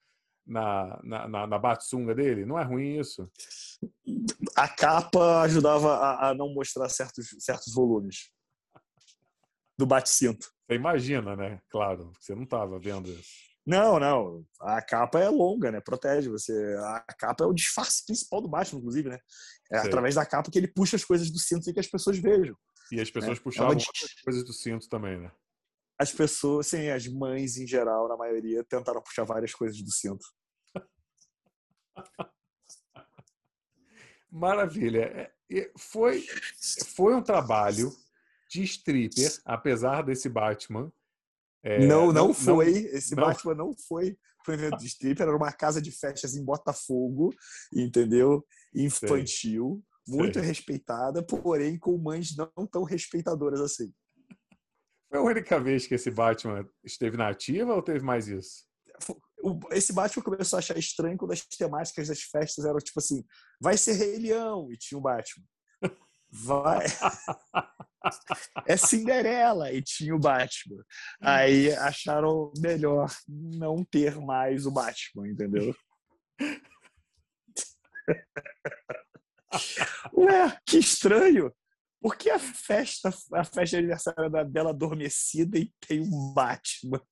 na, 0.47 1.01
na, 1.03 1.29
na, 1.29 1.47
na 1.49 1.59
Batsunga 1.59 2.15
dele? 2.15 2.47
Não 2.47 2.59
é 2.59 2.63
ruim 2.63 2.99
isso? 2.99 3.29
A 4.57 4.69
capa 4.69 5.43
ajudava 5.43 5.97
a, 5.97 6.31
a 6.31 6.35
não 6.35 6.55
mostrar 6.55 6.89
certos, 6.89 7.35
certos 7.41 7.75
volumes 7.75 8.31
do 9.79 9.87
bate-cinto. 9.87 10.51
Você 10.67 10.75
imagina, 10.75 11.37
né? 11.37 11.61
Claro, 11.71 12.13
você 12.21 12.35
não 12.35 12.43
estava 12.43 12.79
vendo 12.79 13.09
isso. 13.11 13.49
Não, 13.65 14.01
não. 14.01 14.45
A 14.61 14.83
capa 14.83 15.21
é 15.21 15.29
longa, 15.29 15.71
né? 15.71 15.81
Protege 15.81 16.29
você. 16.29 16.53
A 16.81 17.15
capa 17.19 17.45
é 17.45 17.47
o 17.47 17.53
disfarce 17.53 18.05
principal 18.05 18.41
do 18.41 18.49
Batman, 18.49 18.81
inclusive, 18.81 19.11
né? 19.11 19.19
É 19.71 19.79
Sei. 19.79 19.89
através 19.89 20.15
da 20.15 20.27
capa 20.27 20.51
que 20.51 20.59
ele 20.59 20.69
puxa 20.69 20.97
as 20.97 21.05
coisas 21.05 21.31
do 21.31 21.39
cinto 21.39 21.69
e 21.69 21.73
que 21.73 21.81
as 21.81 21.87
pessoas 21.87 22.19
vejam. 22.19 22.57
E 22.91 23.01
as 23.01 23.11
pessoas 23.11 23.39
é. 23.39 23.43
puxavam 23.43 23.75
uma... 23.75 23.83
coisas 24.25 24.43
do 24.45 24.53
cinto 24.53 24.89
também, 24.89 25.19
né? 25.21 25.31
As 25.99 26.11
pessoas, 26.13 26.69
sim, 26.69 26.89
as 26.89 27.07
mães 27.07 27.59
em 27.59 27.67
geral, 27.67 28.09
na 28.09 28.17
maioria, 28.17 28.65
tentaram 28.65 29.03
puxar 29.03 29.25
várias 29.25 29.53
coisas 29.53 29.83
do 29.83 29.93
cinto. 29.93 30.25
Maravilha. 34.31 35.33
É, 35.51 35.71
foi, 35.77 36.25
foi 36.95 37.15
um 37.15 37.23
trabalho 37.23 37.91
de 38.49 38.63
stripper, 38.63 39.41
apesar 39.45 40.03
desse 40.03 40.29
Batman. 40.29 40.93
É, 41.63 41.87
não, 41.87 42.07
não, 42.07 42.29
não, 42.29 42.35
foi. 42.35 42.83
Não, 42.83 42.91
Esse 42.91 43.15
não. 43.15 43.25
Batman 43.25 43.55
não 43.55 43.73
foi 43.89 44.17
foi 44.49 44.57
um 44.57 44.59
evento 44.59 44.79
de 44.79 44.87
stripper, 44.87 45.27
era 45.27 45.37
uma 45.37 45.53
casa 45.53 45.83
de 45.83 45.93
festas 45.93 46.35
em 46.35 46.43
Botafogo, 46.43 47.35
entendeu? 47.73 48.47
Infantil, 48.75 49.85
Sei. 50.07 50.17
muito 50.17 50.39
Sei. 50.39 50.49
respeitada, 50.49 51.23
porém 51.23 51.79
com 51.79 51.99
mães 51.99 52.35
não 52.35 52.67
tão 52.67 52.83
respeitadoras 52.83 53.61
assim. 53.61 53.93
Foi 55.11 55.19
a 55.19 55.23
única 55.23 55.61
vez 55.61 55.87
que 55.87 55.95
esse 55.95 56.11
Batman 56.11 56.67
esteve 56.85 57.17
na 57.17 57.29
ativa 57.29 57.75
ou 57.75 57.83
teve 57.83 58.05
mais 58.05 58.29
isso? 58.29 58.67
esse 59.71 59.93
Batman 59.93 60.23
começou 60.23 60.57
a 60.57 60.61
achar 60.61 60.77
estranho 60.77 61.17
quando 61.17 61.33
as 61.33 61.43
temáticas 61.47 62.09
das 62.09 62.23
festas 62.23 62.65
eram 62.65 62.79
tipo 62.79 62.99
assim: 62.99 63.25
vai 63.61 63.77
ser 63.77 63.93
Rei 63.93 64.19
Leão, 64.19 64.73
e 64.73 64.77
tinha 64.77 64.99
o 64.99 65.03
Batman. 65.03 65.45
Vai. 66.31 66.87
é 68.67 68.77
Cinderela, 68.77 69.73
e 69.73 69.83
tinha 69.83 70.15
o 70.15 70.19
Batman. 70.19 70.85
Aí 71.21 71.73
acharam 71.75 72.53
melhor 72.59 73.11
não 73.27 73.85
ter 73.85 74.17
mais 74.21 74.67
o 74.67 74.71
Batman, 74.71 75.29
entendeu? 75.29 75.75
Ué, 80.15 80.59
que 80.67 80.79
estranho! 80.79 81.53
Por 82.01 82.17
que 82.17 82.31
a 82.31 82.39
festa, 82.39 83.09
a 83.33 83.45
festa 83.45 83.65
de 83.65 83.77
aniversário 83.77 84.31
da 84.31 84.45
Bela 84.45 84.71
Adormecida 84.71 85.59
e 85.59 85.73
tem 85.81 86.01
um 86.01 86.33
Batman? 86.33 87.03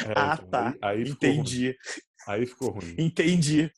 É, 0.00 0.12
ah, 0.16 0.34
então, 0.34 0.50
tá. 0.50 0.74
Aí, 0.82 1.02
aí 1.02 1.08
Entendi. 1.08 1.66
Ruim. 1.66 1.76
Aí 2.26 2.46
ficou 2.46 2.70
ruim. 2.70 2.96
Entendi. 2.98 3.70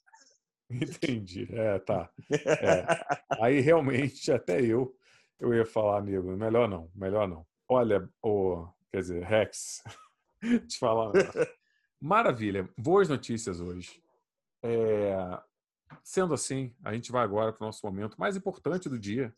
Entendi. 0.70 1.48
É, 1.52 1.78
tá. 1.78 2.10
É. 2.30 2.86
Aí 3.40 3.60
realmente, 3.60 4.30
até 4.32 4.60
eu, 4.60 4.96
eu 5.38 5.54
ia 5.54 5.64
falar, 5.64 5.98
amigo, 5.98 6.36
melhor 6.36 6.68
não, 6.68 6.90
melhor 6.94 7.28
não. 7.28 7.46
Olha, 7.68 8.08
o, 8.22 8.66
quer 8.90 9.00
dizer, 9.00 9.24
Rex, 9.24 9.82
te 10.68 10.78
falar. 10.78 11.12
Maravilha, 12.00 12.68
boas 12.76 13.08
notícias 13.08 13.60
hoje. 13.60 14.02
É, 14.62 15.16
sendo 16.02 16.34
assim, 16.34 16.74
a 16.84 16.92
gente 16.94 17.12
vai 17.12 17.22
agora 17.22 17.52
para 17.52 17.64
o 17.64 17.66
nosso 17.66 17.84
momento 17.86 18.18
mais 18.18 18.36
importante 18.36 18.88
do 18.88 18.98
dia, 18.98 19.34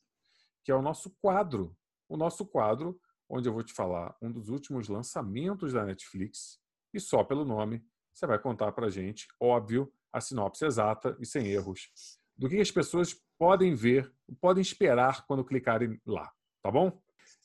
que 0.64 0.70
é 0.70 0.74
o 0.74 0.82
nosso 0.82 1.10
quadro. 1.20 1.76
O 2.08 2.16
nosso 2.16 2.46
quadro, 2.46 2.98
onde 3.28 3.48
eu 3.48 3.52
vou 3.52 3.62
te 3.62 3.72
falar 3.72 4.16
um 4.20 4.32
dos 4.32 4.48
últimos 4.48 4.88
lançamentos 4.88 5.74
da 5.74 5.84
Netflix, 5.84 6.58
e 6.92 6.98
só 6.98 7.22
pelo 7.22 7.44
nome 7.44 7.84
você 8.18 8.26
vai 8.26 8.38
contar 8.38 8.72
para 8.72 8.86
a 8.86 8.90
gente, 8.90 9.28
óbvio, 9.38 9.92
a 10.12 10.20
sinopse 10.20 10.64
exata 10.64 11.16
e 11.20 11.26
sem 11.26 11.46
erros, 11.46 11.88
do 12.36 12.48
que 12.48 12.60
as 12.60 12.70
pessoas 12.70 13.14
podem 13.38 13.74
ver, 13.74 14.12
podem 14.40 14.60
esperar 14.60 15.24
quando 15.26 15.44
clicarem 15.44 16.00
lá, 16.04 16.32
tá 16.60 16.70
bom? 16.70 17.00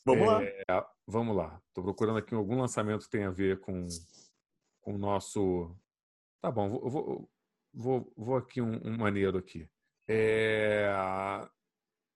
Vamos 0.06 0.28
é, 0.44 0.64
lá. 0.70 0.90
Vamos 1.06 1.36
lá. 1.36 1.62
Estou 1.68 1.84
procurando 1.84 2.18
aqui 2.18 2.34
algum 2.34 2.60
lançamento 2.60 3.06
que 3.06 3.12
tenha 3.12 3.28
a 3.28 3.32
ver 3.32 3.60
com, 3.60 3.88
com 4.82 4.96
o 4.96 4.98
nosso. 4.98 5.76
Tá 6.42 6.52
bom, 6.52 6.70
vou, 6.70 6.90
vou, 6.90 7.30
vou, 7.74 8.14
vou 8.18 8.36
aqui 8.36 8.62
um, 8.62 8.82
um 8.84 8.98
maneiro 8.98 9.38
aqui. 9.38 9.70
É... 10.08 10.90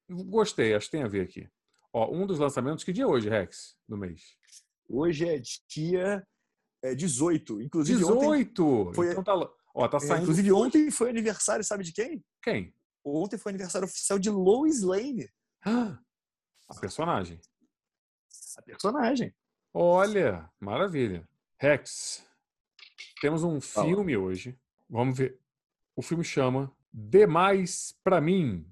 Gostei, 0.09 0.73
acho 0.73 0.87
que 0.87 0.93
tem 0.93 1.03
a 1.03 1.07
ver 1.07 1.21
aqui. 1.21 1.49
Ó, 1.93 2.11
um 2.11 2.25
dos 2.25 2.39
lançamentos, 2.39 2.83
que 2.83 2.93
dia 2.93 3.03
é 3.03 3.07
hoje, 3.07 3.29
Rex, 3.29 3.77
do 3.87 3.97
mês? 3.97 4.37
Hoje 4.89 5.27
é 5.27 5.39
dia 5.69 6.25
é, 6.91 6.95
18. 6.95 7.61
Inclusive 7.61 7.99
18! 7.99 8.91
Foi... 8.93 9.11
Então 9.11 9.23
tá, 9.23 9.33
ó, 9.73 9.87
tá 9.87 9.97
é, 9.97 9.99
saindo... 9.99 10.23
Inclusive 10.23 10.51
ontem 10.51 10.91
foi 10.91 11.09
aniversário, 11.09 11.63
sabe 11.63 11.83
de 11.83 11.93
quem? 11.93 12.23
Quem? 12.41 12.73
Ontem 13.03 13.37
foi 13.37 13.51
aniversário 13.51 13.87
oficial 13.87 14.19
de 14.19 14.29
Lois 14.29 14.81
Lane. 14.81 15.29
Ah, 15.65 15.97
a 16.69 16.75
personagem. 16.75 17.39
A 18.57 18.61
personagem. 18.61 19.33
Olha, 19.73 20.49
maravilha. 20.59 21.27
Rex, 21.59 22.25
temos 23.21 23.43
um 23.43 23.61
filme 23.61 24.17
hoje. 24.17 24.57
Vamos 24.89 25.17
ver. 25.17 25.39
O 25.95 26.01
filme 26.01 26.23
chama 26.23 26.71
Demais 26.91 27.93
para 28.03 28.19
mim. 28.19 28.67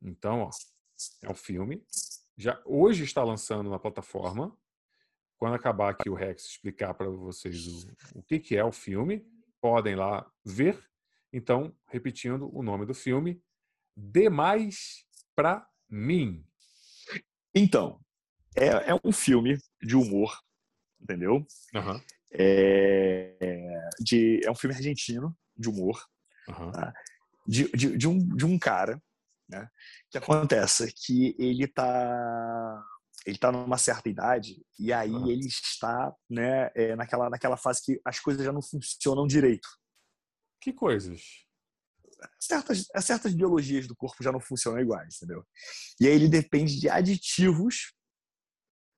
Então, 0.00 0.42
ó, 0.42 0.50
é 1.22 1.30
um 1.30 1.34
filme. 1.34 1.84
Já 2.36 2.60
hoje 2.64 3.04
está 3.04 3.22
lançando 3.22 3.68
na 3.68 3.78
plataforma. 3.78 4.56
Quando 5.38 5.54
acabar 5.54 5.90
aqui 5.90 6.10
o 6.10 6.14
Rex 6.14 6.44
explicar 6.44 6.94
para 6.94 7.08
vocês 7.08 7.66
o, 7.66 8.18
o 8.18 8.22
que, 8.22 8.38
que 8.38 8.56
é 8.56 8.64
o 8.64 8.72
filme, 8.72 9.24
podem 9.60 9.94
lá 9.94 10.28
ver. 10.44 10.78
Então, 11.32 11.74
repetindo 11.86 12.50
o 12.52 12.62
nome 12.62 12.84
do 12.84 12.94
filme, 12.94 13.40
Demais 14.00 15.04
para 15.34 15.66
mim. 15.90 16.44
Então, 17.52 18.00
é, 18.56 18.90
é, 18.90 19.00
um 19.04 19.10
filme 19.10 19.58
de 19.82 19.96
humor, 19.96 20.38
entendeu? 21.00 21.44
Uhum. 21.74 22.00
É, 22.30 23.88
de, 23.98 24.40
é 24.44 24.50
um 24.50 24.54
filme 24.54 24.76
argentino 24.76 25.36
de 25.56 25.68
humor, 25.68 26.00
uhum. 26.48 26.70
tá? 26.70 26.92
de, 27.44 27.68
de, 27.72 27.96
de, 27.96 28.06
um, 28.06 28.18
de 28.18 28.46
um 28.46 28.56
cara 28.56 29.02
né? 29.48 29.68
que 30.10 30.18
acontece 30.18 30.92
que 30.92 31.34
ele 31.36 31.64
está 31.64 32.84
ele 33.28 33.36
está 33.36 33.52
numa 33.52 33.76
certa 33.76 34.08
idade 34.08 34.56
e 34.78 34.90
aí 34.90 35.10
uhum. 35.10 35.28
ele 35.28 35.46
está 35.46 36.14
né, 36.30 36.70
é, 36.74 36.96
naquela, 36.96 37.28
naquela 37.28 37.58
fase 37.58 37.82
que 37.84 38.00
as 38.02 38.18
coisas 38.18 38.42
já 38.42 38.50
não 38.50 38.62
funcionam 38.62 39.26
direito. 39.26 39.68
Que 40.62 40.72
coisas? 40.72 41.20
Certas, 42.40 42.86
certas 43.00 43.34
biologias 43.34 43.86
do 43.86 43.94
corpo 43.94 44.24
já 44.24 44.32
não 44.32 44.40
funcionam 44.40 44.80
iguais, 44.80 45.16
entendeu? 45.16 45.44
E 46.00 46.08
aí 46.08 46.14
ele 46.14 46.26
depende 46.26 46.80
de 46.80 46.88
aditivos, 46.88 47.92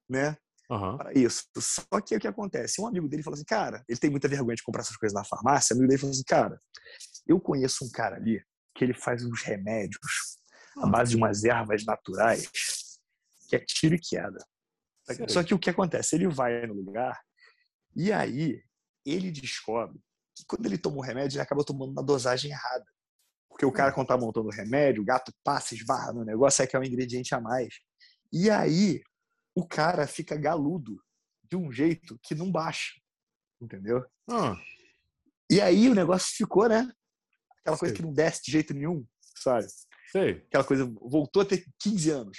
né? 0.08 0.36
Uhum. 0.70 0.96
Para 0.96 1.12
isso. 1.12 1.42
Só 1.58 2.00
que 2.00 2.14
o 2.14 2.20
que 2.20 2.28
acontece? 2.28 2.80
Um 2.80 2.86
amigo 2.86 3.08
dele 3.08 3.24
falou 3.24 3.34
assim, 3.34 3.44
cara, 3.44 3.84
ele 3.88 3.98
tem 3.98 4.10
muita 4.10 4.28
vergonha 4.28 4.54
de 4.54 4.62
comprar 4.62 4.82
essas 4.82 4.96
coisas 4.96 5.12
na 5.12 5.24
farmácia. 5.24 5.74
Um 5.74 5.78
amigo 5.78 5.88
dele 5.88 6.00
falou 6.00 6.12
assim, 6.12 6.22
cara, 6.22 6.56
eu 7.26 7.40
conheço 7.40 7.84
um 7.84 7.90
cara 7.90 8.14
ali 8.14 8.40
que 8.76 8.84
ele 8.84 8.94
faz 8.94 9.24
uns 9.24 9.42
remédios 9.42 10.38
à 10.78 10.86
base 10.86 11.10
de 11.10 11.16
umas 11.16 11.42
ervas 11.42 11.84
naturais 11.84 12.48
que 13.50 13.56
é 13.56 13.60
tiro 13.60 13.96
e 13.96 14.00
queda. 14.00 14.38
Só 15.28 15.42
que 15.42 15.52
o 15.52 15.58
que 15.58 15.70
acontece? 15.70 16.14
Ele 16.14 16.28
vai 16.28 16.64
no 16.66 16.74
lugar 16.74 17.20
e 17.96 18.12
aí 18.12 18.62
ele 19.04 19.30
descobre 19.30 19.98
que 20.36 20.44
quando 20.46 20.66
ele 20.66 20.78
toma 20.78 20.98
o 20.98 21.02
remédio, 21.02 21.36
ele 21.36 21.42
acaba 21.42 21.64
tomando 21.64 21.90
uma 21.90 22.04
dosagem 22.04 22.52
errada. 22.52 22.84
Porque 23.48 23.66
o 23.66 23.72
cara, 23.72 23.90
hum. 23.90 23.94
quando 23.94 24.06
tá 24.06 24.16
montando 24.16 24.48
o 24.48 24.52
remédio, 24.52 25.02
o 25.02 25.04
gato 25.04 25.32
passa, 25.42 25.74
esbarra 25.74 26.12
no 26.12 26.24
negócio, 26.24 26.62
é 26.62 26.66
que 26.66 26.76
é 26.76 26.78
um 26.78 26.84
ingrediente 26.84 27.34
a 27.34 27.40
mais. 27.40 27.74
E 28.32 28.48
aí, 28.48 29.02
o 29.54 29.66
cara 29.66 30.06
fica 30.06 30.36
galudo 30.36 31.02
de 31.42 31.56
um 31.56 31.72
jeito 31.72 32.18
que 32.22 32.34
não 32.34 32.50
baixa. 32.50 32.92
Entendeu? 33.60 34.06
Ah. 34.30 34.56
E 35.50 35.60
aí 35.60 35.88
o 35.88 35.94
negócio 35.94 36.34
ficou, 36.36 36.68
né? 36.68 36.90
Aquela 37.58 37.76
Sei. 37.76 37.80
coisa 37.80 37.94
que 37.94 38.02
não 38.02 38.12
desce 38.12 38.42
de 38.44 38.52
jeito 38.52 38.72
nenhum, 38.72 39.04
sabe? 39.36 39.66
Sei. 40.12 40.30
Aquela 40.46 40.64
coisa 40.64 40.86
voltou 41.02 41.42
a 41.42 41.44
ter 41.44 41.64
15 41.80 42.10
anos. 42.10 42.38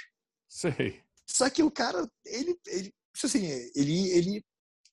Sei. 0.51 1.01
Só 1.25 1.49
que 1.49 1.63
o 1.63 1.71
cara, 1.71 2.05
ele, 2.25 2.59
ele 2.67 2.93
assim, 3.23 3.45
ele, 3.73 4.09
ele, 4.11 4.39
o 4.39 4.43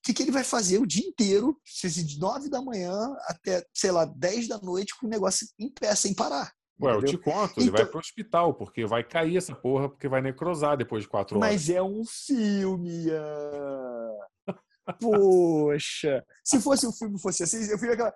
que, 0.01 0.13
que 0.13 0.23
ele 0.23 0.31
vai 0.31 0.43
fazer 0.43 0.77
o 0.77 0.87
dia 0.87 1.05
inteiro, 1.05 1.59
de 1.83 2.17
9 2.17 2.49
da 2.49 2.61
manhã 2.61 2.95
até, 3.27 3.65
sei 3.73 3.91
lá, 3.91 4.05
10 4.05 4.47
da 4.47 4.57
noite, 4.59 4.97
com 4.97 5.05
o 5.05 5.09
negócio 5.09 5.45
em 5.59 5.69
pé, 5.69 5.93
sem 5.95 6.13
parar. 6.13 6.53
Ué, 6.81 6.93
eu 6.93 7.03
te 7.03 7.17
conto, 7.17 7.59
ele 7.59 7.71
vai 7.71 7.81
então 7.81 7.91
pro 7.91 7.99
hospital, 7.99 8.53
porque 8.53 8.85
vai 8.85 9.03
cair 9.03 9.35
essa 9.35 9.53
porra, 9.53 9.89
porque 9.89 10.07
vai 10.07 10.21
necrosar 10.21 10.77
depois 10.77 11.03
de 11.03 11.09
quatro 11.09 11.37
horas. 11.37 11.51
Mas 11.51 11.69
é 11.69 11.83
um 11.83 12.05
filme. 12.05 13.07
Uh... 13.09 14.53
Poxa! 14.97 16.25
Se 16.41 16.61
fosse 16.61 16.87
um 16.87 16.93
filme, 16.93 17.19
fosse 17.19 17.43
assim, 17.43 17.69
eu 17.69 17.77
filme 17.77 17.93
aquela. 17.93 18.13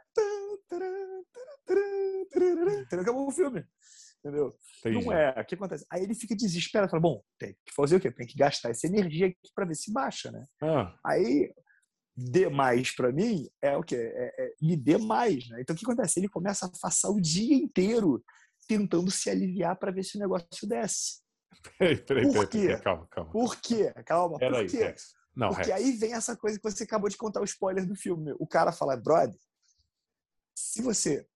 Acabou 3.02 3.28
o 3.28 3.32
filme. 3.32 3.66
Entendeu? 4.24 4.56
Entendi. 4.80 5.06
Não 5.06 5.12
é. 5.12 5.32
O 5.32 5.46
que 5.46 5.56
acontece? 5.56 5.86
Aí 5.92 6.04
ele 6.04 6.16
fica 6.16 6.34
desesperado. 6.34 6.90
Fala, 6.90 7.02
bom, 7.02 7.22
tem 7.38 7.54
que 7.66 7.74
fazer 7.76 7.98
o 7.98 8.00
quê? 8.00 8.10
Tem 8.10 8.26
que 8.26 8.38
gastar 8.38 8.70
essa 8.70 8.88
energia 8.88 9.28
aqui 9.28 9.52
para 9.54 9.66
ver 9.66 9.76
se 9.76 9.92
baixa, 9.92 10.32
né? 10.32 10.46
Ah. 10.62 10.98
Aí, 11.06 11.54
dê 12.16 12.48
mais 12.48 12.96
para 12.96 13.12
mim 13.12 13.50
é 13.62 13.76
o 13.76 13.84
quê? 13.84 13.96
É, 13.96 14.46
é, 14.46 14.54
me 14.62 14.78
dê 14.78 14.98
mais, 14.98 15.50
né? 15.50 15.60
Então 15.62 15.76
o 15.76 15.78
que 15.78 15.86
acontece? 15.86 16.20
Ele 16.20 16.30
começa 16.30 16.66
a 16.66 16.72
passar 16.82 17.10
o 17.10 17.20
dia 17.20 17.56
inteiro 17.56 18.24
tentando 18.68 19.12
se 19.12 19.30
aliviar 19.30 19.78
para 19.78 19.92
ver 19.92 20.04
se 20.04 20.18
o 20.18 20.20
negócio 20.22 20.68
desce. 20.68 21.22
Peraí, 21.78 21.98
peraí, 21.98 22.34
Por 22.34 22.48
quê? 22.48 22.68
Peraí, 22.68 22.82
calma, 22.82 23.08
calma. 23.10 23.32
Por 23.32 23.56
quê? 23.58 23.94
Calma, 24.06 24.38
peraí, 24.40 24.66
por 24.66 24.72
quê? 24.72 24.84
Rex. 24.86 25.14
Não, 25.36 25.50
Porque 25.50 25.72
Rex. 25.72 25.82
aí 25.82 25.92
vem 25.94 26.14
essa 26.14 26.36
coisa 26.36 26.60
que 26.60 26.64
você 26.64 26.84
acabou 26.84 27.10
de 27.10 27.18
contar 27.18 27.42
o 27.42 27.46
spoiler 27.46 27.86
do 27.86 27.96
filme. 27.96 28.34
O 28.40 28.48
cara 28.48 28.72
fala, 28.72 28.98
brother, 28.98 29.38
se 30.56 30.82
você. 30.82 31.28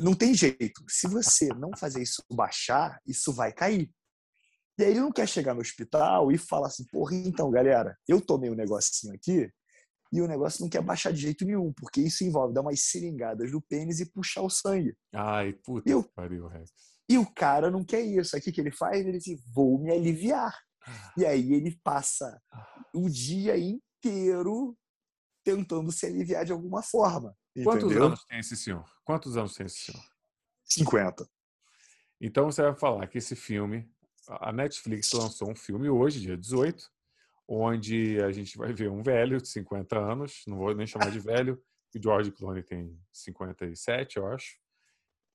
Não 0.00 0.14
tem 0.14 0.34
jeito. 0.34 0.82
Se 0.88 1.06
você 1.06 1.48
não 1.48 1.70
fazer 1.76 2.02
isso 2.02 2.22
baixar, 2.30 3.00
isso 3.06 3.32
vai 3.32 3.52
cair. 3.52 3.90
E 4.78 4.84
aí 4.84 4.90
ele 4.90 5.00
não 5.00 5.12
quer 5.12 5.28
chegar 5.28 5.54
no 5.54 5.60
hospital 5.60 6.32
e 6.32 6.38
falar 6.38 6.68
assim, 6.68 6.84
porra, 6.86 7.14
então, 7.14 7.50
galera, 7.50 7.96
eu 8.08 8.20
tomei 8.20 8.50
um 8.50 8.54
negocinho 8.54 9.14
aqui 9.14 9.50
e 10.12 10.20
o 10.20 10.26
negócio 10.26 10.60
não 10.62 10.68
quer 10.68 10.82
baixar 10.82 11.12
de 11.12 11.20
jeito 11.20 11.44
nenhum, 11.44 11.72
porque 11.72 12.00
isso 12.00 12.22
envolve 12.24 12.52
dar 12.52 12.60
umas 12.60 12.80
seringadas 12.80 13.50
no 13.50 13.62
pênis 13.62 14.00
e 14.00 14.10
puxar 14.10 14.42
o 14.42 14.50
sangue. 14.50 14.94
Ai, 15.14 15.54
puta 15.64 15.90
e 15.90 16.02
que 16.02 16.08
pariu, 16.14 16.46
Rex. 16.48 16.70
E 17.08 17.18
o 17.18 17.26
cara 17.34 17.70
não 17.70 17.84
quer 17.84 18.00
isso. 18.00 18.36
O 18.36 18.40
que 18.40 18.60
ele 18.60 18.70
faz? 18.70 19.04
Ele 19.04 19.18
diz, 19.18 19.40
vou 19.54 19.78
me 19.78 19.90
aliviar. 19.90 20.54
Ah. 20.86 21.12
E 21.16 21.24
aí 21.24 21.52
ele 21.52 21.78
passa 21.82 22.40
ah. 22.50 22.84
o 22.94 23.08
dia 23.08 23.56
inteiro 23.56 24.76
tentando 25.44 25.90
se 25.90 26.06
aliviar 26.06 26.44
de 26.44 26.52
alguma 26.52 26.82
forma. 26.82 27.34
Quantos 27.62 27.84
entendeu? 27.84 28.06
anos 28.06 28.24
tem 28.24 28.38
esse 28.38 28.56
senhor? 28.56 28.84
Quantos 29.04 29.36
anos 29.36 29.54
tem 29.54 29.66
esse 29.66 29.78
senhor? 29.78 30.04
50. 30.64 31.28
Então 32.20 32.46
você 32.50 32.62
vai 32.62 32.74
falar 32.74 33.06
que 33.06 33.18
esse 33.18 33.36
filme, 33.36 33.90
a 34.28 34.52
Netflix 34.52 35.12
lançou 35.12 35.50
um 35.50 35.54
filme 35.54 35.88
hoje, 35.88 36.20
dia 36.20 36.36
18, 36.36 36.88
onde 37.48 38.22
a 38.22 38.30
gente 38.32 38.56
vai 38.56 38.72
ver 38.72 38.90
um 38.90 39.02
velho 39.02 39.40
de 39.40 39.48
50 39.48 39.98
anos, 39.98 40.42
não 40.46 40.56
vou 40.56 40.74
nem 40.74 40.86
chamar 40.86 41.10
de 41.10 41.18
velho, 41.18 41.62
o 41.94 42.02
George 42.02 42.30
Clooney 42.30 42.62
tem 42.62 42.98
57, 43.12 44.16
eu 44.16 44.26
acho. 44.28 44.56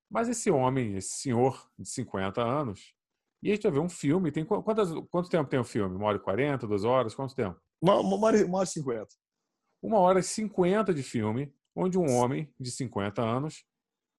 Mas 0.10 0.30
esse 0.30 0.50
homem, 0.50 0.96
esse 0.96 1.18
senhor 1.18 1.70
de 1.78 1.88
50 1.88 2.42
anos, 2.42 2.96
e 3.44 3.52
a 3.52 3.54
gente 3.54 3.64
vai 3.64 3.74
ver 3.74 3.80
um 3.80 3.90
filme, 3.90 4.32
tem 4.32 4.44
quantas, 4.44 4.90
quanto 5.12 5.30
tempo 5.30 5.50
tem 5.50 5.60
o 5.60 5.64
filme? 5.64 5.96
Uma 5.96 6.08
hora 6.08 6.18
e 6.18 6.22
quarenta, 6.22 6.66
duas 6.66 6.84
horas, 6.84 7.14
quanto 7.14 7.36
tempo? 7.36 7.60
Uma, 7.80 8.00
uma, 8.00 8.26
hora, 8.26 8.46
uma 8.46 8.58
hora 8.58 8.68
e 8.68 8.72
cinquenta. 8.72 9.16
Uma 9.82 10.00
hora 10.00 10.20
e 10.20 10.24
cinquenta 10.24 10.94
de 10.94 11.04
filme, 11.04 11.54
onde 11.78 11.98
um 11.98 12.12
homem 12.16 12.52
de 12.60 12.72
50 12.72 13.22
anos 13.22 13.64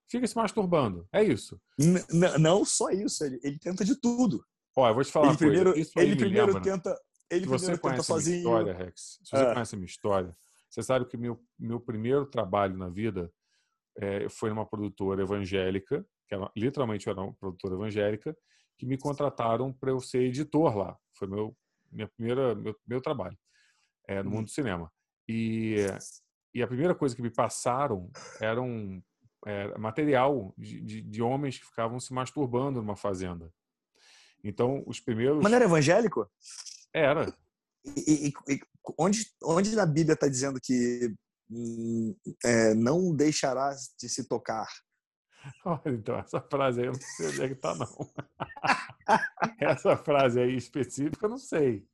fica 0.09 0.27
se 0.27 0.37
masturbando. 0.37 1.07
É 1.13 1.23
isso. 1.23 1.61
N 1.79 2.01
não 2.39 2.65
só 2.65 2.91
isso, 2.91 3.25
ele, 3.25 3.41
ele 3.43 3.59
tenta 3.59 3.85
de 3.85 3.97
tudo. 4.01 4.45
Olha, 4.77 4.91
eu 4.91 4.95
vou 4.95 5.05
te 5.05 5.11
falar 5.11 5.27
ele 5.27 5.33
uma 5.33 5.39
coisa. 5.39 5.53
Primeiro, 5.53 5.79
ele 5.97 6.17
primeiro 6.17 6.47
lembra, 6.47 6.63
tenta, 6.63 7.01
ele 7.29 7.45
se 7.45 7.51
você 7.51 7.77
conhece 7.77 8.05
sozinho. 8.05 8.39
história, 8.39 8.73
Rex, 8.73 9.19
se 9.23 9.31
você 9.31 9.43
é. 9.43 9.53
conhece 9.53 9.75
a 9.75 9.79
minha 9.79 9.87
história, 9.87 10.37
você 10.71 10.83
sabe 10.83 11.05
que 11.07 11.17
meu, 11.17 11.45
meu 11.59 11.81
primeiro 11.81 12.27
trabalho 12.27 12.77
na 12.77 12.89
vida 12.89 13.33
é, 13.97 14.29
foi 14.29 14.51
numa 14.51 14.65
produtora 14.65 15.23
evangélica, 15.23 16.07
que 16.29 16.35
era, 16.35 16.51
literalmente 16.57 17.09
era 17.09 17.21
uma 17.21 17.35
produtora 17.35 17.75
evangélica, 17.75 18.37
que 18.79 18.87
me 18.87 18.97
contrataram 18.97 19.73
para 19.73 19.91
eu 19.91 20.01
ser 20.01 20.23
editor 20.23 20.77
lá. 20.77 20.97
Foi 21.15 21.27
meu 21.27 21.57
minha 21.91 22.07
primeira 22.07 22.55
meu, 22.55 22.77
meu 22.87 23.01
trabalho 23.01 23.37
é, 24.07 24.23
no 24.23 24.31
mundo 24.31 24.45
do 24.45 24.51
cinema. 24.51 24.93
E, 25.29 25.77
e 26.55 26.63
a 26.63 26.67
primeira 26.67 26.95
coisa 26.95 27.15
que 27.15 27.23
me 27.23 27.31
passaram 27.31 28.11
era 28.41 28.61
um 28.61 29.03
é, 29.47 29.77
material 29.79 30.55
de, 30.57 30.81
de, 30.81 31.03
de 31.03 31.23
homens 31.23 31.59
que 31.59 31.67
ficavam 31.67 32.01
se 32.01 32.13
masturbando 32.13 32.81
numa 32.81 32.97
fazenda. 32.97 33.53
Então, 34.43 34.83
os 34.87 35.01
primeiros. 35.01 35.43
Mas 35.43 35.51
não 35.51 35.57
era 35.57 35.65
evangélico? 35.65 36.31
Era. 36.93 37.33
E, 37.85 38.29
e, 38.29 38.33
e 38.53 38.61
onde, 38.99 39.27
onde 39.43 39.75
na 39.75 39.87
Bíblia 39.87 40.15
está 40.15 40.29
dizendo 40.29 40.61
que 40.61 41.15
hum, 41.51 42.17
é, 42.45 42.75
não 42.75 43.15
deixará 43.15 43.75
de 43.99 44.09
se 44.09 44.29
tocar? 44.29 44.69
Olha, 45.65 45.95
então, 45.95 46.19
essa 46.19 46.41
frase 46.41 46.81
aí 46.81 46.87
eu 46.87 46.93
não 46.93 47.01
sei 47.01 47.29
onde 47.29 47.43
é 47.43 47.47
que 47.49 47.55
está, 47.55 47.75
não. 47.75 47.89
essa 49.61 49.97
frase 49.97 50.41
aí 50.41 50.57
específica 50.57 51.27
eu 51.27 51.31
não 51.31 51.39
sei. 51.39 51.87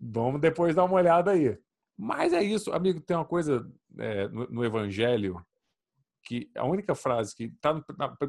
Vamos 0.00 0.40
depois 0.40 0.74
dar 0.74 0.84
uma 0.84 0.94
olhada 0.94 1.32
aí. 1.32 1.58
Mas 1.98 2.32
é 2.32 2.42
isso, 2.42 2.72
amigo, 2.72 3.00
tem 3.00 3.16
uma 3.16 3.24
coisa 3.24 3.68
é, 3.98 4.28
no, 4.28 4.46
no, 4.48 4.64
Evangelho 4.64 5.44
que 6.22 6.48
a 6.54 6.64
única 6.64 6.94
frase 6.94 7.34
que 7.34 7.44
está 7.44 7.82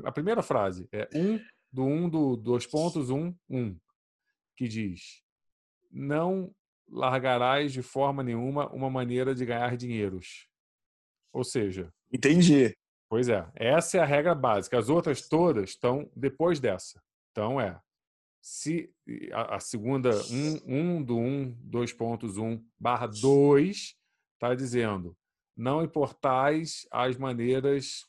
a 0.05 0.11
primeira 0.11 0.41
frase 0.41 0.87
é 0.91 1.07
um 1.13 1.39
do 1.71 1.83
um 1.83 2.09
do 2.09 2.35
dois 2.35 2.65
pontos 2.65 3.09
um 3.11 3.33
um 3.47 3.77
que 4.55 4.67
diz 4.67 5.21
não 5.91 6.51
largarás 6.89 7.71
de 7.71 7.81
forma 7.81 8.23
nenhuma 8.23 8.67
uma 8.69 8.89
maneira 8.89 9.35
de 9.35 9.45
ganhar 9.45 9.77
dinheiros. 9.77 10.47
Ou 11.31 11.43
seja, 11.43 11.93
entendi. 12.11 12.75
Pois 13.07 13.27
é, 13.27 13.47
essa 13.55 13.97
é 13.97 13.99
a 14.01 14.05
regra 14.05 14.35
básica. 14.35 14.77
As 14.77 14.89
outras 14.89 15.27
todas 15.27 15.71
estão 15.71 16.09
depois 16.15 16.59
dessa. 16.59 17.01
Então 17.31 17.59
é 17.59 17.79
se 18.41 18.93
a, 19.31 19.55
a 19.55 19.59
segunda 19.59 20.11
um, 20.31 20.97
um 20.97 21.03
do 21.03 21.17
1, 21.17 21.55
2.1 21.69 22.63
barra 22.79 23.07
2 23.07 23.95
está 24.35 24.55
dizendo 24.55 25.15
não 25.55 25.83
importais 25.83 26.87
as 26.89 27.17
maneiras 27.17 28.05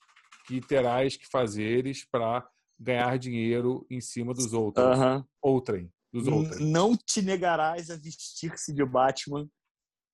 que 0.47 0.61
terás 0.61 1.16
que 1.16 1.26
fazeres 1.26 2.07
para 2.11 2.49
ganhar 2.78 3.18
dinheiro 3.18 3.85
em 3.91 4.01
cima 4.01 4.33
dos 4.33 4.53
outros. 4.53 4.99
Uhum. 4.99 5.24
Outrem 5.43 5.93
dos 6.12 6.26
outros. 6.28 6.61
Não 6.61 6.97
te 6.97 7.20
negarás 7.20 7.91
a 7.91 7.97
vestir-se 7.97 8.72
de 8.72 8.85
Batman 8.85 9.49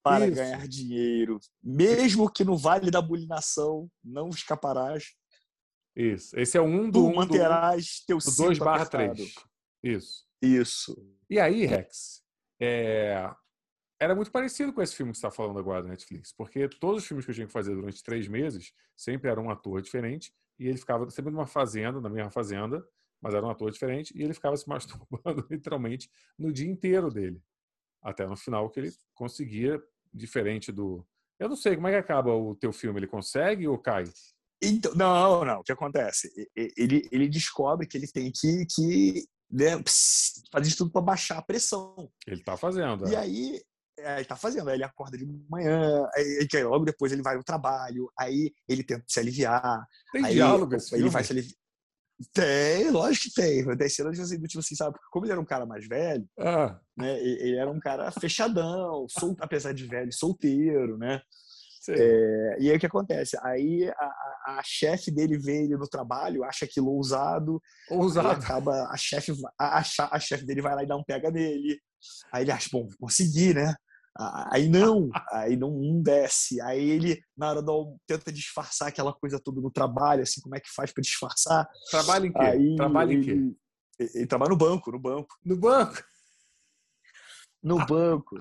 para 0.02 0.26
Isso. 0.26 0.36
ganhar 0.36 0.66
dinheiro. 0.66 1.38
Mesmo 1.62 2.30
que 2.30 2.44
no 2.44 2.56
vale 2.56 2.90
da 2.90 3.02
bulinação 3.02 3.88
não 4.02 4.30
escaparás. 4.30 5.14
Isso. 5.94 6.38
Esse 6.38 6.56
é 6.56 6.60
um 6.60 6.90
do. 6.90 7.00
Tu 7.00 7.06
um 7.06 7.14
manterás 7.16 8.00
do, 8.00 8.06
teu 8.06 8.18
do 8.18 8.36
2 8.36 8.58
barra 8.58 8.86
3. 8.86 9.34
Isso. 9.94 10.26
Isso. 10.42 10.96
E 11.30 11.38
aí, 11.38 11.64
Rex, 11.66 12.22
é... 12.60 13.30
era 14.00 14.14
muito 14.14 14.30
parecido 14.30 14.72
com 14.72 14.82
esse 14.82 14.94
filme 14.94 15.12
que 15.12 15.18
você 15.18 15.26
está 15.26 15.34
falando 15.34 15.58
agora 15.58 15.82
da 15.82 15.88
Netflix, 15.88 16.32
porque 16.32 16.68
todos 16.68 17.02
os 17.02 17.08
filmes 17.08 17.24
que 17.24 17.30
eu 17.30 17.34
tinha 17.34 17.46
que 17.46 17.52
fazer 17.52 17.74
durante 17.74 18.02
três 18.02 18.28
meses 18.28 18.72
sempre 18.96 19.30
era 19.30 19.40
um 19.40 19.50
ator 19.50 19.80
diferente 19.80 20.32
e 20.58 20.66
ele 20.66 20.78
ficava 20.78 21.08
sempre 21.10 21.32
numa 21.32 21.46
fazenda, 21.46 22.00
na 22.00 22.08
mesma 22.08 22.30
fazenda, 22.30 22.86
mas 23.20 23.34
era 23.34 23.44
um 23.44 23.50
ator 23.50 23.70
diferente, 23.70 24.16
e 24.16 24.22
ele 24.22 24.34
ficava 24.34 24.56
se 24.56 24.66
masturbando 24.68 25.46
literalmente 25.50 26.10
no 26.38 26.52
dia 26.52 26.68
inteiro 26.68 27.10
dele. 27.10 27.40
Até 28.02 28.26
no 28.26 28.36
final 28.36 28.70
que 28.70 28.80
ele 28.80 28.92
conseguia, 29.14 29.82
diferente 30.12 30.70
do. 30.70 31.06
Eu 31.38 31.48
não 31.48 31.56
sei, 31.56 31.74
como 31.74 31.88
é 31.88 31.90
que 31.90 31.96
acaba 31.96 32.32
o 32.32 32.54
teu 32.54 32.72
filme? 32.72 32.98
Ele 32.98 33.06
consegue 33.06 33.68
ou 33.68 33.78
cai? 33.78 34.04
Então, 34.62 34.94
não, 34.94 35.44
não. 35.44 35.60
O 35.60 35.62
que 35.62 35.72
acontece? 35.72 36.30
Ele, 36.54 37.06
ele 37.12 37.28
descobre 37.28 37.86
que 37.86 37.96
ele 37.96 38.06
tem 38.06 38.32
que, 38.32 38.64
que 38.66 39.28
né, 39.50 39.82
fazer 40.52 40.68
de 40.68 40.76
tudo 40.76 40.90
para 40.90 41.02
baixar 41.02 41.38
a 41.38 41.42
pressão. 41.42 42.10
Ele 42.26 42.40
está 42.40 42.56
fazendo. 42.56 43.08
E 43.08 43.14
é. 43.14 43.18
aí, 43.18 43.60
é, 43.98 44.14
ele 44.14 44.22
está 44.22 44.36
fazendo. 44.36 44.68
Aí 44.68 44.76
ele 44.76 44.84
acorda 44.84 45.16
de 45.16 45.26
manhã, 45.48 46.06
aí, 46.14 46.48
aí, 46.52 46.64
logo 46.64 46.84
depois 46.84 47.12
ele 47.12 47.22
vai 47.22 47.36
ao 47.36 47.44
trabalho, 47.44 48.10
aí 48.18 48.52
ele 48.68 48.82
tenta 48.82 49.04
se 49.06 49.20
aliviar. 49.20 49.86
Tem 50.12 50.24
aí, 50.24 50.34
diálogo 50.34 50.74
Ele 50.92 51.08
vai 51.08 51.24
se 51.24 51.32
aliviar. 51.32 51.56
Tem, 52.32 52.90
lógico 52.90 53.26
que 53.26 53.34
tem. 53.34 53.76
Tem 53.76 53.88
cenas 53.88 54.18
assim, 54.18 54.38
do 54.38 54.48
tipo 54.48 54.60
assim, 54.60 54.74
sabe? 54.74 54.98
Como 55.10 55.26
ele 55.26 55.32
era 55.32 55.40
um 55.40 55.44
cara 55.44 55.66
mais 55.66 55.86
velho, 55.86 56.26
ah. 56.38 56.78
né? 56.96 57.18
Ele 57.20 57.56
era 57.56 57.70
um 57.70 57.78
cara 57.78 58.10
fechadão, 58.10 59.06
sol, 59.10 59.36
apesar 59.40 59.72
de 59.72 59.86
velho, 59.86 60.12
solteiro, 60.12 60.96
né? 60.96 61.20
É, 61.92 62.56
e 62.60 62.70
aí 62.70 62.76
o 62.76 62.80
que 62.80 62.86
acontece? 62.86 63.36
Aí 63.42 63.88
a, 63.88 64.58
a, 64.58 64.62
chefe 64.64 65.10
dele 65.10 65.38
vê 65.38 65.64
ele 65.64 65.76
no 65.76 65.88
trabalho, 65.88 66.44
acha 66.44 66.64
aquilo 66.64 66.90
ousado. 66.90 67.60
Ousado. 67.90 68.28
Acaba, 68.28 68.88
a 68.90 68.96
chefe 68.96 69.32
a, 69.58 69.82
a, 70.10 70.20
chefe 70.20 70.44
dele 70.44 70.62
vai 70.62 70.74
lá 70.74 70.82
e 70.82 70.86
dá 70.86 70.96
um 70.96 71.04
pega 71.04 71.30
nele. 71.30 71.78
Aí 72.32 72.44
ele 72.44 72.52
acha, 72.52 72.68
bom, 72.72 72.88
consegui, 72.98 73.54
né? 73.54 73.74
Aí 74.50 74.66
não, 74.66 75.10
aí 75.30 75.56
não, 75.56 75.70
não, 75.70 76.02
desce. 76.02 76.58
Aí 76.62 76.88
ele, 76.88 77.20
na 77.36 77.50
hora 77.50 77.62
do 77.62 77.98
tenta 78.06 78.32
disfarçar 78.32 78.88
aquela 78.88 79.12
coisa 79.12 79.38
toda 79.38 79.60
no 79.60 79.70
trabalho, 79.70 80.22
assim, 80.22 80.40
como 80.40 80.56
é 80.56 80.60
que 80.60 80.72
faz 80.74 80.90
para 80.90 81.02
disfarçar? 81.02 81.68
Trabalha 81.90 82.26
em 82.26 82.32
quê? 82.32 82.38
Aí 82.38 82.76
trabalha 82.76 83.12
em 83.12 83.20
quê? 83.20 83.30
Ele, 83.32 83.56
ele, 84.14 84.26
trabalha 84.26 84.50
no 84.50 84.56
banco, 84.56 84.90
no 84.90 84.98
banco. 84.98 85.36
No 85.44 85.56
banco? 85.56 86.02
No 87.62 87.84
banco. 87.84 88.36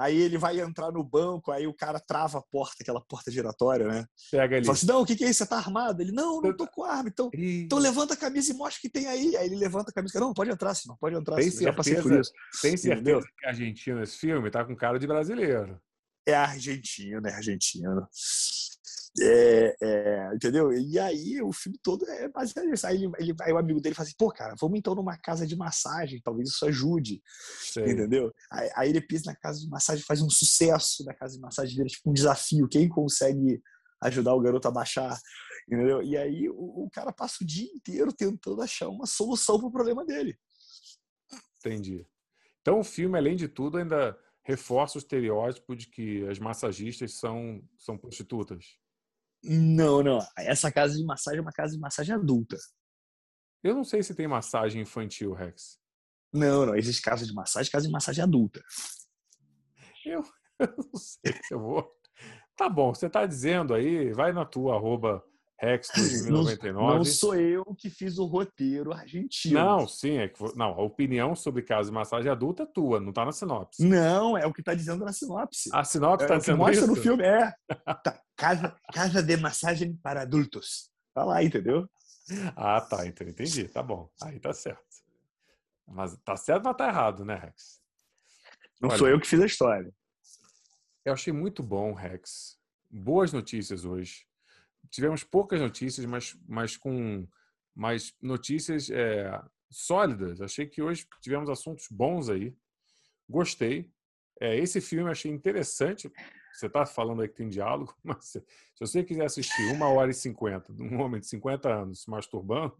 Aí 0.00 0.16
ele 0.16 0.38
vai 0.38 0.58
entrar 0.58 0.90
no 0.90 1.04
banco, 1.04 1.52
aí 1.52 1.66
o 1.66 1.74
cara 1.74 2.00
trava 2.00 2.38
a 2.38 2.42
porta, 2.42 2.76
aquela 2.80 3.02
porta 3.02 3.30
giratória, 3.30 3.86
né? 3.86 4.06
Pega 4.30 4.56
ali. 4.56 4.64
Fala 4.64 4.78
assim, 4.78 4.86
não, 4.86 5.02
o 5.02 5.04
que, 5.04 5.14
que 5.14 5.24
é 5.24 5.28
isso? 5.28 5.44
Você 5.44 5.46
tá 5.46 5.58
armado? 5.58 6.00
Ele, 6.00 6.10
não, 6.10 6.40
não 6.40 6.56
tô 6.56 6.66
com 6.66 6.84
arma. 6.84 7.10
Então, 7.10 7.30
então 7.34 7.78
levanta 7.78 8.14
a 8.14 8.16
camisa 8.16 8.50
e 8.50 8.56
mostra 8.56 8.78
o 8.78 8.80
que 8.80 8.88
tem 8.88 9.06
aí. 9.06 9.36
Aí 9.36 9.46
ele 9.46 9.56
levanta 9.56 9.90
a 9.90 9.92
camisa. 9.92 10.18
Não, 10.18 10.32
pode 10.32 10.50
entrar, 10.50 10.72
senão 10.72 10.96
pode 10.96 11.16
entrar. 11.16 11.36
Tem 11.36 11.50
certeza, 11.50 11.96
já 11.96 12.02
por 12.02 12.18
isso. 12.18 12.32
Tem 12.62 12.78
certeza 12.78 12.94
Entendeu? 12.94 13.20
que 13.20 13.46
argentino 13.46 14.02
esse 14.02 14.16
filme 14.16 14.50
tá 14.50 14.64
com 14.64 14.74
cara 14.74 14.98
de 14.98 15.06
brasileiro. 15.06 15.78
É 16.26 16.34
argentino, 16.34 17.28
é 17.28 17.34
argentino. 17.34 18.08
É, 19.18 19.76
é, 19.82 20.34
entendeu? 20.34 20.72
E 20.72 20.98
aí 20.98 21.42
o 21.42 21.52
filme 21.52 21.76
todo 21.82 22.08
é 22.08 22.28
baseado 22.28 22.66
nisso. 22.66 22.86
Aí, 22.86 22.96
ele, 22.96 23.10
ele, 23.18 23.34
aí 23.40 23.52
o 23.52 23.58
amigo 23.58 23.80
dele 23.80 23.94
fala 23.94 24.06
assim: 24.06 24.16
pô, 24.16 24.30
cara, 24.30 24.54
vamos 24.60 24.78
então 24.78 24.94
numa 24.94 25.18
casa 25.18 25.46
de 25.46 25.56
massagem, 25.56 26.20
talvez 26.22 26.50
isso 26.50 26.64
ajude. 26.64 27.20
Sei. 27.72 27.90
Entendeu? 27.90 28.32
Aí, 28.52 28.70
aí, 28.76 28.90
ele 28.90 29.00
pisa 29.00 29.24
na 29.26 29.36
casa 29.36 29.60
de 29.60 29.68
massagem, 29.68 30.04
faz 30.04 30.22
um 30.22 30.30
sucesso 30.30 31.04
da 31.04 31.12
casa 31.12 31.34
de 31.34 31.40
massagem 31.40 31.76
dele, 31.76 31.88
tipo 31.88 32.08
um 32.08 32.12
desafio. 32.12 32.68
Quem 32.68 32.88
consegue 32.88 33.60
ajudar 34.02 34.34
o 34.34 34.40
garoto 34.40 34.68
a 34.68 34.70
baixar? 34.70 35.18
Entendeu? 35.66 36.02
E 36.02 36.16
aí 36.16 36.48
o, 36.48 36.84
o 36.84 36.90
cara 36.92 37.12
passa 37.12 37.38
o 37.42 37.46
dia 37.46 37.68
inteiro 37.74 38.12
tentando 38.12 38.62
achar 38.62 38.88
uma 38.88 39.06
solução 39.06 39.58
para 39.58 39.68
o 39.68 39.72
problema 39.72 40.04
dele. 40.04 40.38
Entendi. 41.58 42.06
Então 42.60 42.78
o 42.78 42.84
filme, 42.84 43.18
além 43.18 43.36
de 43.36 43.48
tudo, 43.48 43.78
ainda 43.78 44.16
reforça 44.44 44.98
o 44.98 45.00
estereótipo 45.00 45.76
de 45.76 45.86
que 45.86 46.26
as 46.28 46.38
massagistas 46.38 47.14
são, 47.14 47.62
são 47.78 47.98
prostitutas. 47.98 48.64
Não, 49.42 50.02
não. 50.02 50.18
Essa 50.36 50.70
casa 50.70 50.96
de 50.96 51.04
massagem 51.04 51.38
é 51.38 51.42
uma 51.42 51.52
casa 51.52 51.72
de 51.72 51.80
massagem 51.80 52.14
adulta. 52.14 52.56
Eu 53.62 53.74
não 53.74 53.84
sei 53.84 54.02
se 54.02 54.14
tem 54.14 54.26
massagem 54.26 54.82
infantil, 54.82 55.32
Rex. 55.32 55.78
Não, 56.32 56.66
não. 56.66 56.76
Existe 56.76 57.02
casa 57.02 57.26
de 57.26 57.32
massagem, 57.32 57.70
casa 57.70 57.86
de 57.86 57.92
massagem 57.92 58.22
adulta. 58.22 58.62
Eu, 60.04 60.22
eu 60.58 60.74
não 60.76 60.94
sei 60.94 61.32
se 61.42 61.54
eu 61.54 61.60
vou. 61.60 62.00
Tá 62.56 62.68
bom, 62.68 62.94
você 62.94 63.08
tá 63.08 63.24
dizendo 63.24 63.72
aí, 63.72 64.12
vai 64.12 64.32
na 64.32 64.44
tua 64.44 64.76
arroba 64.76 65.24
Rex 65.60 65.90
2099. 65.94 66.72
Não, 66.72 66.96
não 66.96 67.04
sou 67.04 67.36
eu 67.36 67.62
que 67.76 67.90
fiz 67.90 68.16
o 68.16 68.24
roteiro 68.24 68.94
argentino. 68.94 69.60
Não, 69.60 69.86
sim, 69.86 70.16
é 70.16 70.26
que 70.26 70.42
não, 70.56 70.70
a 70.70 70.82
opinião 70.82 71.36
sobre 71.36 71.62
casa 71.62 71.90
de 71.90 71.94
massagem 71.94 72.30
adulta 72.30 72.62
é 72.62 72.66
tua, 72.66 72.98
não 72.98 73.12
tá 73.12 73.26
na 73.26 73.32
sinopse. 73.32 73.84
Não, 73.84 74.38
é 74.38 74.46
o 74.46 74.54
que 74.54 74.62
tá 74.62 74.72
dizendo 74.72 75.04
na 75.04 75.12
sinopse. 75.12 75.68
A 75.74 75.84
sinopse 75.84 76.24
é, 76.24 76.28
tá 76.28 76.38
dizendo 76.38 76.56
mostra 76.56 76.78
isso? 76.78 76.86
no 76.86 76.96
filme 76.96 77.24
é 77.24 77.52
tá, 78.02 78.18
casa, 78.34 78.74
casa 78.90 79.22
de 79.22 79.36
massagem 79.36 79.94
para 80.02 80.22
adultos. 80.22 80.90
Tá 81.12 81.24
lá, 81.24 81.44
entendeu? 81.44 81.86
Ah, 82.56 82.80
tá, 82.80 83.06
então 83.06 83.28
entendi, 83.28 83.68
tá 83.68 83.82
bom. 83.82 84.08
Aí 84.22 84.40
tá 84.40 84.54
certo. 84.54 84.80
Mas 85.86 86.16
tá 86.24 86.38
certo, 86.38 86.64
mas 86.64 86.76
tá 86.76 86.88
errado, 86.88 87.22
né, 87.22 87.34
Rex? 87.34 87.80
Não 88.80 88.88
Olha, 88.88 88.98
sou 88.98 89.08
eu 89.08 89.20
que 89.20 89.26
fiz 89.26 89.40
a 89.40 89.46
história. 89.46 89.92
Eu 91.04 91.12
achei 91.12 91.34
muito 91.34 91.62
bom, 91.62 91.92
Rex. 91.92 92.56
Boas 92.88 93.30
notícias 93.30 93.84
hoje 93.84 94.29
tivemos 94.88 95.22
poucas 95.24 95.60
notícias, 95.60 96.06
mas, 96.06 96.36
mas 96.48 96.76
com 96.76 97.26
mais 97.74 98.14
notícias 98.20 98.90
é, 98.90 99.40
sólidas. 99.70 100.40
Achei 100.40 100.66
que 100.66 100.82
hoje 100.82 101.06
tivemos 101.20 101.48
assuntos 101.48 101.86
bons 101.90 102.28
aí. 102.28 102.54
Gostei. 103.28 103.90
É, 104.40 104.56
esse 104.58 104.80
filme 104.80 105.10
achei 105.10 105.30
interessante. 105.30 106.10
Você 106.52 106.66
está 106.66 106.84
falando 106.84 107.22
aí 107.22 107.28
que 107.28 107.36
tem 107.36 107.48
diálogo, 107.48 107.94
mas 108.02 108.24
se 108.26 108.44
você 108.78 109.04
quiser 109.04 109.24
assistir 109.24 109.72
uma 109.72 109.88
hora 109.88 110.10
e 110.10 110.14
cinquenta 110.14 110.72
de 110.72 110.82
um 110.82 111.00
homem 111.00 111.20
de 111.20 111.26
50 111.26 111.68
anos 111.68 112.02
se 112.02 112.10
masturbando, 112.10 112.76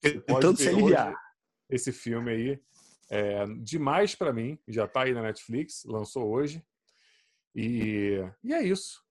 você 0.00 0.20
pode 0.20 0.56
se 0.56 0.68
aliviar. 0.68 1.14
Esse 1.68 1.92
filme 1.92 2.30
aí 2.30 2.62
é 3.10 3.46
demais 3.58 4.14
para 4.14 4.32
mim. 4.32 4.58
Já 4.68 4.84
está 4.84 5.02
aí 5.02 5.12
na 5.12 5.22
Netflix, 5.22 5.84
lançou 5.84 6.28
hoje. 6.28 6.64
E, 7.54 8.18
e 8.42 8.52
é 8.52 8.62
isso. 8.62 9.02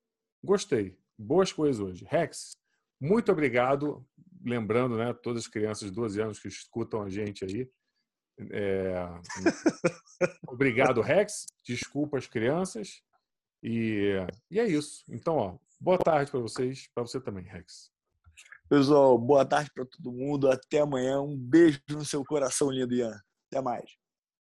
Gostei 0.44 0.98
boas 1.18 1.52
coisas 1.52 1.80
hoje. 1.80 2.06
Rex, 2.10 2.52
muito 3.00 3.32
obrigado. 3.32 4.06
Lembrando, 4.44 4.98
né, 4.98 5.14
todas 5.14 5.44
as 5.44 5.48
crianças 5.48 5.90
de 5.90 5.96
12 5.96 6.22
anos 6.22 6.40
que 6.40 6.48
escutam 6.48 7.02
a 7.02 7.10
gente 7.10 7.46
aí. 7.46 7.70
É... 8.52 8.94
obrigado, 10.48 11.02
Rex. 11.02 11.46
Desculpa 11.64 12.18
as 12.18 12.28
crianças. 12.28 13.02
E, 13.62 14.18
e 14.52 14.60
é 14.60 14.66
isso. 14.66 15.06
Então, 15.08 15.36
ó, 15.36 15.58
boa 15.80 15.98
tarde 15.98 16.30
para 16.30 16.40
vocês, 16.40 16.90
para 16.94 17.04
você 17.04 17.20
também, 17.22 17.46
Rex. 17.46 17.92
Pessoal, 18.68 19.18
boa 19.18 19.46
tarde 19.46 19.72
para 19.74 19.86
todo 19.86 20.12
mundo. 20.12 20.50
Até 20.50 20.80
amanhã. 20.80 21.22
Um 21.22 21.38
beijo 21.38 21.82
no 21.90 22.04
seu 22.04 22.24
coração 22.26 22.72
lindo, 22.72 22.94
Ian. 22.94 23.22
Até 23.48 23.62
mais. 23.62 24.03